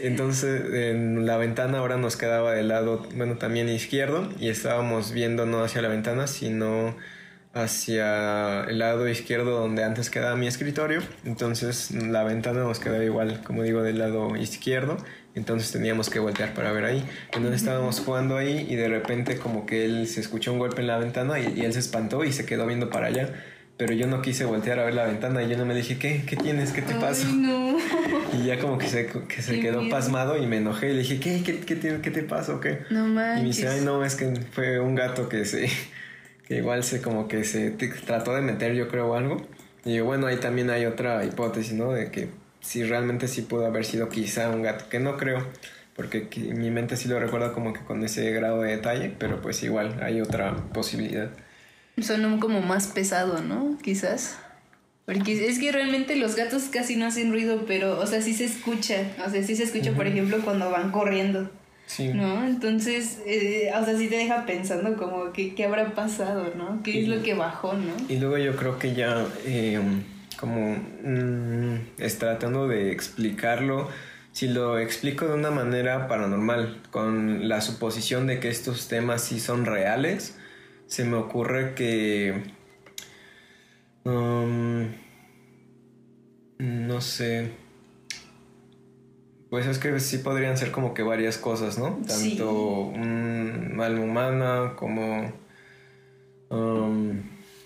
Entonces 0.01 0.63
en 0.73 1.25
la 1.25 1.37
ventana 1.37 1.77
ahora 1.77 1.95
nos 1.95 2.17
quedaba 2.17 2.51
del 2.51 2.67
lado, 2.67 3.07
bueno, 3.15 3.37
también 3.37 3.69
izquierdo 3.69 4.29
y 4.37 4.49
estábamos 4.49 5.13
viendo 5.13 5.45
no 5.45 5.63
hacia 5.63 5.81
la 5.81 5.87
ventana, 5.87 6.27
sino 6.27 6.93
hacia 7.53 8.63
el 8.65 8.79
lado 8.79 9.07
izquierdo 9.07 9.59
donde 9.59 9.83
antes 9.83 10.09
quedaba 10.09 10.35
mi 10.35 10.47
escritorio. 10.47 11.01
Entonces 11.25 11.91
la 11.91 12.23
ventana 12.23 12.63
nos 12.63 12.79
quedaba 12.79 13.03
igual, 13.03 13.41
como 13.43 13.63
digo, 13.63 13.83
del 13.83 13.99
lado 13.99 14.35
izquierdo. 14.35 14.97
Entonces 15.35 15.71
teníamos 15.71 16.09
que 16.09 16.19
voltear 16.19 16.53
para 16.53 16.71
ver 16.71 16.85
ahí. 16.85 17.03
Entonces 17.33 17.61
estábamos 17.61 17.99
jugando 17.99 18.37
ahí 18.37 18.65
y 18.69 18.75
de 18.75 18.87
repente 18.87 19.37
como 19.37 19.65
que 19.65 19.85
él 19.85 20.07
se 20.07 20.19
escuchó 20.19 20.51
un 20.51 20.59
golpe 20.59 20.81
en 20.81 20.87
la 20.87 20.97
ventana 20.97 21.39
y, 21.39 21.61
él 21.61 21.73
se 21.73 21.79
espantó 21.79 22.23
y 22.23 22.33
se 22.33 22.45
quedó 22.45 22.65
viendo 22.65 22.89
para 22.89 23.07
allá. 23.07 23.29
Pero 23.77 23.93
yo 23.93 24.07
no 24.07 24.23
quise 24.23 24.45
voltear 24.45 24.79
a 24.79 24.85
ver 24.85 24.95
la 24.95 25.05
ventana 25.05 25.43
y 25.43 25.49
yo 25.49 25.55
no 25.55 25.65
me 25.65 25.75
dije, 25.75 25.99
¿qué? 25.99 26.23
¿Qué 26.25 26.35
tienes? 26.35 26.71
¿Qué 26.71 26.81
te 26.81 26.95
pasa? 26.95 27.27
No. 27.27 27.77
Y 28.33 28.45
ya 28.45 28.59
como 28.59 28.77
que 28.77 28.87
se, 28.87 29.07
que 29.07 29.41
se 29.41 29.61
quedó 29.61 29.87
pasmado 29.89 30.37
y 30.37 30.45
me 30.45 30.57
enojé 30.57 30.89
y 30.89 30.93
le 30.93 30.99
dije, 30.99 31.19
¿qué? 31.19 31.41
¿Qué, 31.43 31.59
qué, 31.59 31.99
qué 32.01 32.11
te 32.11 32.23
pasa 32.23 32.53
o 32.53 32.59
qué? 32.59 32.79
No 32.89 33.05
manches. 33.07 33.39
Y 33.39 33.41
me 33.41 33.47
dice, 33.47 33.67
ay 33.69 33.81
no, 33.85 34.03
es 34.03 34.15
que 34.15 34.33
fue 34.51 34.79
un 34.79 34.95
gato 34.95 35.29
que 35.29 35.45
se 35.45 35.69
que 36.47 36.57
igual 36.57 36.83
se 36.83 37.01
como 37.01 37.27
que 37.27 37.43
se 37.43 37.71
trató 38.05 38.33
de 38.33 38.41
meter 38.41 38.73
yo 38.73 38.87
creo 38.87 39.15
algo. 39.15 39.45
Y 39.85 39.99
bueno, 39.99 40.27
ahí 40.27 40.37
también 40.37 40.69
hay 40.69 40.85
otra 40.85 41.23
hipótesis, 41.25 41.73
¿no? 41.73 41.91
De 41.91 42.11
que 42.11 42.29
si 42.61 42.83
realmente 42.83 43.27
sí 43.27 43.41
pudo 43.41 43.65
haber 43.65 43.85
sido 43.85 44.09
quizá 44.09 44.49
un 44.49 44.61
gato, 44.61 44.89
que 44.89 44.99
no 44.99 45.17
creo, 45.17 45.45
porque 45.95 46.27
mi 46.53 46.71
mente 46.71 46.97
sí 46.97 47.07
lo 47.07 47.19
recuerda 47.19 47.53
como 47.53 47.73
que 47.73 47.81
con 47.81 48.03
ese 48.03 48.31
grado 48.31 48.61
de 48.61 48.71
detalle, 48.71 49.13
pero 49.17 49.41
pues 49.41 49.61
igual 49.63 49.99
hay 50.01 50.21
otra 50.21 50.55
posibilidad. 50.73 51.29
Son 52.01 52.39
como 52.39 52.61
más 52.61 52.87
pesado, 52.87 53.41
¿no? 53.41 53.77
Quizás. 53.81 54.37
Porque 55.05 55.47
es 55.47 55.57
que 55.57 55.71
realmente 55.71 56.17
los 56.17 56.35
gatos 56.35 56.63
casi 56.63 56.97
no 56.97 57.05
hacen 57.05 57.31
ruido, 57.31 57.63
pero, 57.65 57.97
o 57.97 58.05
sea, 58.05 58.21
sí 58.21 58.33
se 58.33 58.43
escucha. 58.43 58.95
O 59.25 59.29
sea, 59.29 59.41
sí 59.41 59.55
se 59.55 59.63
escucha, 59.63 59.93
por 59.93 60.05
ejemplo, 60.05 60.39
cuando 60.43 60.69
van 60.69 60.91
corriendo. 60.91 61.49
Sí. 61.87 62.09
¿No? 62.09 62.45
Entonces, 62.45 63.19
eh, 63.25 63.71
o 63.73 63.83
sea, 63.83 63.97
sí 63.97 64.09
te 64.09 64.17
deja 64.17 64.45
pensando 64.45 64.97
como 64.97 65.31
que 65.31 65.55
qué 65.55 65.63
habrá 65.63 65.95
pasado, 65.95 66.53
¿no? 66.55 66.83
¿Qué 66.83 67.01
es 67.01 67.07
lo 67.07 67.23
que 67.23 67.33
bajó, 67.33 67.73
no? 67.73 67.93
Y 68.09 68.17
luego 68.17 68.37
yo 68.37 68.57
creo 68.57 68.77
que 68.77 68.93
ya, 68.93 69.25
eh, 69.45 69.79
como 70.37 70.75
mm, 70.75 71.93
es 71.97 72.19
tratando 72.19 72.67
de 72.67 72.91
explicarlo, 72.91 73.87
si 74.33 74.49
lo 74.49 74.77
explico 74.77 75.27
de 75.27 75.35
una 75.35 75.49
manera 75.49 76.09
paranormal, 76.09 76.81
con 76.91 77.47
la 77.47 77.61
suposición 77.61 78.27
de 78.27 78.41
que 78.41 78.49
estos 78.49 78.89
temas 78.89 79.23
sí 79.23 79.39
son 79.39 79.65
reales, 79.65 80.37
se 80.87 81.05
me 81.05 81.15
ocurre 81.15 81.73
que... 81.73 82.43
Um, 84.03 84.87
no 86.59 87.01
sé 87.01 87.66
pues 89.49 89.65
es 89.65 89.79
que 89.79 89.99
sí 89.99 90.17
podrían 90.17 90.57
ser 90.57 90.71
como 90.71 90.93
que 90.93 91.03
varias 91.03 91.37
cosas, 91.37 91.77
¿no? 91.77 92.01
Tanto 92.05 92.51
un 92.51 93.79
alma 93.79 94.03
humana 94.03 94.73
como, 94.75 95.31
um, 96.49 97.21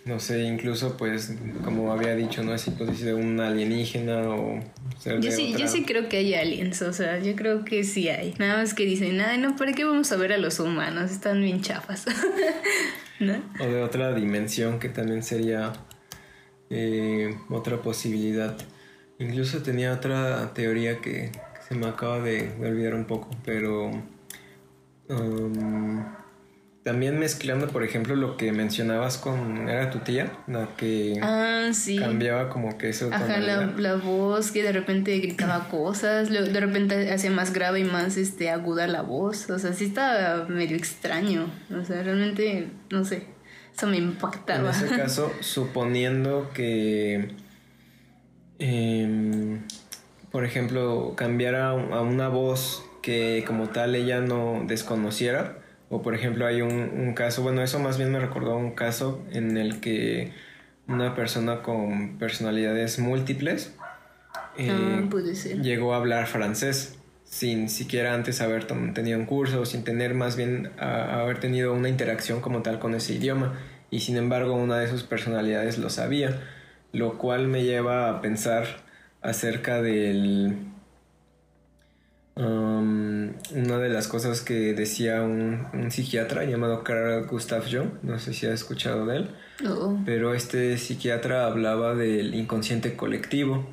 no 0.06 0.20
sé, 0.20 0.44
incluso 0.44 0.96
pues 0.96 1.34
como 1.64 1.92
había 1.92 2.16
dicho, 2.16 2.44
¿no? 2.44 2.54
Es 2.54 2.68
hipótesis 2.68 3.06
de 3.06 3.14
un 3.16 3.40
alienígena 3.40 4.30
o 4.30 4.60
ser 5.00 5.20
yo 5.22 5.32
sí, 5.32 5.56
Yo 5.58 5.68
sí 5.68 5.84
creo 5.84 6.08
que 6.08 6.18
hay 6.18 6.36
aliens, 6.36 6.84
o 6.84 6.94
sea, 6.94 7.20
yo 7.20 7.36
creo 7.36 7.66
que 7.66 7.84
sí 7.84 8.10
hay. 8.10 8.36
Nada 8.38 8.58
más 8.58 8.76
que 8.76 8.86
dicen, 8.86 9.20
ay, 9.20 9.40
no, 9.40 9.56
¿para 9.56 9.74
qué 9.74 9.84
vamos 9.84 10.12
a 10.12 10.18
ver 10.18 10.34
a 10.34 10.38
los 10.38 10.60
humanos? 10.60 11.10
Están 11.10 11.42
bien 11.42 11.62
chafas. 11.62 12.06
¿No? 13.20 13.36
O 13.60 13.66
de 13.66 13.82
otra 13.84 14.14
dimensión 14.14 14.80
que 14.80 14.90
también 14.90 15.24
sería 15.24 15.74
eh, 16.70 17.36
otra 17.50 17.82
posibilidad. 17.82 18.56
Incluso 19.20 19.62
tenía 19.62 19.94
otra 19.94 20.54
teoría 20.56 21.00
que 21.00 21.32
me 21.76 21.88
acaba 21.88 22.20
de, 22.20 22.52
olvidar 22.60 22.96
un 22.96 23.06
poco, 23.06 23.30
pero 23.44 23.92
um, 25.10 26.06
también 26.84 27.20
mezclando, 27.20 27.68
por 27.68 27.84
ejemplo, 27.84 28.16
lo 28.16 28.38
que 28.38 28.52
mencionabas 28.52 29.18
con, 29.18 29.70
era 29.70 29.90
tu 29.92 30.00
tía, 30.00 30.32
la 30.48 30.70
que 30.78 31.20
ah, 31.22 31.70
cambiaba 32.00 32.50
como 32.50 32.78
que 32.78 32.90
eso. 32.90 33.10
Ajá, 33.12 33.38
la, 33.38 33.96
voz 33.96 34.52
que 34.52 34.64
de 34.64 34.72
repente 34.72 35.18
gritaba 35.20 35.70
cosas, 35.70 36.30
de 36.30 36.60
repente 36.60 37.12
hacía 37.14 37.30
más 37.32 37.54
grave 37.54 37.82
y 37.82 37.84
más 37.84 38.18
este 38.18 38.50
aguda 38.50 38.88
la 38.88 39.04
voz, 39.04 39.50
o 39.50 39.60
sea, 39.60 39.74
sí 39.74 39.86
estaba 39.86 40.46
medio 40.46 40.76
extraño, 40.76 41.52
o 41.72 41.86
sea, 41.86 42.02
realmente, 42.02 42.70
no 42.90 43.06
sé, 43.06 43.28
eso 43.76 43.88
me 43.88 43.98
impactaba. 43.98 44.72
En 44.72 44.86
ese 44.86 44.96
caso, 44.96 45.32
suponiendo 45.42 46.50
que... 46.54 47.36
Eh, 48.64 49.60
por 50.32 50.46
ejemplo, 50.46 51.14
cambiar 51.16 51.56
a, 51.56 51.74
una 51.74 52.30
voz 52.30 52.84
que 53.02 53.44
como 53.46 53.70
tal 53.70 53.96
ella 53.96 54.22
no 54.22 54.64
desconociera. 54.66 55.58
O 55.90 56.02
por 56.02 56.16
ejemplo 56.16 56.48
hay 56.48 56.62
un, 56.62 57.14
caso, 57.16 57.44
bueno, 57.44 57.62
eso 57.62 57.78
más 57.80 57.98
bien 57.98 58.12
me 58.12 58.20
recordó 58.20 58.56
un 58.56 58.72
caso 58.72 59.22
en 59.32 59.58
el 59.58 59.82
que 59.82 60.32
una 60.88 61.16
persona 61.16 61.62
con 61.62 62.18
personalidades 62.18 62.98
múltiples 62.98 63.76
eh, 64.58 64.70
ah, 64.72 65.62
llegó 65.62 65.94
a 65.94 65.98
hablar 65.98 66.28
francés 66.28 66.98
sin 67.26 67.70
siquiera 67.70 68.14
antes 68.14 68.42
haber 68.42 68.66
tenido 68.66 69.18
un 69.18 69.26
curso 69.26 69.62
o 69.62 69.66
sin 69.66 69.84
tener 69.84 70.14
más 70.14 70.36
bien 70.36 70.72
haber 70.78 71.40
tenido 71.40 71.74
una 71.74 71.88
interacción 71.88 72.42
como 72.42 72.62
tal 72.62 72.80
con 72.80 72.94
ese 72.94 73.14
idioma 73.14 73.54
y 73.90 74.02
sin 74.02 74.18
embargo 74.18 74.54
una 74.54 74.80
de 74.80 74.90
sus 74.90 75.04
personalidades 75.04 75.78
lo 75.78 75.90
sabía, 75.90 76.42
lo 76.94 77.18
cual 77.18 77.48
me 77.48 77.64
lleva 77.64 78.10
a 78.10 78.22
pensar 78.22 78.66
acerca 79.22 79.82
del... 79.82 80.56
Um, 82.36 83.34
una 83.54 83.78
de 83.78 83.90
las 83.90 84.08
cosas 84.08 84.42
que 84.42 84.74
decía 84.74 85.22
un, 85.22 85.92
psiquiatra 85.92 86.46
llamado 86.46 86.84
Carl 86.84 87.28
Gustav 87.28 87.64
Jung, 87.70 87.90
no 88.04 88.18
sé 88.20 88.34
si 88.34 88.46
has 88.46 88.54
escuchado 88.54 89.06
de 89.06 89.18
él, 89.18 89.30
pero 90.06 90.34
este 90.34 90.78
psiquiatra 90.78 91.46
hablaba 91.46 91.94
del 91.94 92.34
inconsciente 92.34 92.96
colectivo. 92.96 93.68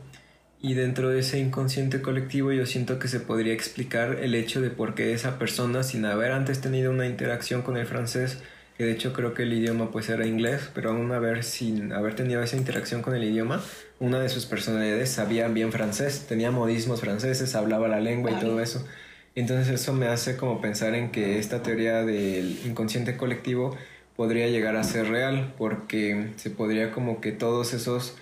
Y 0.60 0.74
dentro 0.74 1.10
de 1.10 1.20
ese 1.20 1.38
inconsciente 1.38 2.02
colectivo 2.02 2.50
yo 2.50 2.66
siento 2.66 2.98
que 2.98 3.06
se 3.06 3.20
podría 3.20 3.52
explicar 3.52 4.18
el 4.20 4.34
hecho 4.34 4.60
de 4.60 4.70
por 4.70 4.96
qué 4.96 5.12
esa 5.12 5.38
persona 5.38 5.84
sin 5.84 6.04
haber 6.04 6.32
antes 6.32 6.60
tenido 6.60 6.90
una 6.90 7.06
interacción 7.06 7.62
con 7.62 7.76
el 7.76 7.86
francés 7.86 8.42
que 8.78 8.84
de 8.84 8.92
hecho 8.92 9.12
creo 9.12 9.34
que 9.34 9.42
el 9.42 9.52
idioma 9.52 9.90
pues 9.90 10.08
era 10.08 10.24
inglés, 10.24 10.70
pero 10.72 10.90
aún 10.90 11.10
haber, 11.10 11.42
sin 11.42 11.92
haber 11.92 12.14
tenido 12.14 12.40
esa 12.44 12.56
interacción 12.56 13.02
con 13.02 13.16
el 13.16 13.24
idioma, 13.24 13.60
una 13.98 14.20
de 14.20 14.28
sus 14.28 14.46
personalidades 14.46 15.10
sabía 15.10 15.48
bien 15.48 15.72
francés, 15.72 16.26
tenía 16.28 16.52
modismos 16.52 17.00
franceses, 17.00 17.56
hablaba 17.56 17.88
la 17.88 17.98
lengua 17.98 18.30
y 18.30 18.36
todo 18.36 18.60
eso. 18.60 18.86
Entonces 19.34 19.68
eso 19.68 19.92
me 19.94 20.06
hace 20.06 20.36
como 20.36 20.60
pensar 20.60 20.94
en 20.94 21.10
que 21.10 21.40
esta 21.40 21.60
teoría 21.60 22.04
del 22.04 22.60
inconsciente 22.64 23.16
colectivo 23.16 23.76
podría 24.14 24.46
llegar 24.46 24.76
a 24.76 24.84
ser 24.84 25.08
real, 25.08 25.54
porque 25.58 26.30
se 26.36 26.50
podría 26.50 26.92
como 26.92 27.20
que 27.20 27.32
todos 27.32 27.74
esos 27.74 28.16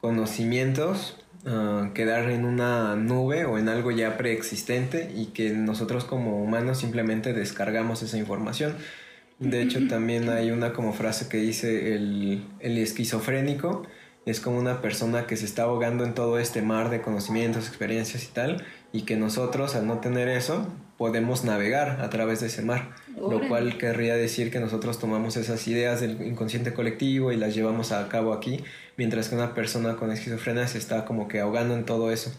conocimientos 0.00 1.18
uh, 1.44 1.92
quedar 1.92 2.30
en 2.30 2.44
una 2.44 2.96
nube 2.96 3.44
o 3.44 3.58
en 3.58 3.68
algo 3.68 3.92
ya 3.92 4.16
preexistente 4.16 5.12
y 5.14 5.26
que 5.26 5.50
nosotros 5.50 6.04
como 6.04 6.42
humanos 6.42 6.78
simplemente 6.78 7.32
descargamos 7.32 8.02
esa 8.02 8.18
información. 8.18 8.74
De 9.40 9.62
hecho, 9.62 9.88
también 9.88 10.28
hay 10.28 10.50
una 10.50 10.74
como 10.74 10.92
frase 10.92 11.26
que 11.28 11.38
dice 11.38 11.94
el, 11.94 12.44
el 12.60 12.76
esquizofrénico. 12.76 13.84
Es 14.26 14.38
como 14.38 14.58
una 14.58 14.82
persona 14.82 15.26
que 15.26 15.38
se 15.38 15.46
está 15.46 15.62
ahogando 15.62 16.04
en 16.04 16.12
todo 16.12 16.38
este 16.38 16.60
mar 16.60 16.90
de 16.90 17.00
conocimientos, 17.00 17.66
experiencias 17.66 18.22
y 18.24 18.28
tal, 18.28 18.66
y 18.92 19.02
que 19.02 19.16
nosotros 19.16 19.74
al 19.76 19.86
no 19.86 19.98
tener 20.00 20.28
eso 20.28 20.68
podemos 20.98 21.42
navegar 21.42 22.02
a 22.02 22.10
través 22.10 22.40
de 22.40 22.48
ese 22.48 22.60
mar, 22.60 22.90
lo 23.16 23.48
cual 23.48 23.78
querría 23.78 24.14
decir 24.14 24.50
que 24.50 24.60
nosotros 24.60 24.98
tomamos 24.98 25.38
esas 25.38 25.66
ideas 25.66 26.02
del 26.02 26.20
inconsciente 26.20 26.74
colectivo 26.74 27.32
y 27.32 27.38
las 27.38 27.54
llevamos 27.54 27.92
a 27.92 28.06
cabo 28.08 28.34
aquí, 28.34 28.62
mientras 28.98 29.30
que 29.30 29.36
una 29.36 29.54
persona 29.54 29.96
con 29.96 30.12
esquizofrenia 30.12 30.68
se 30.68 30.76
está 30.76 31.06
como 31.06 31.28
que 31.28 31.40
ahogando 31.40 31.74
en 31.74 31.86
todo 31.86 32.10
eso 32.10 32.30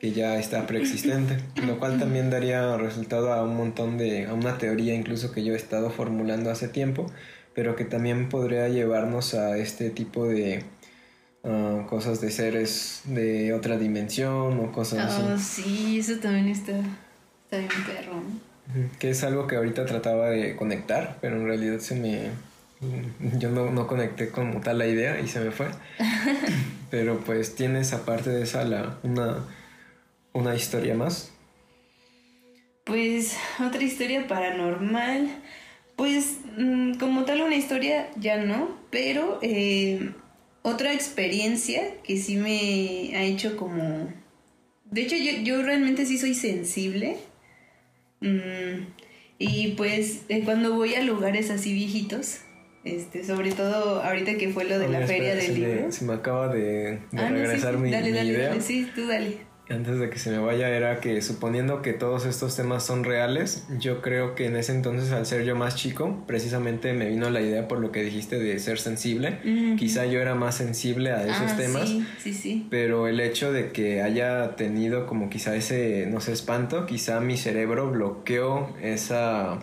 que 0.00 0.12
ya 0.12 0.38
está 0.38 0.66
preexistente, 0.66 1.38
lo 1.66 1.78
cual 1.78 1.98
también 1.98 2.30
daría 2.30 2.76
resultado 2.76 3.32
a 3.32 3.42
un 3.42 3.56
montón 3.56 3.96
de, 3.96 4.26
a 4.26 4.34
una 4.34 4.58
teoría 4.58 4.94
incluso 4.94 5.32
que 5.32 5.42
yo 5.42 5.54
he 5.54 5.56
estado 5.56 5.90
formulando 5.90 6.50
hace 6.50 6.68
tiempo, 6.68 7.10
pero 7.54 7.76
que 7.76 7.84
también 7.84 8.28
podría 8.28 8.68
llevarnos 8.68 9.32
a 9.34 9.56
este 9.56 9.88
tipo 9.88 10.26
de 10.26 10.64
uh, 11.42 11.86
cosas 11.86 12.20
de 12.20 12.30
seres 12.30 13.02
de 13.06 13.54
otra 13.54 13.78
dimensión 13.78 14.60
o 14.60 14.72
cosas 14.72 15.14
así. 15.14 15.22
Ah, 15.26 15.38
sí, 15.38 15.98
eso 15.98 16.18
también 16.18 16.48
está, 16.48 16.72
está 17.44 17.58
bien 17.58 17.70
perro. 17.86 18.22
Que 18.98 19.10
es 19.10 19.24
algo 19.24 19.46
que 19.46 19.56
ahorita 19.56 19.86
trataba 19.86 20.28
de 20.28 20.56
conectar, 20.56 21.16
pero 21.20 21.36
en 21.36 21.46
realidad 21.46 21.78
se 21.78 21.94
me... 21.94 22.30
Yo 23.38 23.50
no, 23.50 23.70
no 23.70 23.86
conecté 23.86 24.28
como 24.28 24.60
tal 24.60 24.76
la 24.76 24.86
idea 24.86 25.18
y 25.20 25.28
se 25.28 25.40
me 25.40 25.50
fue. 25.50 25.68
pero 26.90 27.20
pues 27.20 27.54
tienes 27.54 27.94
aparte 27.94 28.28
de 28.28 28.42
esa 28.42 28.64
la, 28.64 28.98
una 29.02 29.38
una 30.36 30.54
historia 30.54 30.94
más. 30.94 31.32
Pues 32.84 33.36
otra 33.58 33.82
historia 33.82 34.26
paranormal. 34.28 35.28
Pues 35.96 36.38
mm, 36.58 36.94
como 36.98 37.24
tal 37.24 37.40
una 37.40 37.56
historia 37.56 38.08
ya 38.16 38.36
no, 38.36 38.78
pero 38.90 39.38
eh, 39.42 40.10
otra 40.62 40.92
experiencia 40.92 41.82
que 42.04 42.18
sí 42.18 42.36
me 42.36 43.16
ha 43.16 43.22
hecho 43.22 43.56
como... 43.56 44.12
De 44.84 45.00
hecho 45.00 45.16
yo, 45.16 45.32
yo 45.42 45.62
realmente 45.62 46.04
sí 46.04 46.18
soy 46.18 46.34
sensible. 46.34 47.16
Mm, 48.20 48.86
y 49.38 49.68
pues 49.68 50.22
eh, 50.28 50.42
cuando 50.44 50.74
voy 50.74 50.94
a 50.94 51.02
lugares 51.02 51.50
así 51.50 51.72
viejitos, 51.72 52.40
Este, 52.84 53.24
sobre 53.24 53.50
todo 53.50 54.00
ahorita 54.02 54.36
que 54.36 54.50
fue 54.50 54.64
lo 54.64 54.78
de 54.78 54.88
la 54.88 55.06
feria 55.06 55.34
del 55.34 55.54
libro. 55.54 55.90
Se 55.90 56.04
me 56.04 56.12
acaba 56.12 56.54
de, 56.54 57.00
ah, 57.16 57.28
regresar 57.30 57.78
mi, 57.78 57.90
dale, 57.90 58.12
dale, 58.12 58.32
idea. 58.32 58.60
sí, 58.60 58.86
tú 58.94 59.08
dale 59.08 59.45
antes 59.68 59.98
de 59.98 60.10
que 60.10 60.18
se 60.18 60.30
me 60.30 60.38
vaya 60.38 60.68
era 60.68 61.00
que 61.00 61.20
suponiendo 61.22 61.82
que 61.82 61.92
todos 61.92 62.24
estos 62.24 62.54
temas 62.54 62.84
son 62.84 63.02
reales, 63.02 63.64
yo 63.80 64.00
creo 64.00 64.34
que 64.34 64.46
en 64.46 64.56
ese 64.56 64.72
entonces 64.72 65.10
al 65.10 65.26
ser 65.26 65.44
yo 65.44 65.56
más 65.56 65.74
chico, 65.74 66.22
precisamente 66.26 66.92
me 66.92 67.08
vino 67.08 67.30
la 67.30 67.40
idea 67.40 67.66
por 67.66 67.80
lo 67.80 67.90
que 67.90 68.02
dijiste 68.04 68.38
de 68.38 68.58
ser 68.60 68.78
sensible. 68.78 69.40
Quizá 69.76 70.06
yo 70.06 70.20
era 70.20 70.34
más 70.34 70.54
sensible 70.54 71.10
a 71.10 71.22
esos 71.24 71.52
ah, 71.52 71.56
temas. 71.56 71.88
Sí, 71.88 72.06
sí, 72.18 72.34
sí. 72.34 72.66
Pero 72.70 73.08
el 73.08 73.18
hecho 73.18 73.52
de 73.52 73.72
que 73.72 74.02
haya 74.02 74.54
tenido 74.54 75.06
como 75.06 75.30
quizá 75.30 75.56
ese, 75.56 76.06
no 76.06 76.20
sé, 76.20 76.32
espanto, 76.32 76.86
quizá 76.86 77.20
mi 77.20 77.36
cerebro 77.36 77.90
bloqueó 77.90 78.74
esa 78.82 79.58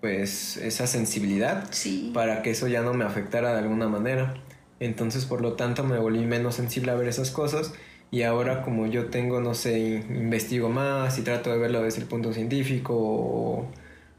pues 0.00 0.56
esa 0.56 0.86
sensibilidad 0.86 1.68
para 2.14 2.40
que 2.40 2.50
eso 2.50 2.66
ya 2.68 2.80
no 2.80 2.94
me 2.94 3.04
afectara 3.04 3.52
de 3.52 3.58
alguna 3.58 3.86
manera. 3.86 4.34
Entonces, 4.80 5.26
por 5.26 5.42
lo 5.42 5.52
tanto, 5.52 5.84
me 5.84 5.98
volví 5.98 6.24
menos 6.24 6.54
sensible 6.54 6.90
a 6.90 6.94
ver 6.94 7.06
esas 7.06 7.30
cosas 7.30 7.74
y 8.10 8.22
ahora 8.22 8.62
como 8.62 8.86
yo 8.86 9.06
tengo, 9.06 9.40
no 9.40 9.54
sé, 9.54 10.04
investigo 10.08 10.68
más 10.68 11.18
y 11.18 11.22
trato 11.22 11.50
de 11.50 11.58
verlo 11.58 11.82
desde 11.82 12.00
el 12.00 12.06
punto 12.06 12.32
científico 12.32 12.94
o 12.96 13.66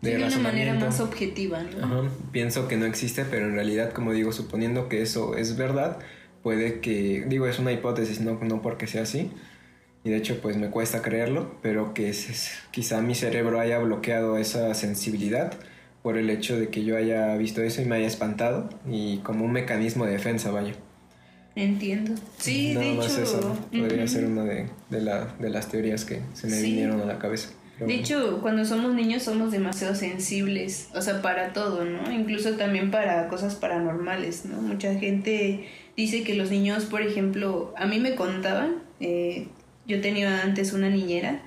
de, 0.02 0.16
una 0.18 0.38
manera 0.40 0.74
más 0.74 1.00
objetiva, 1.00 1.62
¿no? 1.62 2.10
Pienso 2.32 2.68
que 2.68 2.76
no 2.76 2.86
existe, 2.86 3.24
pero 3.26 3.46
en 3.46 3.54
realidad, 3.54 3.92
como 3.92 4.14
digo, 4.14 4.32
suponiendo 4.32 4.90
que 4.90 5.02
eso 5.02 5.36
es 5.36 5.58
verdad, 5.58 6.00
puede 6.42 6.80
que, 6.80 7.26
digo, 7.28 7.48
es 7.48 7.60
una 7.60 7.72
hipótesis, 7.72 8.20
no, 8.22 8.40
no 8.42 8.62
porque 8.64 8.88
sea 8.88 9.04
así, 9.04 9.32
y 10.04 10.10
de 10.10 10.18
hecho 10.18 10.42
pues 10.42 10.58
me 10.58 10.70
cuesta 10.70 11.02
creerlo, 11.02 11.56
pero 11.62 11.94
que 11.94 12.10
es, 12.10 12.52
quizá 12.72 13.02
mi 13.02 13.14
cerebro 13.14 13.60
haya 13.60 13.78
bloqueado 13.78 14.38
esa 14.38 14.74
sensibilidad 14.74 15.54
por 16.02 16.18
el 16.18 16.30
hecho 16.32 16.60
de 16.60 16.70
que 16.70 16.84
yo 16.84 16.98
haya 16.98 17.36
visto 17.38 17.62
eso 17.62 17.82
y 17.82 17.86
me 17.86 17.98
haya 17.98 18.08
espantado 18.08 18.70
y 18.90 19.18
como 19.20 19.46
un 19.46 19.52
mecanismo 19.52 20.06
de 20.06 20.14
defensa, 20.14 20.50
vaya. 20.50 20.74
Entiendo. 21.56 22.14
Sí, 22.38 22.74
de 22.74 22.94
hecho. 22.94 23.22
Eso, 23.22 23.58
Podría 23.72 24.08
ser 24.08 24.26
una 24.26 24.44
de, 24.44 24.68
de, 24.90 25.02
la, 25.02 25.26
de, 25.40 25.50
las 25.50 25.70
teorías 25.70 26.06
que 26.06 26.22
se 26.34 26.48
me 26.48 26.62
vinieron 26.62 27.02
a 27.02 27.06
la 27.06 27.20
cabeza. 27.20 27.50
de 27.80 27.94
hecho, 27.94 28.40
cuando 28.42 28.64
somos 28.64 28.94
niños 28.94 29.24
somos 29.24 29.52
demasiado 29.52 29.96
sensibles, 29.96 30.90
o 30.94 31.02
sea, 31.02 31.22
para 31.22 31.52
todo, 31.52 31.84
¿no? 31.84 32.10
Incluso 32.12 32.54
también 32.54 32.90
para 32.90 33.28
cosas 33.28 33.56
paranormales, 33.56 34.46
¿no? 34.46 34.62
Mucha 34.62 34.96
gente 34.96 35.68
dice 35.98 36.24
que 36.24 36.36
los 36.36 36.52
niños, 36.52 36.86
por 36.86 37.02
ejemplo, 37.02 37.74
a 37.76 37.86
mí 37.86 38.00
me 38.00 38.16
contaban, 38.16 38.84
eh, 39.02 39.48
yo 39.88 40.00
tenía 40.00 40.44
antes 40.44 40.72
una 40.72 40.90
niñera 40.90 41.42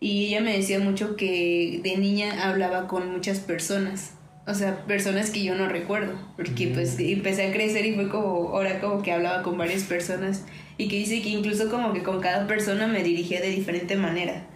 y 0.00 0.28
ella 0.28 0.40
me 0.40 0.56
decía 0.56 0.78
mucho 0.78 1.14
que 1.16 1.80
de 1.82 1.96
niña 1.98 2.48
hablaba 2.48 2.88
con 2.88 3.12
muchas 3.12 3.40
personas 3.40 4.14
o 4.46 4.54
sea, 4.54 4.84
personas 4.86 5.30
que 5.30 5.44
yo 5.44 5.54
no 5.54 5.68
recuerdo, 5.68 6.14
porque 6.36 6.68
pues 6.68 6.98
mm. 6.98 7.02
empecé 7.02 7.46
a 7.46 7.52
crecer 7.52 7.86
y 7.86 7.94
fue 7.94 8.08
como, 8.08 8.48
ahora 8.48 8.80
como 8.80 9.02
que 9.02 9.12
hablaba 9.12 9.42
con 9.42 9.56
varias 9.56 9.84
personas 9.84 10.44
y 10.78 10.88
que 10.88 10.96
dice 10.96 11.22
que 11.22 11.28
incluso 11.28 11.70
como 11.70 11.92
que 11.92 12.02
con 12.02 12.20
cada 12.20 12.46
persona 12.46 12.86
me 12.86 13.02
dirigía 13.02 13.40
de 13.40 13.48
diferente 13.48 13.96
manera. 13.96 14.46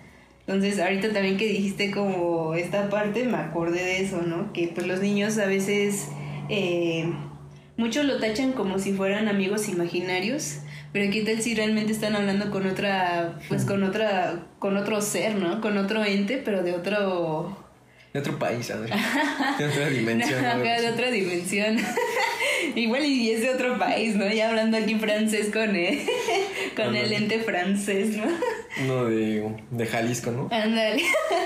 Entonces, 0.40 0.78
ahorita 0.78 1.12
también 1.12 1.36
que 1.36 1.48
dijiste 1.48 1.90
como 1.90 2.54
esta 2.54 2.88
parte, 2.88 3.24
me 3.24 3.36
acordé 3.36 3.82
de 3.82 4.00
eso, 4.00 4.22
¿no? 4.22 4.52
Que 4.52 4.68
pues 4.68 4.86
los 4.86 5.00
niños 5.00 5.38
a 5.38 5.46
veces, 5.46 6.08
eh, 6.48 7.12
muchos 7.76 8.04
lo 8.04 8.18
tachan 8.18 8.52
como 8.52 8.78
si 8.78 8.92
fueran 8.92 9.26
amigos 9.28 9.68
imaginarios, 9.68 10.58
pero 10.92 11.10
qué 11.12 11.22
tal 11.22 11.42
si 11.42 11.54
realmente 11.54 11.92
están 11.92 12.14
hablando 12.14 12.50
con 12.50 12.66
otra, 12.66 13.38
pues 13.48 13.64
con 13.64 13.82
otra, 13.82 14.46
con 14.60 14.76
otro 14.76 15.00
ser, 15.00 15.34
¿no? 15.34 15.60
Con 15.60 15.78
otro 15.78 16.04
ente, 16.04 16.40
pero 16.44 16.62
de 16.62 16.74
otro 16.74 17.65
de 18.16 18.20
otro 18.20 18.38
país, 18.38 18.66
¿sabes? 18.66 18.90
De 19.58 19.64
otra 19.66 19.90
dimensión. 19.90 20.42
de 20.42 20.88
otra 20.88 21.10
dimensión. 21.10 21.76
Igual 22.74 23.04
y 23.04 23.30
es 23.30 23.42
de 23.42 23.50
otro 23.50 23.78
país, 23.78 24.16
¿no? 24.16 24.26
Ya 24.26 24.48
hablando 24.48 24.78
aquí 24.78 24.94
francés 24.94 25.50
con, 25.52 25.76
eh, 25.76 26.06
con 26.76 26.96
el 26.96 27.12
ente 27.12 27.40
francés, 27.40 28.16
¿no? 28.16 28.24
Uno 28.82 29.04
de, 29.04 29.54
de 29.70 29.86
Jalisco, 29.86 30.30
¿no? 30.30 30.48
Ándale. 30.50 31.02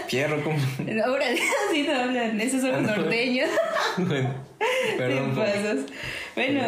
Fierro, 0.07 0.43
¿cómo? 0.45 0.59
Ahora 1.05 1.27
sí 1.73 1.83
no 1.83 1.95
hablan, 1.95 2.41
esos 2.41 2.61
son 2.61 2.73
los 2.73 2.83
norteños. 2.83 3.51
bueno, 3.99 4.35
perdón. 4.97 5.87
Bueno, 6.37 6.61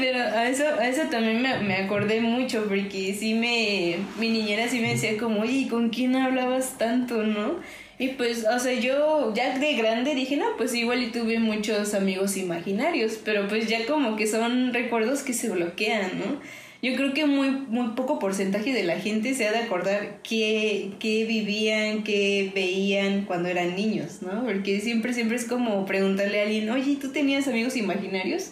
pero 0.00 0.18
a 0.18 0.48
eso, 0.48 0.64
a 0.78 0.88
eso 0.88 1.02
también 1.08 1.40
me, 1.40 1.58
me, 1.58 1.76
acordé 1.76 2.20
mucho 2.20 2.64
porque 2.64 3.14
sí 3.18 3.34
me, 3.34 3.98
mi 4.18 4.28
niñera 4.28 4.68
sí 4.68 4.80
me 4.80 4.90
decía 4.90 5.16
como, 5.16 5.42
oye, 5.42 5.68
¿con 5.68 5.90
quién 5.90 6.16
hablabas 6.16 6.76
tanto, 6.78 7.22
no? 7.22 7.60
Y 7.98 8.08
pues, 8.08 8.44
o 8.44 8.58
sea, 8.58 8.72
yo 8.72 9.32
ya 9.34 9.58
de 9.58 9.74
grande 9.74 10.14
dije, 10.14 10.36
no, 10.36 10.46
pues 10.56 10.74
igual 10.74 11.02
y 11.02 11.10
tuve 11.12 11.38
muchos 11.38 11.94
amigos 11.94 12.36
imaginarios, 12.36 13.18
pero 13.24 13.46
pues 13.48 13.68
ya 13.68 13.86
como 13.86 14.16
que 14.16 14.26
son 14.26 14.74
recuerdos 14.74 15.22
que 15.22 15.32
se 15.32 15.50
bloquean, 15.50 16.18
¿no? 16.18 16.40
Yo 16.82 16.96
creo 16.96 17.14
que 17.14 17.24
muy, 17.24 17.48
muy 17.50 17.94
poco 17.94 18.18
porcentaje 18.18 18.74
de 18.74 18.82
la 18.82 19.00
gente 19.00 19.34
se 19.34 19.48
ha 19.48 19.52
de 19.52 19.58
acordar 19.58 20.18
qué, 20.22 20.90
qué 20.98 21.24
vivían, 21.24 22.02
qué 22.02 22.52
veían 22.54 23.24
cuando 23.24 23.48
eran 23.48 23.74
niños, 23.74 24.20
¿no? 24.20 24.44
Porque 24.44 24.80
siempre, 24.80 25.14
siempre 25.14 25.36
es 25.36 25.46
como 25.46 25.86
preguntarle 25.86 26.40
a 26.40 26.42
alguien, 26.42 26.68
oye, 26.68 26.98
¿tú 27.00 27.10
tenías 27.10 27.48
amigos 27.48 27.76
imaginarios? 27.76 28.50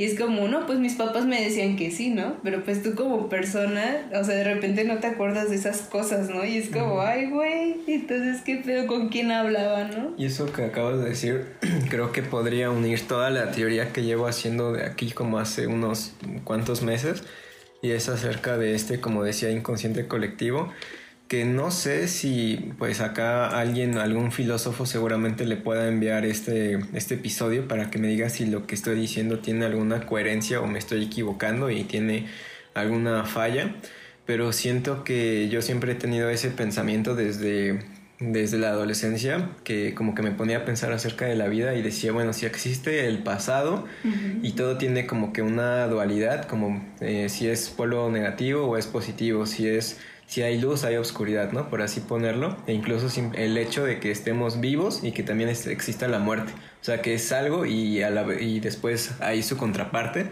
Y 0.00 0.04
es 0.04 0.16
como, 0.16 0.46
no, 0.46 0.64
pues 0.64 0.78
mis 0.78 0.94
papás 0.94 1.26
me 1.26 1.42
decían 1.42 1.74
que 1.74 1.90
sí, 1.90 2.10
¿no? 2.10 2.36
Pero 2.44 2.62
pues 2.62 2.84
tú 2.84 2.94
como 2.94 3.28
persona, 3.28 4.08
o 4.14 4.22
sea, 4.22 4.36
de 4.36 4.44
repente 4.44 4.84
no 4.84 4.98
te 4.98 5.08
acuerdas 5.08 5.50
de 5.50 5.56
esas 5.56 5.80
cosas, 5.80 6.30
¿no? 6.30 6.44
Y 6.44 6.56
es 6.56 6.68
como, 6.68 7.00
ay, 7.00 7.28
güey, 7.28 7.80
entonces, 7.88 8.42
¿qué 8.42 8.62
pedo 8.64 8.86
con 8.86 9.08
quién 9.08 9.32
hablaba, 9.32 9.88
no? 9.88 10.14
Y 10.16 10.26
eso 10.26 10.52
que 10.52 10.62
acabas 10.62 11.00
de 11.00 11.08
decir, 11.08 11.46
creo 11.90 12.12
que 12.12 12.22
podría 12.22 12.70
unir 12.70 13.08
toda 13.08 13.30
la 13.30 13.50
teoría 13.50 13.92
que 13.92 14.04
llevo 14.04 14.28
haciendo 14.28 14.72
de 14.72 14.84
aquí 14.84 15.10
como 15.10 15.40
hace 15.40 15.66
unos 15.66 16.12
cuantos 16.44 16.82
meses. 16.82 17.24
Y 17.82 17.90
es 17.90 18.08
acerca 18.08 18.56
de 18.56 18.76
este, 18.76 19.00
como 19.00 19.24
decía, 19.24 19.50
inconsciente 19.50 20.06
colectivo 20.06 20.72
que 21.28 21.44
no 21.44 21.70
sé 21.70 22.08
si 22.08 22.72
pues 22.78 23.00
acá 23.00 23.48
alguien, 23.48 23.98
algún 23.98 24.32
filósofo 24.32 24.86
seguramente 24.86 25.44
le 25.44 25.56
pueda 25.56 25.86
enviar 25.86 26.24
este, 26.24 26.78
este 26.94 27.16
episodio 27.16 27.68
para 27.68 27.90
que 27.90 27.98
me 27.98 28.08
diga 28.08 28.30
si 28.30 28.46
lo 28.46 28.66
que 28.66 28.74
estoy 28.74 28.98
diciendo 28.98 29.38
tiene 29.40 29.66
alguna 29.66 30.06
coherencia 30.06 30.60
o 30.60 30.66
me 30.66 30.78
estoy 30.78 31.04
equivocando 31.04 31.70
y 31.70 31.84
tiene 31.84 32.26
alguna 32.72 33.24
falla, 33.24 33.74
pero 34.24 34.52
siento 34.52 35.04
que 35.04 35.48
yo 35.50 35.60
siempre 35.60 35.92
he 35.92 35.94
tenido 35.96 36.30
ese 36.30 36.50
pensamiento 36.50 37.14
desde, 37.14 37.80
desde 38.20 38.56
la 38.56 38.70
adolescencia, 38.70 39.50
que 39.64 39.94
como 39.94 40.14
que 40.14 40.22
me 40.22 40.30
ponía 40.30 40.58
a 40.58 40.64
pensar 40.64 40.92
acerca 40.94 41.26
de 41.26 41.34
la 41.34 41.48
vida 41.48 41.74
y 41.74 41.82
decía, 41.82 42.10
bueno, 42.12 42.32
si 42.32 42.46
existe 42.46 43.06
el 43.06 43.22
pasado 43.22 43.86
y 44.42 44.52
todo 44.52 44.78
tiene 44.78 45.06
como 45.06 45.34
que 45.34 45.42
una 45.42 45.86
dualidad, 45.88 46.46
como 46.46 46.82
eh, 47.00 47.28
si 47.28 47.48
es 47.48 47.68
polo 47.68 48.10
negativo 48.10 48.66
o 48.66 48.78
es 48.78 48.86
positivo, 48.86 49.44
si 49.44 49.68
es 49.68 49.98
si 50.28 50.42
hay 50.42 50.60
luz, 50.60 50.84
hay 50.84 50.96
oscuridad, 50.96 51.52
¿no? 51.52 51.70
Por 51.70 51.80
así 51.80 52.00
ponerlo. 52.00 52.54
E 52.66 52.74
incluso 52.74 53.08
el 53.34 53.56
hecho 53.56 53.84
de 53.84 53.98
que 53.98 54.10
estemos 54.10 54.60
vivos 54.60 55.02
y 55.02 55.12
que 55.12 55.22
también 55.22 55.48
exista 55.48 56.06
la 56.06 56.18
muerte. 56.18 56.52
O 56.82 56.84
sea, 56.84 57.00
que 57.00 57.14
es 57.14 57.32
algo 57.32 57.64
y, 57.64 58.02
y 58.02 58.60
después 58.60 59.12
hay 59.20 59.42
su 59.42 59.56
contraparte. 59.56 60.26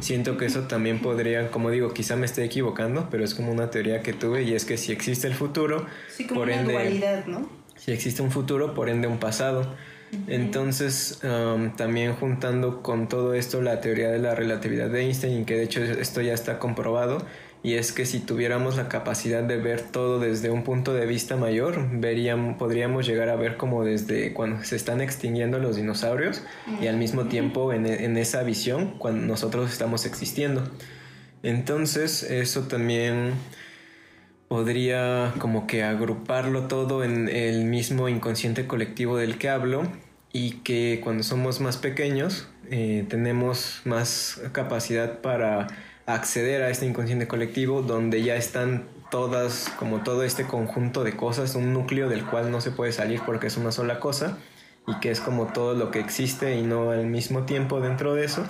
Siento 0.00 0.36
que 0.36 0.46
eso 0.46 0.62
también 0.62 1.00
podría, 1.00 1.48
como 1.52 1.70
digo, 1.70 1.94
quizá 1.94 2.16
me 2.16 2.26
esté 2.26 2.42
equivocando, 2.44 3.06
pero 3.08 3.24
es 3.24 3.34
como 3.34 3.52
una 3.52 3.70
teoría 3.70 4.02
que 4.02 4.12
tuve 4.12 4.42
y 4.42 4.52
es 4.52 4.64
que 4.64 4.76
si 4.76 4.90
existe 4.90 5.28
el 5.28 5.34
futuro, 5.34 5.86
sí, 6.08 6.26
como 6.26 6.40
por 6.40 6.48
una 6.48 6.64
dualidad, 6.64 7.26
¿no? 7.26 7.48
Si 7.76 7.92
existe 7.92 8.22
un 8.22 8.32
futuro, 8.32 8.74
por 8.74 8.88
ende 8.88 9.06
un 9.06 9.18
pasado. 9.18 9.76
Entonces, 10.28 11.20
um, 11.24 11.74
también 11.76 12.14
juntando 12.14 12.82
con 12.82 13.08
todo 13.08 13.34
esto 13.34 13.60
la 13.60 13.80
teoría 13.80 14.10
de 14.10 14.18
la 14.18 14.34
relatividad 14.34 14.88
de 14.88 15.02
Einstein, 15.02 15.44
que 15.44 15.54
de 15.54 15.64
hecho 15.64 15.82
esto 15.82 16.20
ya 16.20 16.32
está 16.32 16.58
comprobado, 16.58 17.24
y 17.62 17.74
es 17.74 17.92
que 17.92 18.06
si 18.06 18.20
tuviéramos 18.20 18.76
la 18.76 18.88
capacidad 18.88 19.42
de 19.42 19.56
ver 19.56 19.80
todo 19.80 20.20
desde 20.20 20.50
un 20.50 20.62
punto 20.62 20.94
de 20.94 21.06
vista 21.06 21.36
mayor, 21.36 21.88
veríamos, 21.92 22.56
podríamos 22.58 23.06
llegar 23.06 23.28
a 23.28 23.36
ver 23.36 23.56
como 23.56 23.84
desde 23.84 24.32
cuando 24.32 24.62
se 24.64 24.76
están 24.76 25.00
extinguiendo 25.00 25.58
los 25.58 25.76
dinosaurios 25.76 26.42
y 26.80 26.86
al 26.86 26.96
mismo 26.96 27.24
tiempo 27.24 27.72
en, 27.72 27.86
en 27.86 28.16
esa 28.16 28.42
visión 28.42 28.98
cuando 28.98 29.26
nosotros 29.26 29.72
estamos 29.72 30.06
existiendo. 30.06 30.62
Entonces 31.42 32.22
eso 32.22 32.62
también 32.62 33.32
podría 34.48 35.34
como 35.38 35.66
que 35.66 35.82
agruparlo 35.82 36.68
todo 36.68 37.02
en 37.02 37.28
el 37.28 37.64
mismo 37.64 38.08
inconsciente 38.08 38.66
colectivo 38.66 39.16
del 39.16 39.38
que 39.38 39.48
hablo 39.48 39.82
y 40.32 40.58
que 40.62 41.00
cuando 41.02 41.22
somos 41.22 41.60
más 41.60 41.76
pequeños 41.78 42.48
eh, 42.70 43.06
tenemos 43.08 43.80
más 43.84 44.40
capacidad 44.52 45.20
para 45.20 45.66
acceder 46.06 46.62
a 46.62 46.70
este 46.70 46.86
inconsciente 46.86 47.28
colectivo 47.28 47.82
donde 47.82 48.22
ya 48.22 48.36
están 48.36 48.84
todas, 49.10 49.72
como 49.78 50.02
todo 50.02 50.22
este 50.22 50.44
conjunto 50.44 51.04
de 51.04 51.16
cosas, 51.16 51.54
un 51.54 51.72
núcleo 51.72 52.08
del 52.08 52.24
cual 52.24 52.50
no 52.50 52.60
se 52.60 52.70
puede 52.70 52.92
salir 52.92 53.20
porque 53.26 53.48
es 53.48 53.56
una 53.56 53.72
sola 53.72 54.00
cosa 54.00 54.38
y 54.86 54.98
que 55.00 55.10
es 55.10 55.20
como 55.20 55.52
todo 55.52 55.74
lo 55.74 55.90
que 55.90 56.00
existe 56.00 56.56
y 56.56 56.62
no 56.62 56.90
al 56.90 57.06
mismo 57.06 57.42
tiempo 57.42 57.80
dentro 57.80 58.14
de 58.14 58.24
eso 58.24 58.46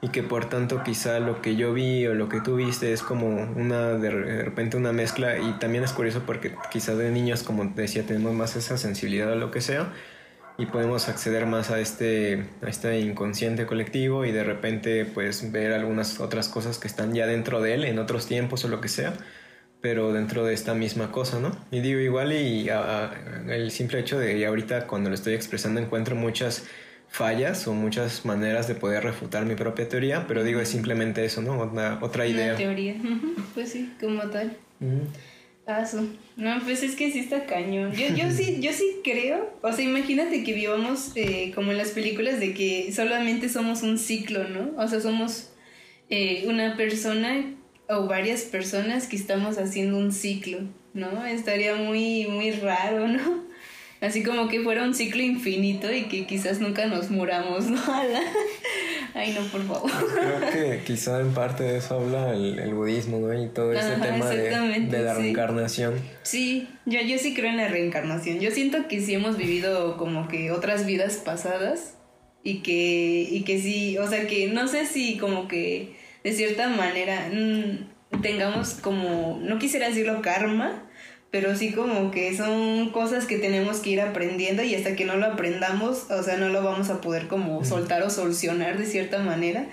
y 0.00 0.08
que 0.08 0.22
por 0.22 0.48
tanto 0.48 0.82
quizá 0.84 1.18
lo 1.18 1.42
que 1.42 1.56
yo 1.56 1.72
vi 1.72 2.06
o 2.06 2.14
lo 2.14 2.28
que 2.28 2.40
tú 2.40 2.56
viste 2.56 2.92
es 2.92 3.02
como 3.02 3.28
una 3.28 3.94
de 3.94 4.10
repente 4.10 4.76
una 4.76 4.92
mezcla 4.92 5.38
y 5.38 5.52
también 5.58 5.82
es 5.82 5.92
curioso 5.92 6.22
porque 6.24 6.54
quizá 6.70 6.94
de 6.94 7.10
niños 7.10 7.42
como 7.42 7.64
decía 7.64 8.04
tenemos 8.06 8.32
más 8.32 8.54
esa 8.54 8.78
sensibilidad 8.78 9.32
o 9.32 9.36
lo 9.36 9.50
que 9.50 9.60
sea 9.60 9.92
y 10.58 10.66
podemos 10.66 11.08
acceder 11.08 11.46
más 11.46 11.70
a 11.70 11.80
este, 11.80 12.44
a 12.62 12.68
este 12.68 13.00
inconsciente 13.00 13.64
colectivo 13.64 14.24
y 14.24 14.32
de 14.32 14.44
repente 14.44 15.04
pues 15.06 15.50
ver 15.52 15.72
algunas 15.72 16.20
otras 16.20 16.48
cosas 16.48 16.78
que 16.78 16.88
están 16.88 17.14
ya 17.14 17.26
dentro 17.26 17.62
de 17.62 17.74
él 17.74 17.84
en 17.84 17.98
otros 17.98 18.26
tiempos 18.26 18.64
o 18.64 18.68
lo 18.68 18.80
que 18.80 18.88
sea 18.88 19.14
pero 19.80 20.12
dentro 20.12 20.44
de 20.44 20.54
esta 20.54 20.74
misma 20.74 21.12
cosa, 21.12 21.38
¿no? 21.38 21.56
Y 21.70 21.80
digo 21.80 22.00
igual 22.00 22.32
y 22.32 22.68
el 23.48 23.70
simple 23.70 24.00
hecho 24.00 24.18
de 24.18 24.44
ahorita 24.44 24.86
cuando 24.86 25.08
lo 25.08 25.14
estoy 25.14 25.34
expresando 25.34 25.80
encuentro 25.80 26.16
muchas 26.16 26.66
fallas 27.08 27.66
o 27.68 27.74
muchas 27.74 28.24
maneras 28.24 28.68
de 28.68 28.74
poder 28.74 29.04
refutar 29.04 29.46
mi 29.46 29.54
propia 29.54 29.88
teoría, 29.88 30.26
pero 30.26 30.42
digo 30.44 30.60
es 30.60 30.68
simplemente 30.68 31.24
eso, 31.24 31.42
¿no? 31.42 31.58
Otra, 31.58 31.98
otra 32.02 32.26
idea. 32.26 32.48
Una 32.48 32.56
teoría, 32.56 32.96
pues 33.54 33.70
sí, 33.70 33.94
como 34.00 34.22
tal. 34.28 34.56
No, 36.36 36.60
pues 36.64 36.82
es 36.82 36.96
que 36.96 37.10
sí 37.10 37.18
está 37.18 37.44
cañón. 37.44 37.92
Yo, 37.92 38.08
yo 38.14 38.30
sí, 38.30 38.58
yo 38.60 38.72
sí 38.72 39.00
creo. 39.04 39.52
O 39.60 39.72
sea, 39.72 39.84
imagínate 39.84 40.42
que 40.42 40.54
vivamos 40.54 41.12
eh, 41.14 41.52
como 41.54 41.72
en 41.72 41.78
las 41.78 41.90
películas 41.90 42.40
de 42.40 42.54
que 42.54 42.90
solamente 42.92 43.48
somos 43.48 43.82
un 43.82 43.98
ciclo, 43.98 44.48
¿no? 44.48 44.70
O 44.82 44.88
sea, 44.88 45.00
somos 45.00 45.50
eh, 46.08 46.44
una 46.46 46.76
persona 46.76 47.54
o 47.88 48.06
varias 48.06 48.42
personas 48.42 49.06
que 49.06 49.16
estamos 49.16 49.58
haciendo 49.58 49.98
un 49.98 50.12
ciclo, 50.12 50.60
¿no? 50.94 51.24
Estaría 51.26 51.74
muy, 51.74 52.26
muy 52.26 52.50
raro, 52.52 53.06
¿no? 53.08 53.47
Así 54.00 54.22
como 54.22 54.48
que 54.48 54.60
fuera 54.60 54.84
un 54.84 54.94
ciclo 54.94 55.22
infinito 55.22 55.92
y 55.92 56.04
que 56.04 56.24
quizás 56.24 56.60
nunca 56.60 56.86
nos 56.86 57.10
muramos, 57.10 57.68
¿no? 57.68 57.80
Ay, 59.14 59.32
no, 59.32 59.40
por 59.48 59.66
favor. 59.66 59.90
Creo 59.90 60.50
que 60.52 60.84
quizá 60.84 61.20
en 61.20 61.34
parte 61.34 61.64
de 61.64 61.78
eso 61.78 61.96
habla 61.96 62.32
el, 62.32 62.72
budismo, 62.74 63.18
¿no? 63.18 63.42
Y 63.42 63.48
todo 63.48 63.72
ese 63.72 63.96
tema 63.96 64.28
de, 64.28 65.02
la 65.02 65.14
reencarnación. 65.14 65.94
Sí, 66.22 66.68
yo, 66.86 67.00
yo 67.00 67.18
sí 67.18 67.34
creo 67.34 67.50
en 67.50 67.56
la 67.56 67.68
reencarnación. 67.68 68.38
Yo 68.38 68.52
siento 68.52 68.86
que 68.86 69.00
sí 69.00 69.14
hemos 69.14 69.36
vivido 69.36 69.96
como 69.96 70.28
que 70.28 70.52
otras 70.52 70.86
vidas 70.86 71.16
pasadas 71.16 71.94
y 72.44 72.60
que, 72.60 73.26
y 73.28 73.42
que 73.42 73.60
sí, 73.60 73.98
o 73.98 74.06
sea 74.06 74.26
que 74.26 74.48
no 74.48 74.68
sé 74.68 74.86
si 74.86 75.18
como 75.18 75.48
que 75.48 75.96
de 76.22 76.32
cierta 76.32 76.68
manera 76.68 77.30
mm, 77.32 78.20
tengamos 78.22 78.74
como, 78.74 79.38
no 79.42 79.58
quisiera 79.58 79.88
decirlo 79.88 80.22
karma, 80.22 80.87
pero 81.30 81.54
sí 81.56 81.72
como 81.72 82.10
que 82.10 82.36
son 82.36 82.90
cosas 82.90 83.26
que 83.26 83.38
tenemos 83.38 83.80
que 83.80 83.90
ir 83.90 84.00
aprendiendo 84.00 84.62
y 84.62 84.74
hasta 84.74 84.96
que 84.96 85.04
no 85.04 85.16
lo 85.16 85.26
aprendamos, 85.26 86.10
o 86.10 86.22
sea, 86.22 86.36
no 86.36 86.48
lo 86.48 86.62
vamos 86.62 86.88
a 86.90 87.00
poder 87.00 87.28
como 87.28 87.64
soltar 87.64 88.02
o 88.02 88.10
solucionar 88.10 88.78
de 88.78 88.86
cierta 88.86 89.18
manera 89.18 89.66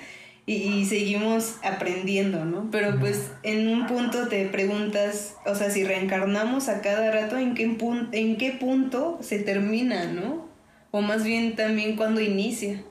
y, 0.47 0.85
seguimos 0.85 1.55
aprendiendo, 1.63 2.45
¿no? 2.45 2.69
Pero 2.71 2.99
pues 2.99 3.31
en 3.41 3.67
un 3.67 3.87
punto 3.87 4.27
te 4.27 4.45
preguntas, 4.45 5.35
o 5.45 5.55
sea, 5.55 5.71
si 5.71 5.83
reencarnamos 5.83 6.69
a 6.69 6.81
cada 6.81 7.09
rato, 7.11 7.37
¿en 7.37 7.55
qué, 7.55 7.63
en 8.11 8.37
qué 8.37 8.51
punto 8.51 9.17
se 9.21 9.39
termina, 9.39 10.05
¿no? 10.05 10.47
O 10.91 11.01
más 11.01 11.23
bien 11.23 11.55
también 11.55 11.95
cuando 11.95 12.21
inicia. 12.21 12.83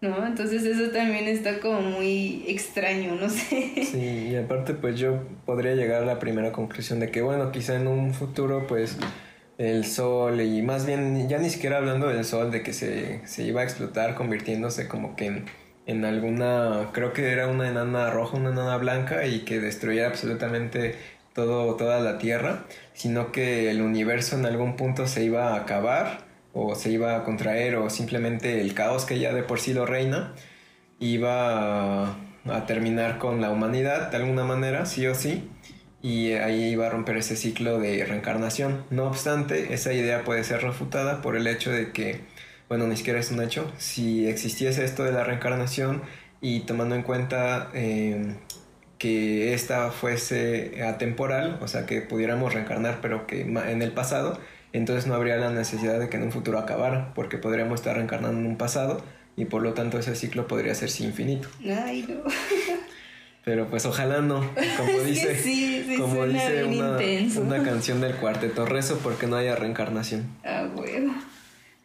¿No? 0.00 0.26
Entonces 0.26 0.64
eso 0.64 0.90
también 0.90 1.26
está 1.26 1.60
como 1.60 1.80
muy 1.80 2.44
extraño, 2.46 3.14
no 3.14 3.28
sé. 3.28 3.84
Sí, 3.84 4.28
y 4.30 4.36
aparte 4.36 4.74
pues 4.74 4.98
yo 4.98 5.22
podría 5.44 5.74
llegar 5.74 6.02
a 6.02 6.06
la 6.06 6.18
primera 6.18 6.52
conclusión 6.52 7.00
de 7.00 7.10
que 7.10 7.22
bueno, 7.22 7.52
quizá 7.52 7.76
en 7.76 7.86
un 7.86 8.14
futuro 8.14 8.66
pues 8.66 8.96
el 9.58 9.84
sol 9.84 10.40
y 10.40 10.62
más 10.62 10.86
bien 10.86 11.28
ya 11.28 11.38
ni 11.38 11.50
siquiera 11.50 11.76
hablando 11.76 12.08
del 12.08 12.24
sol, 12.24 12.50
de 12.50 12.62
que 12.62 12.72
se, 12.72 13.26
se 13.26 13.42
iba 13.44 13.60
a 13.60 13.64
explotar 13.64 14.14
convirtiéndose 14.14 14.88
como 14.88 15.16
que 15.16 15.26
en, 15.26 15.44
en 15.86 16.04
alguna, 16.06 16.88
creo 16.92 17.12
que 17.12 17.30
era 17.30 17.46
una 17.48 17.68
enana 17.68 18.10
roja, 18.10 18.38
una 18.38 18.50
enana 18.50 18.78
blanca 18.78 19.26
y 19.26 19.40
que 19.40 19.60
destruyera 19.60 20.08
absolutamente 20.08 20.94
todo, 21.34 21.76
toda 21.76 22.00
la 22.00 22.16
Tierra, 22.18 22.64
sino 22.94 23.32
que 23.32 23.70
el 23.70 23.82
universo 23.82 24.36
en 24.38 24.46
algún 24.46 24.76
punto 24.76 25.06
se 25.06 25.24
iba 25.24 25.52
a 25.52 25.56
acabar 25.56 26.29
o 26.52 26.74
se 26.74 26.90
iba 26.90 27.16
a 27.16 27.24
contraer 27.24 27.76
o 27.76 27.90
simplemente 27.90 28.60
el 28.60 28.74
caos 28.74 29.04
que 29.04 29.18
ya 29.18 29.32
de 29.32 29.42
por 29.42 29.60
sí 29.60 29.72
lo 29.72 29.86
reina 29.86 30.34
iba 31.00 32.10
a, 32.10 32.66
terminar 32.66 33.18
con 33.18 33.40
la 33.40 33.50
humanidad 33.50 34.10
de 34.10 34.16
alguna 34.18 34.44
manera, 34.44 34.86
sí 34.86 35.06
o 35.06 35.14
sí, 35.14 35.48
y 36.02 36.32
ahí 36.32 36.70
iba 36.70 36.86
a 36.86 36.90
romper 36.90 37.16
ese 37.16 37.36
ciclo 37.36 37.78
de 37.78 38.04
reencarnación. 38.04 38.84
No 38.90 39.06
obstante, 39.06 39.74
esa 39.74 39.92
idea 39.92 40.24
puede 40.24 40.44
ser 40.44 40.62
refutada 40.62 41.22
por 41.22 41.36
el 41.36 41.46
hecho 41.46 41.70
de 41.70 41.92
que, 41.92 42.20
bueno, 42.68 42.86
ni 42.86 42.96
siquiera 42.96 43.20
es 43.20 43.30
un 43.30 43.42
hecho, 43.42 43.70
si 43.78 44.26
existiese 44.26 44.84
esto 44.84 45.04
de 45.04 45.12
la 45.12 45.24
reencarnación 45.24 46.02
y 46.40 46.60
tomando 46.60 46.94
en 46.94 47.02
cuenta 47.02 47.70
eh, 47.74 48.36
que 48.98 49.54
esta 49.54 49.90
fuese 49.90 50.82
atemporal, 50.84 51.58
o 51.62 51.68
sea, 51.68 51.86
que 51.86 52.02
pudiéramos 52.02 52.52
reencarnar 52.54 53.00
pero 53.00 53.26
que 53.26 53.42
en 53.42 53.82
el 53.82 53.92
pasado, 53.92 54.38
entonces 54.72 55.06
no 55.06 55.14
habría 55.14 55.36
la 55.36 55.50
necesidad 55.50 55.98
de 55.98 56.08
que 56.08 56.16
en 56.16 56.24
un 56.24 56.32
futuro 56.32 56.58
acabara, 56.58 57.12
porque 57.14 57.38
podríamos 57.38 57.80
estar 57.80 57.96
reencarnando 57.96 58.38
en 58.40 58.46
un 58.46 58.56
pasado 58.56 59.02
y 59.36 59.46
por 59.46 59.62
lo 59.62 59.74
tanto 59.74 59.98
ese 59.98 60.14
ciclo 60.14 60.46
podría 60.46 60.74
ser 60.74 60.90
infinito. 61.04 61.48
Ay, 61.64 62.06
no. 62.08 62.22
Pero 63.44 63.68
pues 63.68 63.86
ojalá 63.86 64.20
no, 64.20 64.46
como 64.76 64.98
dice, 65.00 65.96
como 65.98 66.26
dice 66.26 66.64
una, 66.64 66.98
una, 67.40 67.62
canción 67.62 68.02
del 68.02 68.14
cuarteto, 68.16 68.66
rezo 68.66 68.98
porque 68.98 69.26
no 69.26 69.36
haya 69.36 69.56
reencarnación. 69.56 70.26
Ah, 70.44 70.68
bueno. 70.74 71.14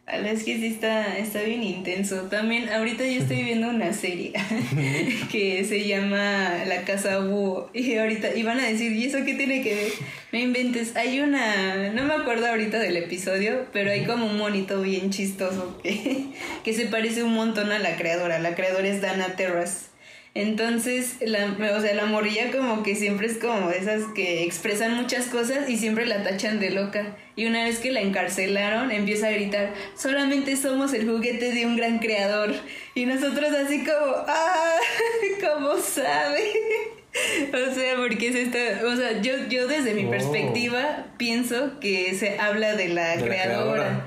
Es 0.06 0.44
que 0.44 0.56
sí 0.56 0.66
está, 0.66 1.18
está 1.18 1.42
bien 1.42 1.64
intenso. 1.64 2.22
También 2.30 2.68
ahorita 2.68 3.04
yo 3.04 3.22
estoy 3.22 3.42
viendo 3.44 3.68
una 3.68 3.92
serie 3.92 4.32
que 5.32 5.64
se 5.64 5.86
llama 5.86 6.64
La 6.66 6.82
Casa 6.84 7.18
Búho. 7.18 7.70
Y 7.74 7.96
ahorita 7.96 8.34
iban 8.36 8.60
a 8.60 8.66
decir, 8.66 8.92
¿y 8.92 9.06
eso 9.06 9.18
qué 9.24 9.34
tiene 9.34 9.62
que 9.62 9.74
ver? 9.74 9.92
Me 10.30 10.42
inventes. 10.42 10.94
Hay 10.94 11.18
una, 11.20 11.90
no 11.92 12.04
me 12.04 12.14
acuerdo 12.14 12.46
ahorita 12.46 12.78
del 12.78 12.96
episodio, 12.96 13.66
pero 13.72 13.90
hay 13.90 14.04
como 14.04 14.26
un 14.26 14.38
monito 14.38 14.80
bien 14.80 15.10
chistoso 15.10 15.80
que, 15.82 16.26
que 16.62 16.72
se 16.72 16.86
parece 16.86 17.24
un 17.24 17.34
montón 17.34 17.72
a 17.72 17.80
la 17.80 17.96
creadora. 17.96 18.38
La 18.38 18.54
creadora 18.54 18.86
es 18.86 19.00
Dana 19.00 19.34
Terrace. 19.34 19.95
Entonces, 20.36 21.16
la, 21.22 21.56
o 21.74 21.80
sea, 21.80 21.94
la 21.94 22.04
morilla 22.04 22.50
como 22.50 22.82
que 22.82 22.94
siempre 22.94 23.26
es 23.26 23.38
como 23.38 23.70
esas 23.70 24.02
que 24.14 24.44
expresan 24.44 24.94
muchas 24.94 25.28
cosas 25.28 25.66
y 25.70 25.78
siempre 25.78 26.04
la 26.04 26.22
tachan 26.24 26.60
de 26.60 26.72
loca. 26.72 27.16
Y 27.36 27.46
una 27.46 27.64
vez 27.64 27.78
que 27.78 27.90
la 27.90 28.02
encarcelaron, 28.02 28.90
empieza 28.90 29.28
a 29.28 29.30
gritar, 29.30 29.72
solamente 29.96 30.56
somos 30.56 30.92
el 30.92 31.08
juguete 31.08 31.52
de 31.52 31.64
un 31.64 31.76
gran 31.76 32.00
creador. 32.00 32.54
Y 32.94 33.06
nosotros 33.06 33.50
así 33.50 33.78
como, 33.78 34.14
ah, 34.28 34.76
¿cómo 35.40 35.78
sabe? 35.78 36.52
o 37.54 37.74
sea, 37.74 37.96
porque 37.96 38.28
es 38.28 38.34
esta, 38.34 38.86
o 38.86 38.94
sea, 38.94 39.22
yo, 39.22 39.48
yo 39.48 39.66
desde 39.66 39.94
mi 39.94 40.04
oh. 40.04 40.10
perspectiva 40.10 41.06
pienso 41.16 41.80
que 41.80 42.14
se 42.14 42.38
habla 42.38 42.74
de 42.74 42.88
la 42.88 43.16
creadora 43.16 44.04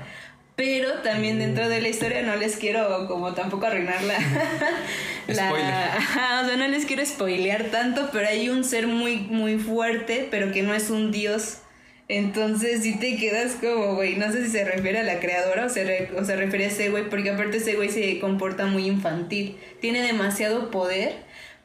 pero 0.60 0.92
también 1.00 1.38
dentro 1.38 1.70
de 1.70 1.80
la 1.80 1.88
historia 1.88 2.20
no 2.20 2.36
les 2.36 2.58
quiero 2.58 3.08
como 3.08 3.32
tampoco 3.32 3.64
arruinar 3.64 4.02
la, 4.02 4.18
o 5.28 5.32
sea, 5.32 6.56
no 6.58 6.68
les 6.68 6.84
quiero 6.84 7.02
spoilear 7.06 7.70
tanto, 7.70 8.10
pero 8.12 8.28
hay 8.28 8.50
un 8.50 8.62
ser 8.62 8.86
muy, 8.86 9.20
muy 9.20 9.56
fuerte, 9.56 10.28
pero 10.30 10.52
que 10.52 10.62
no 10.62 10.74
es 10.74 10.90
un 10.90 11.12
dios. 11.12 11.62
Entonces 12.08 12.82
si 12.82 12.98
te 12.98 13.16
quedas 13.16 13.54
como, 13.54 13.94
güey, 13.94 14.16
no 14.16 14.30
sé 14.30 14.44
si 14.44 14.50
se 14.50 14.66
refiere 14.66 14.98
a 14.98 15.02
la 15.02 15.18
creadora 15.18 15.64
o 15.64 15.68
se, 15.70 16.10
o 16.14 16.26
se 16.26 16.36
refiere 16.36 16.66
a 16.66 16.68
ese 16.68 16.90
güey, 16.90 17.08
porque 17.08 17.30
aparte 17.30 17.56
ese 17.56 17.76
güey 17.76 17.88
se 17.88 18.18
comporta 18.18 18.66
muy 18.66 18.86
infantil. 18.86 19.56
Tiene 19.80 20.02
demasiado 20.02 20.70
poder, 20.70 21.14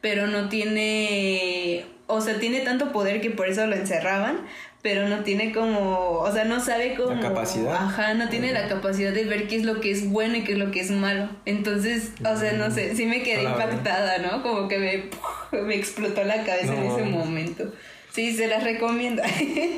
pero 0.00 0.26
no 0.26 0.48
tiene, 0.48 1.84
o 2.06 2.22
sea, 2.22 2.38
tiene 2.38 2.60
tanto 2.60 2.92
poder 2.92 3.20
que 3.20 3.28
por 3.28 3.46
eso 3.46 3.66
lo 3.66 3.76
encerraban, 3.76 4.38
pero 4.86 5.08
no 5.08 5.24
tiene 5.24 5.52
como, 5.52 6.20
o 6.20 6.32
sea, 6.32 6.44
no 6.44 6.60
sabe 6.60 6.94
cómo... 6.94 7.10
La 7.10 7.20
capacidad. 7.20 7.74
Ajá, 7.74 8.14
no 8.14 8.28
tiene 8.28 8.52
la 8.52 8.68
capacidad 8.68 9.12
de 9.12 9.24
ver 9.24 9.48
qué 9.48 9.56
es 9.56 9.64
lo 9.64 9.80
que 9.80 9.90
es 9.90 10.08
bueno 10.08 10.36
y 10.36 10.44
qué 10.44 10.52
es 10.52 10.58
lo 10.58 10.70
que 10.70 10.78
es 10.78 10.92
malo. 10.92 11.28
Entonces, 11.44 12.12
o 12.24 12.36
sea, 12.36 12.52
no 12.52 12.70
sé, 12.70 12.94
sí 12.94 13.04
me 13.06 13.24
quedé 13.24 13.42
impactada, 13.42 14.18
¿no? 14.18 14.44
Como 14.44 14.68
que 14.68 14.78
me, 14.78 15.60
me 15.60 15.74
explotó 15.74 16.22
la 16.22 16.44
cabeza 16.44 16.72
en 16.72 16.84
ese 16.84 17.02
momento. 17.02 17.72
Sí, 18.12 18.36
se 18.36 18.46
las 18.46 18.62
recomiendo. 18.62 19.24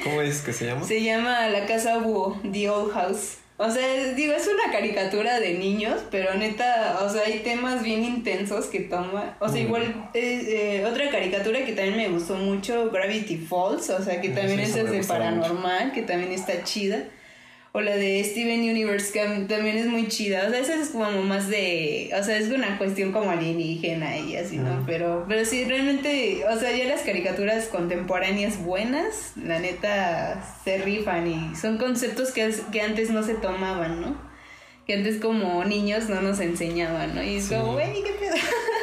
¿Cómo 0.04 0.20
es 0.20 0.42
que 0.42 0.52
se 0.52 0.66
llama? 0.66 0.84
Se 0.84 1.02
llama 1.02 1.48
La 1.48 1.64
Casa 1.64 1.96
Búho, 1.96 2.38
The 2.42 2.68
Old 2.68 2.92
House. 2.92 3.38
O 3.60 3.68
sea, 3.68 4.14
digo, 4.14 4.34
es 4.34 4.46
una 4.46 4.70
caricatura 4.70 5.40
de 5.40 5.54
niños, 5.54 6.02
pero 6.12 6.32
neta, 6.34 7.00
o 7.02 7.08
sea, 7.10 7.22
hay 7.26 7.40
temas 7.40 7.82
bien 7.82 8.04
intensos 8.04 8.66
que 8.66 8.78
toma. 8.78 9.36
O 9.40 9.48
sea, 9.48 9.60
igual, 9.60 10.10
eh, 10.14 10.86
otra 10.88 11.10
caricatura 11.10 11.64
que 11.64 11.72
también 11.72 11.96
me 11.96 12.08
gustó 12.08 12.36
mucho, 12.36 12.88
Gravity 12.92 13.36
Falls, 13.36 13.90
o 13.90 14.00
sea, 14.00 14.20
que 14.20 14.28
también 14.28 14.60
es 14.60 14.74
de 14.74 15.02
paranormal, 15.02 15.90
que 15.90 16.02
también 16.02 16.30
está 16.30 16.62
chida. 16.62 17.08
O 17.78 17.80
la 17.80 17.94
de 17.94 18.24
Steven 18.24 18.58
Universe, 18.58 19.12
que 19.12 19.20
también 19.46 19.78
es 19.78 19.86
muy 19.86 20.08
chida. 20.08 20.48
O 20.48 20.50
sea, 20.50 20.58
esa 20.58 20.74
es 20.74 20.88
como 20.88 21.22
más 21.22 21.48
de. 21.48 22.10
O 22.18 22.24
sea, 22.24 22.36
es 22.36 22.50
una 22.50 22.76
cuestión 22.76 23.12
como 23.12 23.30
alienígena 23.30 24.18
y 24.18 24.34
así, 24.34 24.56
¿no? 24.56 24.82
Pero, 24.84 25.24
pero 25.28 25.44
sí, 25.44 25.64
realmente. 25.64 26.42
O 26.52 26.58
sea, 26.58 26.76
ya 26.76 26.86
las 26.86 27.02
caricaturas 27.02 27.66
contemporáneas 27.66 28.64
buenas, 28.64 29.34
la 29.36 29.60
neta, 29.60 30.44
se 30.64 30.78
rifan 30.78 31.28
y 31.28 31.54
son 31.54 31.78
conceptos 31.78 32.32
que, 32.32 32.52
que 32.72 32.80
antes 32.80 33.10
no 33.10 33.22
se 33.22 33.34
tomaban, 33.34 34.00
¿no? 34.00 34.20
Que 34.84 34.94
antes 34.94 35.20
como 35.20 35.64
niños 35.64 36.08
no 36.08 36.20
nos 36.20 36.40
enseñaban, 36.40 37.14
¿no? 37.14 37.22
Y 37.22 37.36
es 37.36 37.46
como, 37.46 37.74
güey, 37.74 38.02
¿qué 38.02 38.10
pedo? 38.18 38.34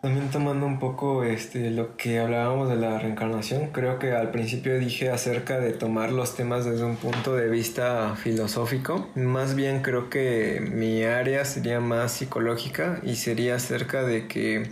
También 0.00 0.30
tomando 0.30 0.64
un 0.64 0.78
poco 0.78 1.24
este, 1.24 1.70
lo 1.70 1.96
que 1.96 2.20
hablábamos 2.20 2.68
de 2.68 2.76
la 2.76 3.00
reencarnación, 3.00 3.70
creo 3.72 3.98
que 3.98 4.12
al 4.12 4.30
principio 4.30 4.78
dije 4.78 5.10
acerca 5.10 5.58
de 5.58 5.72
tomar 5.72 6.12
los 6.12 6.36
temas 6.36 6.64
desde 6.64 6.84
un 6.84 6.96
punto 6.96 7.34
de 7.34 7.48
vista 7.48 8.14
filosófico. 8.14 9.08
Más 9.16 9.56
bien 9.56 9.82
creo 9.82 10.08
que 10.08 10.60
mi 10.72 11.02
área 11.02 11.44
sería 11.44 11.80
más 11.80 12.12
psicológica 12.12 13.00
y 13.02 13.16
sería 13.16 13.56
acerca 13.56 14.04
de 14.04 14.28
que 14.28 14.70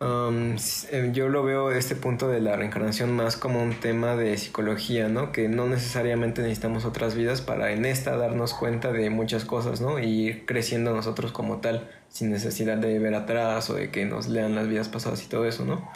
Um, 0.00 0.54
eh, 0.92 1.10
yo 1.12 1.28
lo 1.28 1.42
veo 1.42 1.72
este 1.72 1.96
punto 1.96 2.28
de 2.28 2.40
la 2.40 2.54
reencarnación 2.54 3.10
más 3.16 3.36
como 3.36 3.60
un 3.60 3.80
tema 3.80 4.14
de 4.14 4.36
psicología, 4.38 5.08
¿no? 5.08 5.32
Que 5.32 5.48
no 5.48 5.66
necesariamente 5.66 6.40
necesitamos 6.40 6.84
otras 6.84 7.16
vidas 7.16 7.40
para 7.40 7.72
en 7.72 7.84
esta 7.84 8.16
darnos 8.16 8.54
cuenta 8.54 8.92
de 8.92 9.10
muchas 9.10 9.44
cosas, 9.44 9.80
¿no? 9.80 9.98
Y 9.98 10.06
ir 10.28 10.46
creciendo 10.46 10.94
nosotros 10.94 11.32
como 11.32 11.58
tal, 11.58 11.90
sin 12.08 12.30
necesidad 12.30 12.78
de 12.78 12.98
ver 12.98 13.14
atrás 13.14 13.70
o 13.70 13.74
de 13.74 13.90
que 13.90 14.04
nos 14.04 14.28
lean 14.28 14.54
las 14.54 14.68
vidas 14.68 14.88
pasadas 14.88 15.22
y 15.24 15.28
todo 15.28 15.46
eso, 15.46 15.64
¿no? 15.64 15.88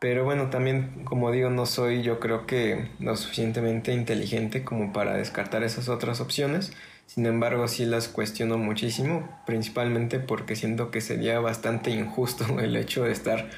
Pero 0.00 0.24
bueno, 0.24 0.48
también, 0.48 1.04
como 1.04 1.32
digo, 1.32 1.50
no 1.50 1.66
soy 1.66 2.02
yo 2.02 2.20
creo 2.20 2.46
que 2.46 2.88
lo 3.00 3.16
suficientemente 3.16 3.92
inteligente 3.92 4.62
como 4.62 4.92
para 4.92 5.14
descartar 5.14 5.64
esas 5.64 5.88
otras 5.88 6.20
opciones. 6.20 6.72
Sin 7.06 7.26
embargo, 7.26 7.66
sí 7.66 7.84
las 7.84 8.06
cuestiono 8.06 8.58
muchísimo, 8.58 9.28
principalmente 9.44 10.20
porque 10.20 10.54
siento 10.54 10.92
que 10.92 11.00
sería 11.00 11.40
bastante 11.40 11.90
injusto 11.90 12.44
el 12.60 12.76
hecho 12.76 13.04
de 13.04 13.12
estar 13.12 13.50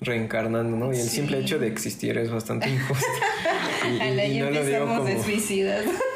reencarnando, 0.00 0.76
¿no? 0.76 0.92
Y 0.92 0.96
el 0.96 1.08
simple 1.08 1.38
hecho 1.38 1.58
de 1.58 1.68
existir 1.68 2.16
es 2.16 2.30
bastante 2.30 2.70
injusto. 2.70 3.06
Y, 4.32 4.38
no 4.38 4.50
lo 4.50 4.64
digo 4.64 4.86
como 4.86 5.08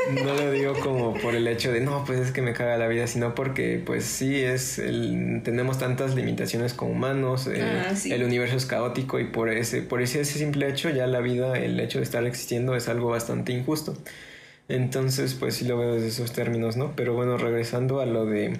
no 0.25 0.35
lo 0.35 0.53
digo 0.53 0.75
como 0.75 1.15
por 1.15 1.35
el 1.35 1.49
hecho 1.49 1.73
de 1.73 1.81
no, 1.81 2.05
pues 2.05 2.21
es 2.21 2.33
que 2.33 2.41
me 2.41 2.53
caga 2.53 2.77
la 2.77 2.87
vida, 2.87 3.07
sino 3.07 3.35
porque 3.35 3.83
pues 3.85 4.05
sí 4.05 4.37
es 4.37 4.79
el, 4.79 5.41
tenemos 5.43 5.79
tantas 5.79 6.15
limitaciones 6.15 6.75
como 6.75 6.93
humanos, 6.93 7.49
eh, 7.49 7.61
ah, 7.63 7.93
el 8.05 8.23
universo 8.23 8.57
es 8.57 8.67
caótico 8.67 9.19
y 9.19 9.25
por 9.25 9.51
ese 9.51 9.83
por 9.83 10.03
ese, 10.03 10.21
ese 10.21 10.39
simple 10.39 10.69
hecho 10.69 10.91
ya 10.91 11.07
la 11.07 11.21
vida, 11.21 11.59
el 11.59 11.81
hecho 11.81 11.99
de 11.99 12.05
estar 12.05 12.25
existiendo 12.25 12.77
es 12.77 12.89
algo 12.89 13.11
bastante 13.11 13.53
injusto. 13.53 13.97
Entonces, 14.69 15.35
pues 15.35 15.57
sí 15.57 15.65
lo 15.65 15.79
veo 15.79 15.95
desde 15.95 16.09
esos 16.09 16.33
términos, 16.33 16.77
¿no? 16.77 16.95
Pero 16.97 17.15
bueno, 17.15 17.39
regresando 17.39 18.01
a 18.01 18.07
lo 18.07 18.27
de 18.27 18.59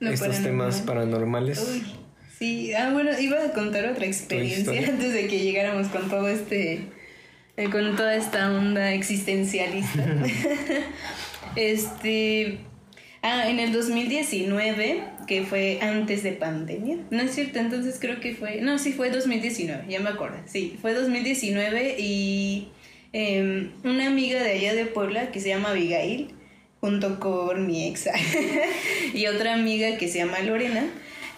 estos 0.00 0.42
temas 0.42 0.82
paranormales. 0.82 1.60
Uy, 1.68 1.84
sí, 2.38 2.74
ah, 2.74 2.90
bueno, 2.92 3.10
iba 3.18 3.44
a 3.44 3.52
contar 3.52 3.86
otra 3.86 4.06
experiencia 4.06 4.72
antes 4.88 5.12
de 5.12 5.26
que 5.26 5.40
llegáramos 5.40 5.88
con 5.88 6.08
todo 6.08 6.28
este, 6.28 6.86
eh, 7.56 7.70
con 7.70 7.96
toda 7.96 8.14
esta 8.14 8.50
onda 8.50 8.92
existencialista. 8.92 10.04
este, 11.56 12.58
ah, 13.22 13.48
en 13.48 13.60
el 13.60 13.72
2019, 13.72 15.04
que 15.26 15.44
fue 15.44 15.78
antes 15.80 16.22
de 16.22 16.32
pandemia, 16.32 16.98
no 17.10 17.22
es 17.22 17.32
cierto, 17.32 17.58
entonces 17.58 17.98
creo 18.00 18.20
que 18.20 18.34
fue, 18.34 18.60
no, 18.60 18.78
sí 18.78 18.92
fue 18.92 19.10
2019, 19.10 19.84
ya 19.88 20.00
me 20.00 20.10
acuerdo, 20.10 20.38
sí, 20.46 20.78
fue 20.80 20.94
2019 20.94 21.96
y 21.98 22.68
Em, 23.12 23.72
una 23.84 24.06
amiga 24.06 24.42
de 24.42 24.52
allá 24.52 24.74
de 24.74 24.86
Puebla 24.86 25.30
que 25.32 25.40
se 25.40 25.50
llama 25.50 25.70
Abigail, 25.70 26.28
junto 26.80 27.20
con 27.20 27.66
mi 27.66 27.86
ex 27.86 28.08
y 29.14 29.26
otra 29.26 29.52
amiga 29.52 29.98
que 29.98 30.08
se 30.08 30.18
llama 30.18 30.40
Lorena, 30.40 30.86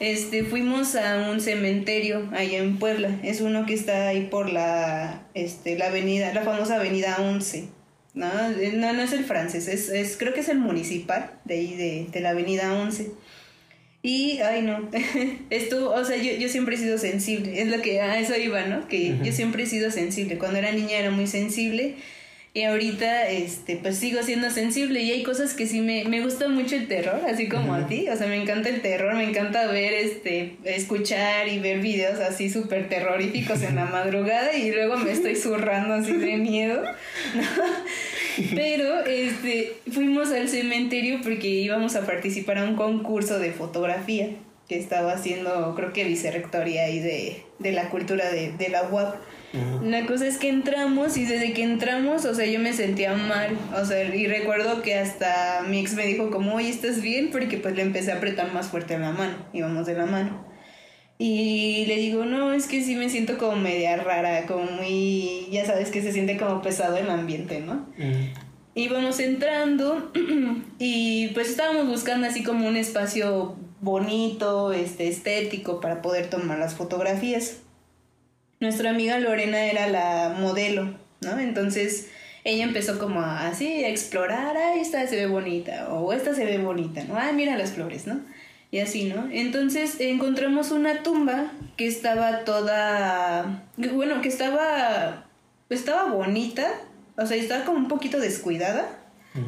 este, 0.05 0.45
fuimos 0.45 0.97
a 0.97 1.31
un 1.31 1.41
cementerio 1.41 2.29
allá 2.33 2.59
en 2.59 2.79
Puebla. 2.79 3.19
Es 3.23 3.41
uno 3.41 3.65
que 3.65 3.73
está 3.73 4.09
ahí 4.09 4.27
por 4.31 4.53
la, 4.53 5.27
este, 5.33 5.79
la 5.79 5.87
avenida, 5.87 6.35
la 6.35 6.43
famosa 6.43 6.77
avenida 6.77 7.17
11. 7.19 7.69
No, 8.13 8.29
no, 8.29 8.93
no 8.93 9.03
es 9.03 9.13
el 9.13 9.25
francés, 9.25 9.67
es, 9.67 9.89
es, 9.89 10.17
creo 10.17 10.33
que 10.33 10.41
es 10.41 10.49
el 10.49 10.59
municipal 10.59 11.33
de 11.45 11.55
ahí 11.55 11.75
de, 11.75 12.07
de 12.13 12.21
la 12.21 12.31
avenida 12.31 12.73
11. 12.75 13.11
Y, 14.03 14.39
ay 14.39 14.63
no, 14.63 14.89
esto, 15.51 15.93
o 15.93 16.05
sea, 16.05 16.17
yo, 16.19 16.33
yo 16.35 16.49
siempre 16.49 16.77
he 16.77 16.79
sido 16.79 16.99
sensible, 16.99 17.61
es 17.61 17.69
lo 17.69 17.81
que 17.83 18.01
a 18.03 18.21
eso 18.21 18.37
iba, 18.37 18.67
¿no? 18.67 18.87
Que 18.87 19.17
yo 19.25 19.33
siempre 19.33 19.65
he 19.65 19.67
sido 19.67 19.91
sensible, 19.91 20.39
cuando 20.39 20.59
era 20.59 20.71
niña 20.71 20.99
era 20.99 21.11
muy 21.11 21.27
sensible 21.27 21.97
y 22.57 22.63
ahorita, 22.63 23.29
este, 23.31 23.75
pues 23.75 23.99
sigo 23.99 24.23
siendo 24.23 24.49
sensible 24.49 25.03
y 25.03 25.11
hay 25.11 25.25
cosas 25.25 25.55
que 25.55 25.67
sí 25.67 25.81
me, 25.81 26.05
me 26.05 26.21
gusta 26.21 26.47
mucho 26.47 26.77
el 26.77 26.87
terror, 26.87 27.21
así 27.29 27.49
como 27.49 27.75
a 27.75 27.89
ti, 27.89 28.09
o 28.09 28.17
sea, 28.17 28.29
me 28.29 28.41
encanta 28.41 28.69
el 28.69 28.81
terror, 28.81 29.13
me 29.17 29.25
encanta 29.25 29.67
ver, 29.67 29.93
este, 29.93 30.55
escuchar 30.63 31.49
y 31.49 31.59
ver 31.59 31.81
videos 31.81 32.21
así 32.21 32.49
súper 32.49 32.89
terroríficos 32.89 33.61
en 33.63 33.75
la 33.75 33.85
madrugada 33.93 34.57
y 34.57 34.71
luego 34.71 34.97
me 34.97 35.11
estoy 35.11 35.35
zurrando 35.35 35.95
así 35.95 36.13
de 36.13 36.37
miedo, 36.37 36.85
¿no? 37.35 37.43
Pero 38.55 39.05
este, 39.05 39.73
fuimos 39.91 40.31
al 40.31 40.49
cementerio 40.49 41.23
porque 41.25 41.49
íbamos 41.49 41.97
a 41.97 42.07
participar 42.07 42.59
a 42.59 42.65
un 42.65 42.77
concurso 42.77 43.41
de 43.41 43.51
fotografía 43.51 44.29
que 44.69 44.79
estaba 44.79 45.13
haciendo, 45.13 45.75
creo 45.75 45.93
que 45.93 46.05
vicerrectoría 46.05 46.85
ahí 46.85 47.01
de, 47.01 47.43
de 47.59 47.73
la 47.73 47.91
cultura 47.91 48.31
de, 48.31 48.53
de 48.53 48.69
la 48.69 48.85
UAP. 48.85 49.17
La 49.83 50.05
cosa 50.07 50.27
es 50.27 50.39
que 50.39 50.49
entramos 50.49 51.17
y 51.17 51.25
desde 51.25 51.53
que 51.53 51.63
entramos, 51.63 52.25
o 52.25 52.35
sea, 52.35 52.47
yo 52.47 52.59
me 52.59 52.73
sentía 52.73 53.15
mal, 53.15 53.57
o 53.81 53.85
sea, 53.85 54.03
y 54.03 54.27
recuerdo 54.27 54.83
que 54.83 54.95
hasta 54.95 55.63
mi 55.69 55.81
ex 55.81 55.95
me 55.95 56.07
dijo 56.07 56.31
como, 56.31 56.57
oye, 56.57 56.71
¿estás 56.71 57.01
bien? 57.01 57.31
Porque 57.31 57.59
pues 57.59 57.77
le 57.77 57.83
empecé 57.83 58.13
a 58.13 58.17
apretar 58.17 58.53
más 58.53 58.67
fuerte 58.67 58.99
la 58.99 59.13
mano, 59.13 59.37
íbamos 59.53 59.87
de 59.87 59.95
la 59.95 60.07
mano. 60.07 60.45
Y 61.19 61.85
le 61.87 61.97
digo, 61.97 62.25
no, 62.25 62.53
es 62.53 62.67
que 62.67 62.83
sí 62.83 62.97
me 62.97 63.09
siento 63.09 63.39
como 63.39 63.57
media 63.57 63.97
rara, 63.97 64.47
como 64.47 64.65
muy, 64.65 65.47
ya 65.51 65.65
sabes 65.65 65.91
que 65.91 66.03
se 66.03 66.13
siente 66.13 66.37
como 66.37 66.61
pesado 66.61 66.97
el 66.97 67.09
ambiente, 67.09 67.61
¿no? 67.61 67.87
Íbamos 68.75 69.21
entrando 69.21 70.11
y 70.81 71.29
pues 71.29 71.51
estábamos 71.51 71.87
buscando 71.87 72.27
así 72.27 72.43
como 72.43 72.67
un 72.67 72.77
espacio 72.77 73.55
bonito, 73.81 74.73
este, 74.73 75.07
estético 75.07 75.81
para 75.81 76.03
poder 76.03 76.29
tomar 76.29 76.59
las 76.59 76.75
fotografías. 76.75 77.59
Nuestra 78.61 78.91
amiga 78.91 79.19
Lorena 79.19 79.65
era 79.67 79.89
la 79.89 80.37
modelo, 80.39 80.95
¿no? 81.21 81.39
Entonces 81.39 82.09
ella 82.45 82.65
empezó 82.65 82.99
como 82.99 83.21
así 83.21 83.85
a 83.85 83.89
explorar, 83.89 84.57
ah, 84.57 84.75
esta 84.77 85.07
se 85.07 85.17
ve 85.17 85.27
bonita, 85.27 85.89
o 85.93 86.13
esta 86.13 86.35
se 86.35 86.45
ve 86.45 86.59
bonita, 86.59 87.05
¿no? 87.05 87.17
Ah, 87.17 87.33
mira 87.33 87.57
las 87.57 87.73
flores, 87.73 88.07
¿no? 88.07 88.21
y 88.75 88.81
así, 88.81 89.05
¿no? 89.05 89.29
Entonces 89.31 90.01
encontramos 90.01 90.73
una 90.73 91.05
tumba 91.05 91.53
que 91.77 91.87
estaba 91.87 92.41
toda, 92.41 93.63
bueno, 93.77 94.21
que 94.21 94.27
estaba, 94.27 95.27
estaba 95.71 96.11
bonita, 96.11 96.67
o 97.17 97.25
sea, 97.25 97.37
estaba 97.37 97.65
como 97.65 97.79
un 97.79 97.87
poquito 97.87 98.19
descuidada, 98.19 98.99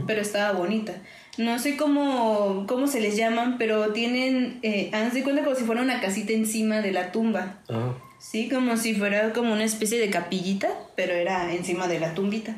pero 0.07 0.21
estaba 0.21 0.57
bonita. 0.57 0.93
No 1.39 1.59
sé 1.59 1.77
cómo, 1.77 2.67
cómo 2.69 2.87
se 2.87 3.01
les 3.01 3.17
llaman, 3.17 3.59
pero 3.59 3.93
tienen, 3.93 4.61
eh, 4.63 4.93
de 5.13 5.23
cuenta 5.25 5.43
como 5.43 5.57
si 5.57 5.65
fuera 5.65 5.83
una 5.83 6.01
casita 6.01 6.33
encima 6.33 6.81
de 6.81 6.93
la 6.93 7.11
tumba. 7.11 7.59
Ah. 7.69 7.95
Sí, 8.19 8.49
como 8.49 8.77
si 8.77 8.95
fuera 8.95 9.33
como 9.33 9.53
una 9.53 9.65
especie 9.65 9.99
de 9.99 10.11
capillita, 10.11 10.69
pero 10.97 11.13
era 11.15 11.53
encima 11.53 11.87
de 11.89 12.01
la 12.01 12.15
tumbita, 12.15 12.57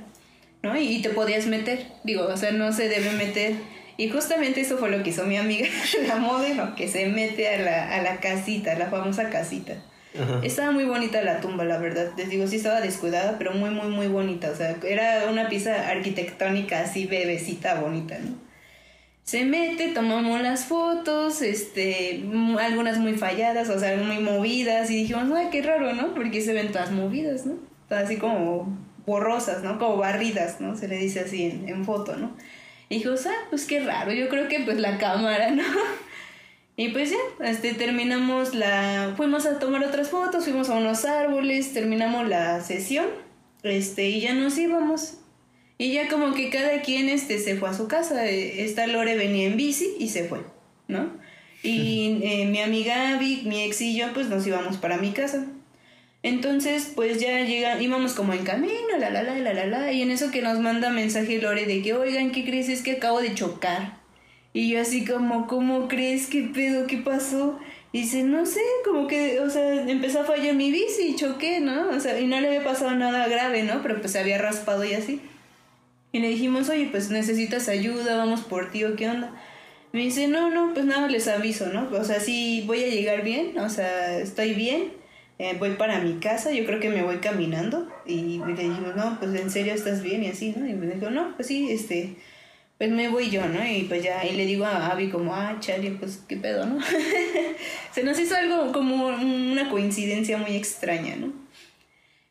¿no? 0.62 0.76
y 0.78 1.02
te 1.02 1.10
podías 1.10 1.46
meter, 1.46 1.86
digo, 2.04 2.26
o 2.26 2.36
sea, 2.36 2.52
no 2.52 2.72
se 2.72 2.88
debe 2.88 3.10
meter 3.12 3.54
y 3.96 4.08
justamente 4.10 4.60
eso 4.60 4.78
fue 4.78 4.90
lo 4.90 5.02
que 5.02 5.10
hizo 5.10 5.24
mi 5.24 5.36
amiga, 5.36 5.66
la 6.06 6.16
modelo, 6.16 6.76
que 6.76 6.86
se 6.86 7.06
mete 7.08 7.48
a 7.48 7.60
la, 7.60 7.96
a 7.96 8.02
la 8.02 8.20
casita, 8.20 8.78
la 8.78 8.86
famosa 8.86 9.28
casita. 9.28 9.74
Estaba 10.42 10.72
muy 10.72 10.84
bonita 10.84 11.22
la 11.22 11.40
tumba, 11.40 11.64
la 11.64 11.78
verdad. 11.78 12.12
Les 12.16 12.28
digo, 12.28 12.46
sí 12.46 12.56
estaba 12.56 12.80
descuidada, 12.80 13.38
pero 13.38 13.52
muy, 13.52 13.70
muy, 13.70 13.88
muy 13.88 14.08
bonita. 14.08 14.50
O 14.50 14.56
sea, 14.56 14.76
era 14.82 15.26
una 15.30 15.48
pieza 15.48 15.88
arquitectónica 15.90 16.80
así 16.80 17.06
bebecita 17.06 17.80
bonita, 17.80 18.18
¿no? 18.18 18.47
Se 19.28 19.44
mete, 19.44 19.88
tomamos 19.88 20.40
las 20.40 20.64
fotos, 20.64 21.42
este, 21.42 22.24
algunas 22.58 22.96
muy 22.96 23.12
falladas, 23.12 23.68
o 23.68 23.78
sea, 23.78 23.94
muy 23.98 24.20
movidas, 24.20 24.90
y 24.90 24.96
dijimos, 25.02 25.30
ay, 25.36 25.48
qué 25.52 25.60
raro, 25.60 25.92
¿no? 25.92 26.14
Porque 26.14 26.40
se 26.40 26.54
ven 26.54 26.72
todas 26.72 26.92
movidas, 26.92 27.44
¿no? 27.44 27.56
Todas 27.90 28.04
así 28.04 28.16
como 28.16 28.74
borrosas, 29.04 29.62
¿no? 29.62 29.78
Como 29.78 29.98
barridas, 29.98 30.62
¿no? 30.62 30.78
Se 30.78 30.88
le 30.88 30.96
dice 30.96 31.20
así 31.20 31.44
en, 31.44 31.68
en 31.68 31.84
foto, 31.84 32.16
¿no? 32.16 32.30
Y 32.88 33.00
dijo, 33.00 33.10
ah, 33.26 33.46
pues 33.50 33.66
qué 33.66 33.80
raro, 33.80 34.14
yo 34.14 34.30
creo 34.30 34.48
que 34.48 34.60
pues 34.60 34.78
la 34.80 34.96
cámara, 34.96 35.50
¿no? 35.50 35.62
Y 36.76 36.88
pues 36.88 37.10
ya, 37.10 37.44
este, 37.44 37.74
terminamos 37.74 38.54
la... 38.54 39.12
Fuimos 39.14 39.44
a 39.44 39.58
tomar 39.58 39.84
otras 39.84 40.08
fotos, 40.08 40.44
fuimos 40.44 40.70
a 40.70 40.74
unos 40.74 41.04
árboles, 41.04 41.74
terminamos 41.74 42.26
la 42.26 42.62
sesión, 42.62 43.08
este, 43.62 44.08
y 44.08 44.20
ya 44.22 44.32
nos 44.32 44.56
íbamos. 44.56 45.18
Y 45.78 45.92
ya 45.92 46.08
como 46.08 46.34
que 46.34 46.50
cada 46.50 46.82
quien 46.82 47.08
este, 47.08 47.38
se 47.38 47.56
fue 47.56 47.70
a 47.70 47.74
su 47.74 47.86
casa. 47.86 48.26
Esta 48.26 48.88
Lore 48.88 49.16
venía 49.16 49.46
en 49.46 49.56
bici 49.56 49.94
y 49.98 50.08
se 50.08 50.24
fue, 50.24 50.40
¿no? 50.88 51.12
Y 51.62 52.20
eh, 52.22 52.46
mi 52.46 52.60
amiga 52.60 53.16
Vic, 53.18 53.44
mi 53.44 53.62
ex 53.62 53.80
y 53.80 53.96
yo, 53.96 54.12
pues 54.12 54.28
nos 54.28 54.46
íbamos 54.46 54.76
para 54.76 54.98
mi 54.98 55.12
casa. 55.12 55.46
Entonces, 56.24 56.92
pues 56.94 57.20
ya 57.20 57.44
llega, 57.44 57.80
íbamos 57.80 58.14
como 58.14 58.32
en 58.32 58.44
camino, 58.44 58.98
la 58.98 59.10
la 59.10 59.22
la 59.22 59.38
la 59.38 59.54
la 59.54 59.66
la, 59.66 59.92
y 59.92 60.02
en 60.02 60.10
eso 60.10 60.32
que 60.32 60.42
nos 60.42 60.58
manda 60.58 60.90
mensaje 60.90 61.40
Lore 61.40 61.66
de 61.66 61.80
que, 61.80 61.94
oigan, 61.94 62.32
¿qué 62.32 62.44
crees? 62.44 62.68
Es 62.68 62.82
que 62.82 62.92
acabo 62.92 63.20
de 63.20 63.34
chocar. 63.34 63.98
Y 64.52 64.70
yo 64.70 64.80
así 64.80 65.04
como, 65.04 65.46
¿cómo 65.46 65.86
crees? 65.86 66.26
¿Qué 66.26 66.42
pedo? 66.42 66.88
¿Qué 66.88 66.98
pasó? 66.98 67.60
Y 67.92 68.02
dice, 68.02 68.24
no 68.24 68.46
sé, 68.46 68.60
como 68.84 69.06
que, 69.06 69.38
o 69.40 69.48
sea, 69.48 69.88
empezó 69.88 70.20
a 70.20 70.24
fallar 70.24 70.54
mi 70.54 70.72
bici 70.72 71.10
y 71.10 71.16
choqué, 71.16 71.60
¿no? 71.60 71.90
O 71.90 72.00
sea, 72.00 72.18
y 72.18 72.26
no 72.26 72.40
le 72.40 72.48
había 72.48 72.64
pasado 72.64 72.90
nada 72.94 73.28
grave, 73.28 73.62
¿no? 73.62 73.80
Pero 73.82 74.00
pues 74.00 74.12
se 74.12 74.18
había 74.18 74.38
raspado 74.38 74.84
y 74.84 74.94
así. 74.94 75.20
Y 76.12 76.20
le 76.20 76.28
dijimos, 76.28 76.68
oye, 76.68 76.88
pues 76.90 77.10
necesitas 77.10 77.68
ayuda, 77.68 78.16
vamos 78.16 78.40
por 78.40 78.70
ti 78.70 78.84
o 78.84 78.96
qué 78.96 79.08
onda. 79.08 79.32
Me 79.92 80.00
dice, 80.00 80.28
no, 80.28 80.50
no, 80.50 80.72
pues 80.74 80.86
nada, 80.86 81.08
les 81.08 81.28
aviso, 81.28 81.66
¿no? 81.66 81.88
O 81.92 82.04
sea, 82.04 82.20
sí 82.20 82.64
voy 82.66 82.82
a 82.84 82.88
llegar 82.88 83.22
bien, 83.22 83.58
o 83.58 83.68
sea, 83.68 84.18
estoy 84.18 84.54
bien, 84.54 84.92
eh, 85.38 85.56
voy 85.58 85.70
para 85.72 86.00
mi 86.00 86.14
casa, 86.14 86.52
yo 86.52 86.64
creo 86.66 86.80
que 86.80 86.90
me 86.90 87.02
voy 87.02 87.18
caminando. 87.18 87.88
Y 88.06 88.38
le 88.38 88.54
dijimos, 88.54 88.96
no, 88.96 89.18
pues 89.18 89.34
en 89.34 89.50
serio 89.50 89.74
estás 89.74 90.02
bien 90.02 90.24
y 90.24 90.28
así, 90.28 90.54
¿no? 90.56 90.66
Y 90.66 90.74
me 90.74 90.86
dijo, 90.86 91.10
no, 91.10 91.34
pues 91.36 91.48
sí, 91.48 91.70
este, 91.70 92.16
pues 92.78 92.90
me 92.90 93.08
voy 93.08 93.30
yo, 93.30 93.46
¿no? 93.46 93.66
Y 93.66 93.84
pues 93.84 94.02
ya, 94.02 94.24
y 94.24 94.34
le 94.34 94.46
digo 94.46 94.64
a 94.64 94.88
Abby 94.88 95.10
como, 95.10 95.34
ah, 95.34 95.56
Charlie, 95.60 95.90
pues 95.90 96.22
qué 96.28 96.36
pedo, 96.36 96.66
¿no? 96.66 96.80
Se 97.92 98.02
nos 98.02 98.18
hizo 98.18 98.34
algo 98.34 98.72
como 98.72 99.06
una 99.06 99.68
coincidencia 99.70 100.38
muy 100.38 100.56
extraña, 100.56 101.16
¿no? 101.16 101.32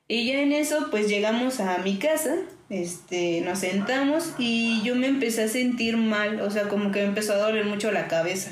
Y 0.07 0.25
ya 0.25 0.41
en 0.41 0.53
eso, 0.53 0.87
pues 0.89 1.09
llegamos 1.09 1.59
a 1.59 1.79
mi 1.79 1.97
casa 1.97 2.35
este, 2.69 3.41
nos 3.41 3.59
sentamos 3.59 4.33
y 4.37 4.81
yo 4.83 4.95
me 4.95 5.07
empecé 5.07 5.43
a 5.43 5.47
sentir 5.47 5.97
mal, 5.97 6.41
o 6.41 6.51
sea, 6.51 6.67
como 6.67 6.91
que 6.91 7.01
me 7.01 7.07
empezó 7.07 7.33
a 7.33 7.37
doler 7.37 7.65
mucho 7.65 7.91
la 7.91 8.07
cabeza. 8.07 8.51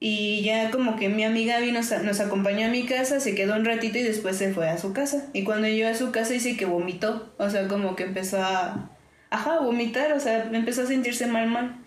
Y 0.00 0.42
ya 0.42 0.70
como 0.70 0.96
que 0.96 1.08
mi 1.08 1.24
amiga 1.24 1.60
vino, 1.60 1.80
nos 1.80 2.20
acompañó 2.20 2.66
a 2.66 2.70
mi 2.70 2.84
casa, 2.84 3.20
se 3.20 3.34
quedó 3.34 3.56
un 3.56 3.64
ratito 3.64 3.96
y 3.96 4.02
después 4.02 4.36
se 4.36 4.52
fue 4.52 4.68
a 4.68 4.76
su 4.76 4.92
casa. 4.92 5.28
Y 5.32 5.44
cuando 5.44 5.66
llegó 5.66 5.88
a 5.88 5.94
su 5.94 6.12
casa 6.12 6.34
dice 6.34 6.58
que 6.58 6.66
vomitó, 6.66 7.32
o 7.38 7.48
sea, 7.48 7.68
como 7.68 7.96
que 7.96 8.02
empezó 8.02 8.42
a, 8.42 8.90
ajá, 9.30 9.60
vomitar, 9.60 10.12
o 10.12 10.20
sea, 10.20 10.50
empezó 10.52 10.82
a 10.82 10.86
sentirse 10.86 11.26
mal, 11.26 11.48
mal. 11.48 11.78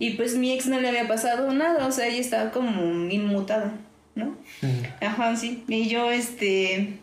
Y 0.00 0.12
pues 0.12 0.36
mi 0.36 0.52
ex 0.52 0.66
no 0.66 0.80
le 0.80 0.88
había 0.88 1.06
pasado 1.06 1.52
nada, 1.52 1.86
o 1.86 1.92
sea, 1.92 2.08
ella 2.08 2.20
estaba 2.20 2.50
como 2.50 3.08
inmutada, 3.08 3.74
¿no? 4.16 4.36
Ajá, 5.00 5.36
sí. 5.36 5.62
Y 5.68 5.88
yo, 5.88 6.10
este, 6.10 6.98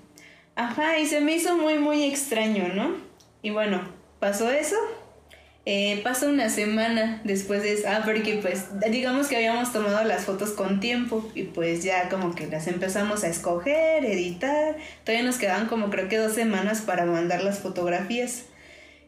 ajá, 0.55 0.99
y 0.99 1.05
se 1.05 1.21
me 1.21 1.35
hizo 1.35 1.57
muy, 1.57 1.77
muy 1.77 2.03
extraño, 2.03 2.73
¿no? 2.73 3.10
Y 3.41 3.49
bueno, 3.49 3.81
pasó 4.19 4.49
eso. 4.51 4.75
Eh, 5.65 6.01
pasó 6.03 6.27
una 6.27 6.49
semana 6.49 7.21
después 7.23 7.61
de 7.61 7.73
eso. 7.73 7.87
Ah, 7.87 8.01
porque 8.03 8.39
pues 8.41 8.67
digamos 8.89 9.27
que 9.27 9.35
habíamos 9.35 9.71
tomado 9.71 10.03
las 10.03 10.25
fotos 10.25 10.51
con 10.51 10.79
tiempo 10.79 11.29
y 11.35 11.43
pues 11.43 11.83
ya 11.83 12.09
como 12.09 12.33
que 12.33 12.47
las 12.47 12.67
empezamos 12.67 13.23
a 13.23 13.27
escoger, 13.27 14.05
editar. 14.05 14.75
Todavía 15.03 15.25
nos 15.25 15.37
quedaban 15.37 15.67
como 15.67 15.89
creo 15.89 16.09
que 16.09 16.17
dos 16.17 16.33
semanas 16.33 16.81
para 16.81 17.05
mandar 17.05 17.43
las 17.43 17.59
fotografías. 17.59 18.45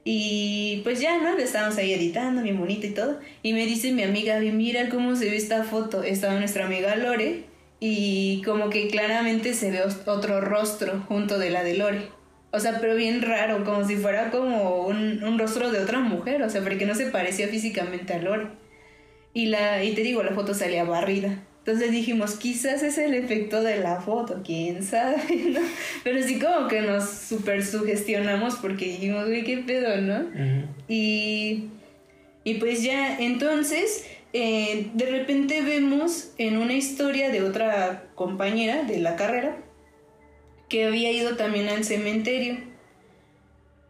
Y 0.05 0.81
pues 0.83 0.99
ya, 0.99 1.17
¿no? 1.19 1.37
Estábamos 1.37 1.77
ahí 1.77 1.93
editando, 1.93 2.41
mi 2.41 2.51
bonita 2.51 2.87
y 2.87 2.91
todo. 2.91 3.19
Y 3.41 3.53
me 3.53 3.65
dice 3.65 3.91
mi 3.91 4.03
amiga, 4.03 4.39
mira 4.39 4.89
cómo 4.89 5.15
se 5.15 5.29
ve 5.29 5.37
esta 5.37 5.63
foto. 5.63 6.03
Estaba 6.03 6.37
nuestra 6.39 6.65
amiga 6.65 6.95
Lore 6.95 7.45
y 7.79 8.41
como 8.43 8.69
que 8.69 8.89
claramente 8.89 9.53
se 9.53 9.71
ve 9.71 9.81
otro 9.83 10.41
rostro 10.41 11.03
junto 11.07 11.39
de 11.39 11.49
la 11.49 11.63
de 11.63 11.77
Lore. 11.77 12.22
O 12.55 12.59
sea, 12.59 12.77
pero 12.79 12.95
bien 12.95 13.23
raro, 13.23 13.65
como 13.65 13.83
si 13.83 13.95
fuera 13.95 14.29
como 14.29 14.85
un, 14.85 15.23
un 15.23 15.39
rostro 15.39 15.71
de 15.71 15.79
otra 15.79 15.99
mujer, 15.99 16.43
o 16.43 16.49
sea, 16.51 16.61
porque 16.61 16.85
no 16.85 16.93
se 16.93 17.07
parecía 17.07 17.47
físicamente 17.47 18.13
a 18.13 18.19
Lore. 18.19 18.47
Y, 19.33 19.47
la, 19.47 19.83
y 19.83 19.95
te 19.95 20.03
digo, 20.03 20.21
la 20.21 20.33
foto 20.33 20.53
salía 20.53 20.83
barrida. 20.83 21.43
Entonces 21.65 21.91
dijimos, 21.91 22.35
quizás 22.35 22.83
es 22.83 22.99
el 22.99 23.15
efecto 23.15 23.63
de 23.63 23.77
la 23.77 24.01
foto, 24.01 24.41
quién 24.45 24.83
sabe, 24.83 25.15
¿no? 25.49 25.61
Pero 26.03 26.21
sí 26.21 26.37
como 26.37 26.67
que 26.67 26.81
nos 26.81 27.09
super 27.09 27.65
sugestionamos 27.65 28.57
porque 28.57 28.85
dijimos, 28.85 29.25
güey, 29.25 29.43
qué 29.43 29.57
pedo, 29.57 29.99
¿no? 29.99 30.27
y, 30.87 31.69
y 32.43 32.53
pues 32.55 32.83
ya, 32.83 33.17
entonces, 33.17 34.05
eh, 34.33 34.91
de 34.93 35.05
repente 35.07 35.63
vemos 35.63 36.33
en 36.37 36.57
una 36.57 36.73
historia 36.73 37.31
de 37.31 37.41
otra 37.41 38.03
compañera 38.13 38.83
de 38.83 38.99
la 38.99 39.15
carrera, 39.15 39.57
que 40.73 40.85
había 40.85 41.11
ido 41.11 41.35
también 41.35 41.69
al 41.69 41.83
cementerio. 41.83 42.57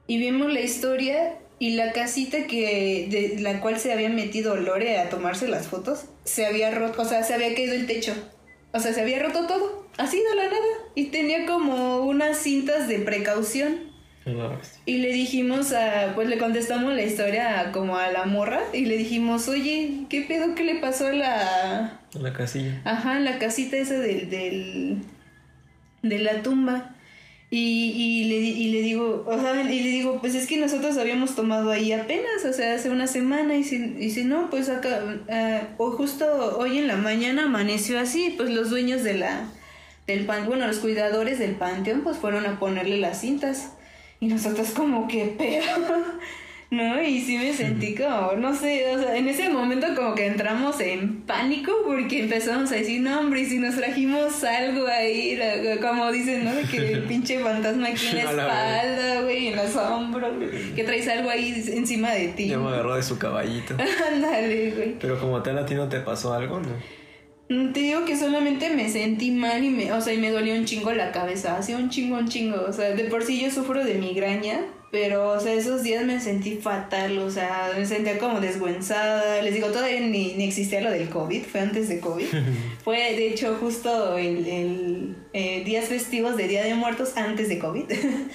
Y 0.05 0.17
vimos 0.17 0.51
la 0.51 0.59
historia 0.59 1.36
y 1.57 1.75
la 1.75 1.93
casita 1.93 2.45
que 2.45 3.07
de 3.09 3.41
la 3.41 3.61
cual 3.61 3.79
se 3.79 3.93
había 3.93 4.09
metido 4.09 4.57
Lore 4.57 4.97
a 4.97 5.07
tomarse 5.07 5.47
las 5.47 5.67
fotos 5.67 6.07
se 6.25 6.45
había 6.45 6.71
roto, 6.71 7.03
o 7.03 7.05
sea, 7.05 7.23
se 7.23 7.34
había 7.34 7.55
caído 7.55 7.73
el 7.73 7.88
techo. 7.88 8.13
O 8.73 8.81
sea, 8.81 8.91
se 8.93 8.99
había 8.99 9.23
roto 9.23 9.47
todo, 9.47 9.88
así 9.97 10.17
de 10.17 10.36
la 10.36 10.43
nada. 10.43 10.59
Y 10.93 11.05
tenía 11.05 11.45
como 11.45 11.99
unas 11.99 12.38
cintas 12.38 12.89
de 12.89 12.99
precaución. 12.99 13.93
Y 14.86 14.97
le 14.97 15.13
dijimos 15.13 15.71
a, 15.71 16.11
pues 16.15 16.27
le 16.27 16.38
contestamos 16.38 16.93
la 16.93 17.03
historia 17.03 17.71
como 17.71 17.95
a 17.95 18.11
la 18.11 18.25
morra 18.25 18.59
y 18.73 18.88
le 18.88 18.97
dijimos, 18.97 19.47
oye, 19.47 20.01
¿qué 20.09 20.23
pedo 20.23 20.53
que 20.53 20.65
le 20.65 20.75
pasó 20.81 21.07
a 21.07 21.13
la... 21.13 22.01
A 22.13 22.19
la 22.19 22.34
casilla. 22.34 22.81
Ajá, 22.84 23.21
la 23.21 23.39
casita 23.39 23.77
esa 23.77 23.99
del, 23.99 24.29
del, 24.29 25.01
de 26.04 26.20
la 26.20 26.43
tumba. 26.43 26.95
Y, 27.49 27.91
y, 27.91 28.24
le, 28.26 28.36
y 28.38 28.72
le 28.72 28.82
digo, 28.82 29.28
y 29.70 29.80
le 29.80 29.89
digo, 29.89 30.20
pues 30.20 30.34
es 30.34 30.47
que 30.47 30.58
nosotros 30.58 30.97
habíamos 30.97 31.36
tomado 31.36 31.70
ahí 31.70 31.91
apenas, 31.91 32.45
o 32.49 32.51
sea, 32.51 32.74
hace 32.74 32.89
una 32.89 33.06
semana, 33.06 33.56
y 33.56 33.64
si, 33.64 33.95
y 33.99 34.10
si 34.10 34.24
no, 34.24 34.49
pues 34.49 34.70
acá, 34.70 35.04
uh, 35.06 35.84
o 35.84 35.91
justo 35.91 36.58
hoy 36.58 36.80
en 36.80 36.88
la 36.88 36.95
mañana 36.95 37.43
amaneció 37.43 37.99
así, 37.99 38.34
pues 38.36 38.49
los 38.49 38.72
dueños 38.72 39.04
de 39.04 39.14
la, 39.14 39.49
del 40.08 40.26
pan, 40.26 40.47
bueno, 40.47 40.66
los 40.66 40.80
cuidadores 40.80 41.38
del 41.38 41.54
panteón, 41.54 42.01
pues 42.01 42.18
fueron 42.18 42.47
a 42.47 42.58
ponerle 42.58 42.97
las 42.97 43.22
cintas. 43.22 43.74
Y 44.20 44.28
nosotros 44.28 44.72
como 44.72 45.08
que, 45.08 45.36
pero, 45.38 45.64
¿no? 46.74 47.01
Y 47.01 47.21
sí 47.21 47.38
me 47.38 47.53
sentí 47.53 47.95
como, 47.95 48.34
no 48.34 48.55
sé, 48.55 48.95
o 48.95 48.99
sea, 48.99 49.15
en 49.15 49.28
ese 49.28 49.49
momento 49.49 49.88
como 49.95 50.15
que 50.15 50.26
entramos 50.26 50.80
en 50.82 51.21
pánico 51.21 51.71
porque 51.86 52.24
empezamos 52.24 52.71
a 52.71 52.76
decir, 52.76 53.01
no, 53.01 53.19
hombre, 53.19 53.41
y 53.41 53.45
si 53.45 53.59
nos 53.59 53.76
trajimos 53.76 54.43
algo 54.43 54.88
ahí, 54.88 55.39
como 55.82 56.11
dicen, 56.11 56.43
¿no? 56.43 56.53
De 56.53 56.63
que 56.63 56.93
el 56.93 57.03
pinche 57.07 57.39
fantasma 57.39 57.89
aquí 57.89 58.07
en 58.07 58.15
la 58.15 58.24
espalda, 58.24 59.21
güey, 59.21 59.47
en 59.47 59.55
los 59.55 59.76
hombros, 59.76 60.32
que 60.76 60.84
traes 60.84 61.07
algo 61.07 61.30
ahí 61.30 61.63
encima 61.67 62.11
de 62.11 62.30
ti. 62.30 62.47
Ya 62.49 62.57
me 62.57 62.69
agarró 62.69 62.95
de 62.95 63.03
su 63.03 63.17
caballito. 63.17 63.76
Ándale, 64.13 64.71
güey. 64.71 64.95
Pero 64.99 65.19
como 65.19 65.41
tal 65.41 65.59
a 65.59 65.65
ti 65.65 65.76
no 65.76 65.88
te 65.88 65.99
pasó 65.99 66.34
algo, 66.34 66.59
¿no? 66.59 67.03
Mm, 67.49 67.74
te 67.74 67.82
digo 67.82 68.05
que 68.05 68.17
solamente 68.17 68.69
me 68.69 68.89
sentí 68.89 69.32
mal 69.32 69.63
y 69.63 69.69
me, 69.69 69.91
o 69.91 70.01
sea, 70.01 70.13
y 70.13 70.17
me 70.17 70.32
dolió 70.32 70.55
un 70.55 70.65
chingo 70.65 70.91
la 70.93 71.11
cabeza, 71.11 71.57
hacía 71.57 71.78
un 71.78 71.89
chingo, 71.89 72.17
un 72.17 72.28
chingo, 72.28 72.65
o 72.67 72.74
sea, 72.74 72.91
de 72.91 73.03
por 73.05 73.24
sí 73.24 73.41
yo 73.41 73.51
sufro 73.51 73.84
de 73.84 73.95
migraña 73.95 74.61
pero, 74.94 75.32
o 75.32 75.39
sea, 75.39 75.56
esos 75.56 75.82
días 75.82 76.06
me 76.06 76.20
sentí 76.20 76.58
fatal, 76.58 77.18
o 77.18 77.32
sea, 77.32 77.72
me 77.76 77.84
sentía 77.84 78.20
como 78.20 78.39
desguenzada. 78.39 79.41
Les 79.41 79.56
digo, 79.56 79.70
todavía 79.70 80.00
ni, 80.02 80.36
ni 80.36 80.44
existía 80.44 80.82
lo 80.82 80.91
del 80.91 81.10
COVID, 81.10 81.41
fue 81.46 81.62
antes 81.62 81.89
de 81.89 82.00
COVID. 82.00 82.28
fue, 82.84 82.98
de 83.16 83.30
hecho, 83.30 83.58
justo 83.60 84.20
el, 84.20 84.46
el 84.46 85.16
eh, 85.34 85.64
días 85.66 85.86
festivos 85.86 86.38
de 86.38 86.48
Día 86.48 86.64
de 86.64 86.76
Muertos 86.76 87.18
antes 87.18 87.50
de 87.50 87.58
COVID. 87.58 87.86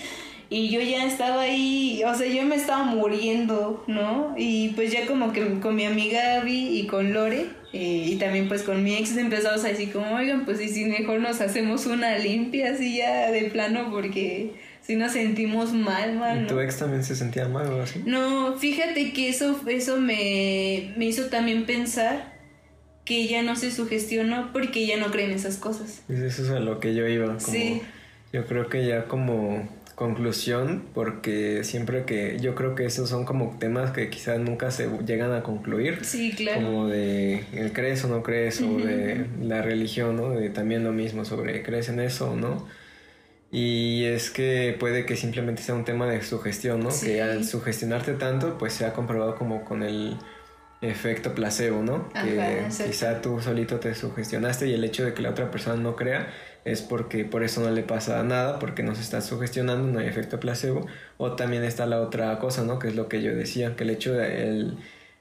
y 0.50 0.70
yo 0.70 0.80
ya 0.80 1.06
estaba 1.06 1.42
ahí, 1.42 2.02
o 2.04 2.12
sea, 2.12 2.26
yo 2.26 2.42
me 2.42 2.56
estaba 2.56 2.82
muriendo, 2.82 3.84
¿no? 3.86 4.34
Y 4.36 4.70
pues 4.70 4.90
ya 4.90 5.06
como 5.06 5.32
que 5.32 5.60
con 5.60 5.76
mi 5.76 5.84
amiga 5.84 6.40
Abby 6.40 6.76
y 6.76 6.88
con 6.88 7.12
Lore, 7.12 7.46
eh, 7.72 8.04
y 8.04 8.16
también 8.16 8.48
pues 8.48 8.64
con 8.64 8.82
mi 8.82 8.96
ex 8.96 9.16
empezamos 9.16 9.64
a 9.64 9.68
decir 9.68 9.92
como, 9.92 10.16
oigan, 10.16 10.44
pues 10.44 10.60
y 10.60 10.68
si 10.68 10.86
mejor 10.86 11.20
nos 11.20 11.40
hacemos 11.40 11.86
una 11.86 12.18
limpia 12.18 12.72
así 12.72 12.96
ya 12.96 13.30
de 13.30 13.42
plano 13.44 13.92
porque 13.92 14.66
si 14.88 14.96
nos 14.96 15.12
sentimos 15.12 15.74
mal, 15.74 16.16
mal. 16.16 16.44
¿Y 16.44 16.46
tu 16.46 16.58
ex 16.60 16.78
también 16.78 17.04
se 17.04 17.14
sentía 17.14 17.46
mal 17.46 17.66
o 17.66 17.82
así? 17.82 18.02
No, 18.06 18.56
fíjate 18.56 19.12
que 19.12 19.28
eso, 19.28 19.60
eso 19.68 20.00
me, 20.00 20.94
me 20.96 21.04
hizo 21.04 21.26
también 21.26 21.66
pensar 21.66 22.32
que 23.04 23.20
ella 23.20 23.42
no 23.42 23.54
se 23.54 23.70
sugestionó 23.70 24.50
porque 24.50 24.80
ella 24.84 24.96
no 24.96 25.10
cree 25.10 25.26
en 25.26 25.32
esas 25.32 25.58
cosas. 25.58 26.00
Eso 26.08 26.42
es 26.42 26.48
a 26.48 26.60
lo 26.60 26.80
que 26.80 26.94
yo 26.94 27.06
iba. 27.06 27.26
Como, 27.26 27.38
sí. 27.38 27.82
Yo 28.32 28.46
creo 28.46 28.70
que 28.70 28.86
ya 28.86 29.04
como 29.04 29.68
conclusión, 29.94 30.84
porque 30.94 31.64
siempre 31.64 32.06
que 32.06 32.38
yo 32.40 32.54
creo 32.54 32.74
que 32.74 32.86
esos 32.86 33.10
son 33.10 33.26
como 33.26 33.58
temas 33.58 33.90
que 33.90 34.08
quizás 34.08 34.38
nunca 34.38 34.70
se 34.70 34.88
llegan 35.04 35.34
a 35.34 35.42
concluir. 35.42 35.98
Sí, 36.02 36.32
claro. 36.34 36.62
Como 36.62 36.86
de 36.86 37.44
el 37.52 37.74
crees 37.74 38.02
o 38.04 38.08
no 38.08 38.22
crees, 38.22 38.62
o 38.62 38.78
de 38.78 39.26
la 39.42 39.60
religión, 39.60 40.16
¿no? 40.16 40.30
De 40.30 40.48
también 40.48 40.82
lo 40.82 40.92
mismo 40.92 41.26
sobre 41.26 41.62
crees 41.62 41.90
en 41.90 42.00
eso 42.00 42.30
o 42.30 42.36
no 42.36 42.66
y 43.50 44.04
es 44.04 44.30
que 44.30 44.76
puede 44.78 45.06
que 45.06 45.16
simplemente 45.16 45.62
sea 45.62 45.74
un 45.74 45.84
tema 45.84 46.06
de 46.06 46.22
sugestión, 46.22 46.80
¿no? 46.80 46.90
Que 46.90 47.22
al 47.22 47.44
sugestionarte 47.44 48.14
tanto, 48.14 48.58
pues 48.58 48.74
se 48.74 48.84
ha 48.84 48.92
comprobado 48.92 49.36
como 49.36 49.64
con 49.64 49.82
el 49.82 50.18
efecto 50.80 51.34
placebo, 51.34 51.82
¿no? 51.82 52.08
que 52.10 52.68
quizá 52.86 53.20
tú 53.20 53.40
solito 53.40 53.80
te 53.80 53.94
sugestionaste 53.94 54.68
y 54.68 54.74
el 54.74 54.84
hecho 54.84 55.04
de 55.04 55.12
que 55.12 55.22
la 55.22 55.30
otra 55.30 55.50
persona 55.50 55.80
no 55.80 55.96
crea 55.96 56.32
es 56.64 56.82
porque 56.82 57.24
por 57.24 57.42
eso 57.42 57.60
no 57.62 57.70
le 57.70 57.82
pasa 57.82 58.22
nada, 58.22 58.58
porque 58.58 58.82
no 58.82 58.94
se 58.94 59.00
está 59.00 59.20
sugestionando, 59.20 59.88
no 59.88 59.98
hay 59.98 60.06
efecto 60.06 60.38
placebo. 60.38 60.86
O 61.16 61.32
también 61.32 61.64
está 61.64 61.86
la 61.86 62.00
otra 62.00 62.38
cosa, 62.38 62.64
¿no? 62.64 62.78
Que 62.78 62.88
es 62.88 62.94
lo 62.94 63.08
que 63.08 63.22
yo 63.22 63.34
decía, 63.34 63.74
que 63.74 63.84
el 63.84 63.90
hecho 63.90 64.12
de 64.12 64.48
el 64.48 64.78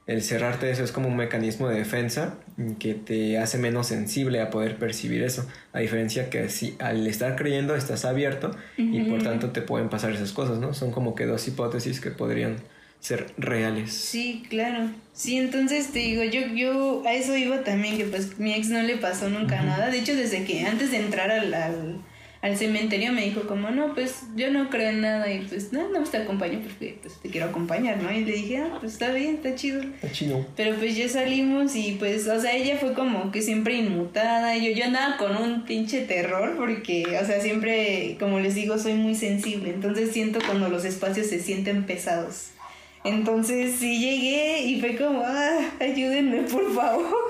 el 0.07 0.23
cerrarte 0.23 0.71
eso 0.71 0.83
es 0.83 0.93
como 0.93 1.09
un 1.09 1.17
mecanismo 1.17 1.67
de 1.67 1.77
defensa 1.77 2.35
que 2.79 2.93
te 2.93 3.37
hace 3.37 3.57
menos 3.57 3.87
sensible 3.87 4.41
a 4.41 4.49
poder 4.49 4.77
percibir 4.77 5.21
eso. 5.21 5.45
A 5.73 5.79
diferencia 5.79 6.29
que 6.29 6.47
si 6.47 6.75
al 6.79 7.05
estar 7.07 7.35
creyendo 7.35 7.75
estás 7.75 8.05
abierto 8.05 8.51
y 8.77 9.01
por 9.01 9.21
tanto 9.21 9.51
te 9.51 9.61
pueden 9.61 9.89
pasar 9.89 10.13
esas 10.13 10.31
cosas, 10.31 10.59
¿no? 10.59 10.73
Son 10.73 10.91
como 10.91 11.13
que 11.13 11.25
dos 11.25 11.45
hipótesis 11.47 11.99
que 11.99 12.11
podrían 12.11 12.55
ser 13.01 13.27
reales. 13.37 13.93
Sí, 13.93 14.43
claro. 14.49 14.89
Sí, 15.13 15.37
entonces 15.37 15.91
te 15.91 15.99
digo, 15.99 16.23
yo, 16.23 16.41
yo 16.55 17.03
a 17.05 17.13
eso 17.13 17.35
iba 17.35 17.63
también, 17.63 17.97
que 17.97 18.05
pues 18.05 18.39
mi 18.39 18.53
ex 18.53 18.69
no 18.69 18.81
le 18.81 18.97
pasó 18.97 19.29
nunca 19.29 19.61
nada. 19.61 19.89
De 19.89 19.99
hecho, 19.99 20.15
desde 20.15 20.45
que 20.45 20.65
antes 20.65 20.91
de 20.91 20.97
entrar 20.97 21.31
al, 21.31 21.53
al, 21.53 22.01
al 22.47 22.57
cementerio 22.57 23.11
me 23.11 23.25
dijo 23.25 23.41
como, 23.41 23.69
no, 23.71 23.93
pues 23.93 24.23
yo 24.35 24.49
no 24.51 24.69
creo 24.69 24.89
en 24.89 25.01
nada 25.01 25.31
y 25.31 25.39
pues 25.39 25.73
no, 25.73 25.89
no 25.89 26.03
te 26.03 26.17
acompaño 26.17 26.61
porque 26.61 26.97
pues, 27.01 27.15
te 27.15 27.29
quiero 27.29 27.47
acompañar, 27.47 28.01
¿no? 28.01 28.11
Y 28.11 28.23
le 28.23 28.31
dije, 28.31 28.57
ah, 28.57 28.77
pues 28.79 28.93
está 28.93 29.11
bien, 29.11 29.35
está 29.35 29.53
chido. 29.55 29.81
Está 29.81 30.11
chido. 30.11 30.45
Pero 30.55 30.75
pues 30.77 30.95
ya 30.95 31.09
salimos 31.09 31.75
y 31.75 31.97
pues, 31.99 32.27
o 32.27 32.39
sea, 32.39 32.55
ella 32.55 32.77
fue 32.77 32.93
como 32.93 33.31
que 33.31 33.41
siempre 33.41 33.75
inmutada. 33.75 34.55
Yo, 34.55 34.71
yo 34.71 34.85
andaba 34.85 35.17
con 35.17 35.35
un 35.35 35.65
pinche 35.65 36.01
terror 36.01 36.55
porque, 36.57 37.03
o 37.21 37.25
sea, 37.25 37.41
siempre, 37.41 38.15
como 38.19 38.39
les 38.39 38.55
digo, 38.55 38.77
soy 38.77 38.93
muy 38.93 39.15
sensible. 39.15 39.69
Entonces 39.69 40.11
siento 40.11 40.39
cuando 40.45 40.69
los 40.69 40.85
espacios 40.85 41.27
se 41.27 41.39
sienten 41.39 41.85
pesados. 41.85 42.51
Entonces 43.03 43.75
sí 43.79 43.99
llegué 43.99 44.61
y 44.61 44.79
fue 44.79 44.95
como, 44.95 45.21
ah, 45.25 45.59
ayúdenme 45.79 46.43
por 46.43 46.73
favor. 46.73 47.27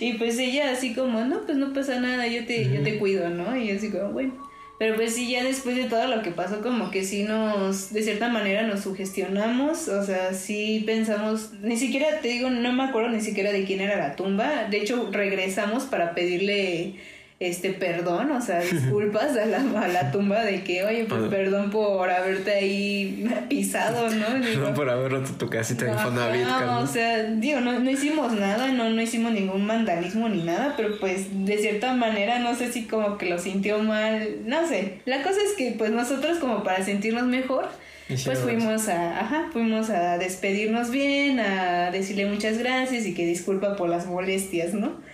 Y 0.00 0.14
pues 0.14 0.38
ella 0.38 0.70
así 0.72 0.94
como, 0.94 1.24
no, 1.24 1.42
pues 1.42 1.58
no 1.58 1.72
pasa 1.72 2.00
nada, 2.00 2.26
yo 2.26 2.46
te, 2.46 2.70
yo 2.72 2.82
te 2.82 2.98
cuido, 2.98 3.28
¿no? 3.28 3.56
Y 3.56 3.70
así 3.70 3.90
como, 3.90 4.12
bueno. 4.12 4.50
Pero 4.78 4.94
pues 4.94 5.14
sí, 5.14 5.30
ya 5.30 5.44
después 5.44 5.76
de 5.76 5.84
todo 5.84 6.06
lo 6.06 6.22
que 6.22 6.30
pasó, 6.30 6.62
como 6.62 6.90
que 6.90 7.04
sí 7.04 7.24
nos, 7.24 7.92
de 7.92 8.02
cierta 8.02 8.30
manera 8.30 8.62
nos 8.62 8.80
sugestionamos, 8.80 9.88
o 9.88 10.02
sea, 10.02 10.32
sí 10.32 10.84
pensamos, 10.86 11.52
ni 11.60 11.76
siquiera, 11.76 12.20
te 12.22 12.28
digo, 12.28 12.48
no 12.48 12.72
me 12.72 12.84
acuerdo 12.84 13.10
ni 13.10 13.20
siquiera 13.20 13.52
de 13.52 13.64
quién 13.64 13.82
era 13.82 13.98
la 13.98 14.16
tumba, 14.16 14.68
de 14.70 14.78
hecho 14.78 15.10
regresamos 15.12 15.84
para 15.84 16.14
pedirle 16.14 16.94
este 17.40 17.72
perdón, 17.72 18.30
o 18.32 18.40
sea, 18.42 18.60
disculpas 18.70 19.34
a 19.34 19.46
la, 19.46 19.58
a 19.80 19.88
la 19.88 20.12
tumba 20.12 20.42
de 20.42 20.62
que, 20.62 20.84
oye, 20.84 21.06
pues 21.06 21.22
perdón 21.30 21.70
por 21.70 22.10
haberte 22.10 22.52
ahí 22.52 23.26
pisado, 23.48 24.10
¿no? 24.10 24.26
Perdón 24.42 24.74
por 24.74 24.90
haber 24.90 25.10
roto 25.10 25.32
tu 25.32 25.48
casita 25.48 25.90
en 25.90 25.98
Fonavit, 25.98 26.42
No, 26.42 26.80
o 26.80 26.86
sea, 26.86 27.22
digo, 27.24 27.60
no, 27.60 27.78
no 27.80 27.90
hicimos 27.90 28.34
nada, 28.34 28.68
no, 28.68 28.90
no 28.90 29.00
hicimos 29.00 29.32
ningún 29.32 29.66
vandalismo 29.66 30.28
ni 30.28 30.42
nada, 30.42 30.74
pero 30.76 31.00
pues 31.00 31.46
de 31.46 31.56
cierta 31.56 31.94
manera 31.94 32.38
no 32.40 32.54
sé 32.54 32.70
si 32.70 32.86
como 32.86 33.16
que 33.16 33.30
lo 33.30 33.38
sintió 33.38 33.78
mal, 33.78 34.28
no 34.44 34.68
sé. 34.68 35.00
La 35.06 35.22
cosa 35.22 35.38
es 35.42 35.54
que 35.56 35.74
pues 35.78 35.90
nosotros 35.90 36.38
como 36.38 36.62
para 36.62 36.84
sentirnos 36.84 37.24
mejor, 37.24 37.68
pues 38.06 38.38
fuimos 38.40 38.88
a, 38.88 39.18
ajá, 39.18 39.48
fuimos 39.50 39.88
a 39.88 40.18
despedirnos 40.18 40.90
bien, 40.90 41.40
a 41.40 41.90
decirle 41.90 42.26
muchas 42.26 42.58
gracias 42.58 43.06
y 43.06 43.14
que 43.14 43.24
disculpa 43.24 43.76
por 43.76 43.88
las 43.88 44.06
molestias, 44.06 44.74
¿no? 44.74 45.08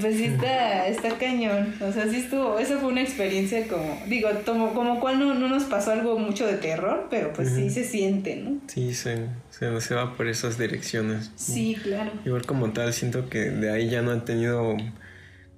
Pues 0.00 0.16
sí 0.16 0.24
está, 0.24 0.86
está 0.88 1.18
cañón. 1.18 1.74
O 1.80 1.92
sea, 1.92 2.08
sí 2.08 2.16
estuvo, 2.16 2.58
esa 2.58 2.78
fue 2.78 2.88
una 2.88 3.02
experiencia 3.02 3.66
como, 3.68 4.00
digo, 4.06 4.28
como, 4.44 4.74
como 4.74 5.00
cual 5.00 5.18
no, 5.18 5.34
no 5.34 5.48
nos 5.48 5.64
pasó 5.64 5.92
algo 5.92 6.18
mucho 6.18 6.46
de 6.46 6.54
terror, 6.54 7.06
pero 7.10 7.32
pues 7.32 7.50
sí 7.50 7.70
se 7.70 7.84
siente, 7.84 8.36
¿no? 8.36 8.60
Sí, 8.66 8.94
se, 8.94 9.26
se, 9.50 9.80
se, 9.80 9.94
va 9.94 10.16
por 10.16 10.28
esas 10.28 10.58
direcciones. 10.58 11.30
Sí, 11.36 11.76
claro. 11.82 12.12
Igual 12.24 12.46
como 12.46 12.72
tal, 12.72 12.92
siento 12.92 13.28
que 13.28 13.50
de 13.50 13.70
ahí 13.70 13.88
ya 13.88 14.02
no 14.02 14.12
he 14.12 14.20
tenido 14.20 14.76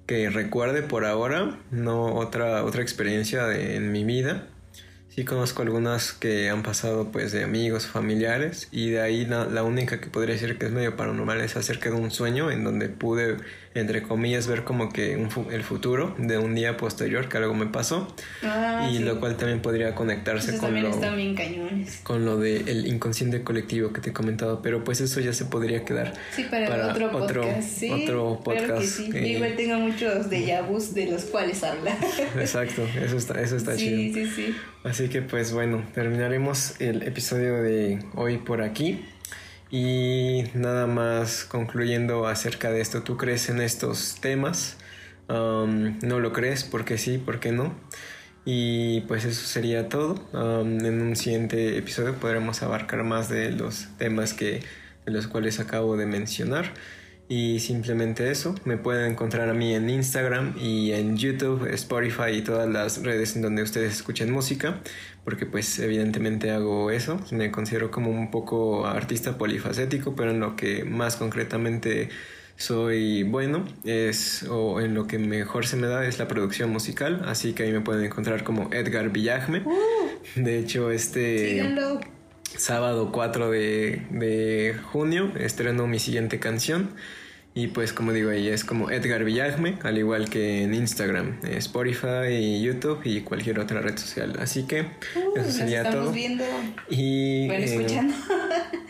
que 0.09 0.27
recuerde 0.31 0.81
por 0.81 1.05
ahora, 1.05 1.59
no 1.69 2.15
otra, 2.15 2.63
otra 2.63 2.81
experiencia 2.81 3.55
en 3.55 3.91
mi 3.91 4.03
vida. 4.03 4.47
Sí 5.09 5.23
conozco 5.23 5.61
algunas 5.61 6.13
que 6.13 6.49
han 6.49 6.63
pasado 6.63 7.11
pues 7.11 7.31
de 7.31 7.43
amigos, 7.43 7.85
familiares 7.85 8.69
y 8.71 8.89
de 8.89 9.01
ahí 9.01 9.25
la, 9.27 9.45
la 9.45 9.61
única 9.61 10.01
que 10.01 10.07
podría 10.07 10.33
decir 10.33 10.57
que 10.57 10.65
es 10.65 10.71
medio 10.71 10.95
paranormal 10.95 11.41
es 11.41 11.55
acerca 11.57 11.91
de 11.91 11.95
un 11.95 12.09
sueño 12.09 12.49
en 12.49 12.63
donde 12.63 12.89
pude 12.89 13.37
entre 13.75 14.01
comillas, 14.01 14.47
ver 14.47 14.63
como 14.63 14.89
que 14.89 15.13
el 15.13 15.63
futuro 15.63 16.15
de 16.17 16.37
un 16.37 16.55
día 16.55 16.75
posterior 16.77 17.29
que 17.29 17.37
algo 17.37 17.53
me 17.53 17.67
pasó. 17.67 18.07
Ah, 18.43 18.89
y 18.91 18.99
lo 18.99 19.19
cual 19.19 19.37
también 19.37 19.61
podría 19.61 19.93
conectarse 19.95 20.57
con 20.57 20.81
lo, 20.81 20.91
con 22.03 22.25
lo 22.25 22.37
del 22.37 22.87
inconsciente 22.87 23.43
colectivo 23.43 23.93
que 23.93 24.01
te 24.01 24.09
he 24.09 24.13
comentado. 24.13 24.61
Pero 24.61 24.83
pues 24.83 25.01
eso 25.01 25.19
ya 25.19 25.33
se 25.33 25.45
podría 25.45 25.85
quedar 25.85 26.13
para, 26.49 26.87
otro 26.87 27.11
podcast. 27.11 27.83
Otro, 27.91 28.41
podcast. 28.43 28.99
Igual 28.99 29.55
tengo 29.55 29.77
muchos 29.77 30.29
de 30.29 30.59
vus 30.67 30.93
de 30.93 31.05
los 31.05 31.25
cuales 31.25 31.63
habla. 31.63 31.95
Exacto, 32.37 32.83
eso 33.01 33.17
está, 33.17 33.41
eso 33.41 33.55
está 33.55 33.75
chido. 33.75 33.97
Sí, 33.97 34.13
sí, 34.13 34.31
sí. 34.35 34.55
Así 34.83 35.09
que 35.09 35.21
pues 35.21 35.53
bueno, 35.53 35.83
terminaremos 35.93 36.79
el 36.79 37.03
episodio 37.03 37.61
de 37.61 37.99
hoy 38.15 38.37
por 38.37 38.61
aquí. 38.61 39.05
Y 39.71 40.45
nada 40.55 40.87
más 40.87 41.45
concluyendo 41.45 42.27
acerca 42.27 42.71
de 42.71 42.81
esto, 42.81 43.03
¿tú 43.03 43.17
crees 43.17 43.49
en 43.49 43.61
estos 43.61 44.17
temas? 44.19 44.77
¿No 45.27 46.19
lo 46.19 46.33
crees? 46.33 46.63
¿Por 46.63 46.85
qué 46.85 46.97
sí? 46.97 47.19
¿Por 47.19 47.39
qué 47.39 47.51
no? 47.51 47.75
Y 48.45 49.01
pues 49.01 49.25
eso 49.25 49.45
sería 49.45 49.89
todo. 49.89 50.15
Um, 50.33 50.83
en 50.83 51.01
un 51.01 51.15
siguiente 51.15 51.77
episodio 51.77 52.15
podremos 52.15 52.63
abarcar 52.63 53.03
más 53.03 53.29
de 53.29 53.51
los 53.51 53.89
temas 53.97 54.33
que, 54.33 54.63
de 55.05 55.11
los 55.11 55.27
cuales 55.27 55.59
acabo 55.59 55.97
de 55.97 56.07
mencionar. 56.07 56.73
Y 57.31 57.59
simplemente 57.59 58.31
eso, 58.31 58.55
me 58.65 58.77
pueden 58.77 59.11
encontrar 59.11 59.49
a 59.49 59.53
mí 59.53 59.75
en 59.75 59.87
Instagram 59.87 60.55
y 60.59 60.93
en 60.93 61.15
YouTube, 61.15 61.71
Spotify 61.71 62.31
y 62.37 62.41
todas 62.41 62.67
las 62.67 63.03
redes 63.03 63.35
en 63.35 63.43
donde 63.43 63.61
ustedes 63.61 63.93
escuchen 63.93 64.31
música, 64.31 64.79
porque 65.23 65.45
pues 65.45 65.77
evidentemente 65.77 66.49
hago 66.49 66.89
eso, 66.89 67.19
me 67.29 67.51
considero 67.51 67.91
como 67.91 68.09
un 68.09 68.31
poco 68.31 68.87
artista 68.87 69.37
polifacético, 69.37 70.15
pero 70.15 70.31
en 70.31 70.39
lo 70.39 70.55
que 70.55 70.83
más 70.85 71.17
concretamente 71.17 72.09
soy 72.55 73.21
bueno 73.21 73.63
es 73.85 74.47
o 74.49 74.81
en 74.81 74.95
lo 74.95 75.05
que 75.05 75.19
mejor 75.19 75.67
se 75.67 75.75
me 75.75 75.85
da 75.85 76.07
es 76.07 76.17
la 76.17 76.27
producción 76.27 76.71
musical, 76.71 77.21
así 77.27 77.53
que 77.53 77.61
ahí 77.61 77.71
me 77.71 77.81
pueden 77.81 78.05
encontrar 78.05 78.43
como 78.43 78.73
Edgar 78.73 79.11
Villagme. 79.11 79.61
Uh. 79.65 80.41
de 80.41 80.57
hecho, 80.57 80.89
este 80.89 81.63
sábado 82.57 83.11
4 83.11 83.51
de, 83.51 84.01
de 84.09 84.75
junio 84.91 85.31
estreno 85.37 85.85
mi 85.85 85.99
siguiente 85.99 86.39
canción 86.39 86.89
y 87.59 87.67
pues 87.67 87.91
como 87.91 88.13
digo, 88.13 88.29
ahí 88.29 88.47
es 88.47 88.63
como 88.63 88.89
Edgar 88.89 89.25
Villagme, 89.25 89.77
al 89.83 89.97
igual 89.97 90.29
que 90.29 90.63
en 90.63 90.73
Instagram, 90.73 91.39
Spotify, 91.43 92.61
YouTube 92.61 93.01
y 93.03 93.19
cualquier 93.19 93.59
otra 93.59 93.81
red 93.81 93.97
social. 93.97 94.37
Así 94.39 94.63
que 94.63 94.83
uh, 94.83 95.35
eso 95.35 95.51
sería 95.51 95.89
todo. 95.89 96.13
Viendo. 96.13 96.45
Y, 96.89 97.47
bueno, 97.47 97.65
eh, 97.65 97.75
escuchando. 97.75 98.13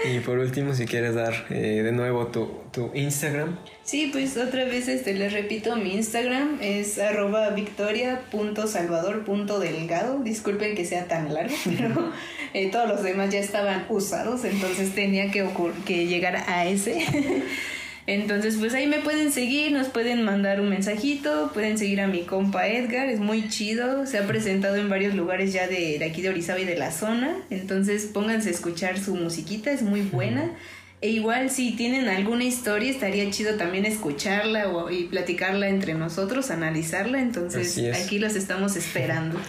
y 0.05 0.20
por 0.20 0.38
último, 0.38 0.76
si 0.76 0.86
quieres 0.86 1.15
dar 1.15 1.47
eh, 1.49 1.82
de 1.84 1.91
nuevo 1.91 2.28
tu, 2.28 2.59
tu, 2.72 2.91
Instagram. 2.93 3.57
Sí, 3.84 4.09
pues 4.11 4.38
otra 4.38 4.65
vez 4.65 4.88
este, 4.88 5.15
les 5.15 5.34
repito, 5.34 5.76
mi 5.76 5.95
Instagram 5.95 6.59
es 6.61 6.99
arroba 6.99 7.49
victoria.salvador.delgado. 7.49 10.20
Disculpen 10.20 10.76
que 10.76 10.86
sea 10.86 11.07
tan 11.07 11.34
largo, 11.34 11.55
pero 11.65 12.11
eh, 12.53 12.70
todos 12.70 12.88
los 12.88 13.01
demás 13.01 13.34
ya 13.34 13.39
estaban 13.39 13.88
usados, 13.89 14.45
entonces 14.45 14.93
tenía 14.93 15.32
que, 15.32 15.43
que 15.88 16.05
llegar 16.05 16.36
a 16.36 16.67
ese. 16.67 17.03
Entonces, 18.10 18.55
pues 18.57 18.74
ahí 18.74 18.88
me 18.88 19.01
pueden 19.01 19.32
seguir, 19.32 19.72
nos 19.72 19.89
pueden 19.89 20.24
mandar 20.24 20.62
un 20.62 20.70
mensajito, 20.70 21.51
pueden 21.53 21.78
seguir 21.78 22.01
a 22.01 22.07
mi 22.07 22.22
compa 22.22 22.68
Edgar, 22.68 23.07
es 23.07 23.20
muy 23.20 23.49
chido, 23.49 24.07
se 24.07 24.18
ha 24.18 24.26
presentado 24.26 24.78
en 24.78 24.89
varios 24.89 25.14
lugares 25.14 25.53
ya 25.53 25.68
de, 25.68 26.03
aquí 26.03 26.24
de 26.24 26.30
Orizaba 26.30 26.60
y 26.60 26.66
de 26.66 26.76
la 26.76 26.91
zona, 26.91 27.38
entonces 27.51 28.10
pónganse 28.12 28.49
a 28.49 28.51
escuchar 28.51 28.99
su 28.99 29.14
musiquita, 29.14 29.70
es 29.70 29.84
muy 29.84 30.01
buena. 30.01 30.49
E 31.01 31.10
igual 31.10 31.51
si 31.51 31.76
tienen 31.76 32.07
alguna 32.07 32.45
historia, 32.45 32.89
estaría 32.89 33.30
chido 33.30 33.57
también 33.57 33.86
escucharla 33.86 34.70
o, 34.70 34.89
y 34.89 35.03
platicarla 35.03 35.70
entre 35.70 35.93
nosotros, 35.93 36.49
analizarla, 36.49 37.22
entonces 37.22 37.80
aquí 37.93 38.18
los 38.18 38.36
estamos 38.36 38.76
esperando. 38.76 39.39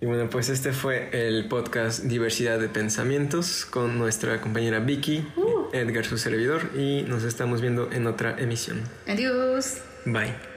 Y 0.00 0.06
bueno, 0.06 0.28
pues 0.28 0.50
este 0.50 0.72
fue 0.72 1.08
el 1.12 1.48
podcast 1.48 2.04
Diversidad 2.04 2.58
de 2.58 2.68
Pensamientos 2.68 3.64
con 3.64 3.98
nuestra 3.98 4.40
compañera 4.40 4.78
Vicky, 4.78 5.26
uh. 5.36 5.68
Edgar 5.72 6.04
su 6.04 6.18
servidor, 6.18 6.70
y 6.76 7.02
nos 7.02 7.24
estamos 7.24 7.60
viendo 7.62 7.90
en 7.90 8.06
otra 8.06 8.36
emisión. 8.38 8.82
Adiós. 9.06 9.78
Bye. 10.04 10.55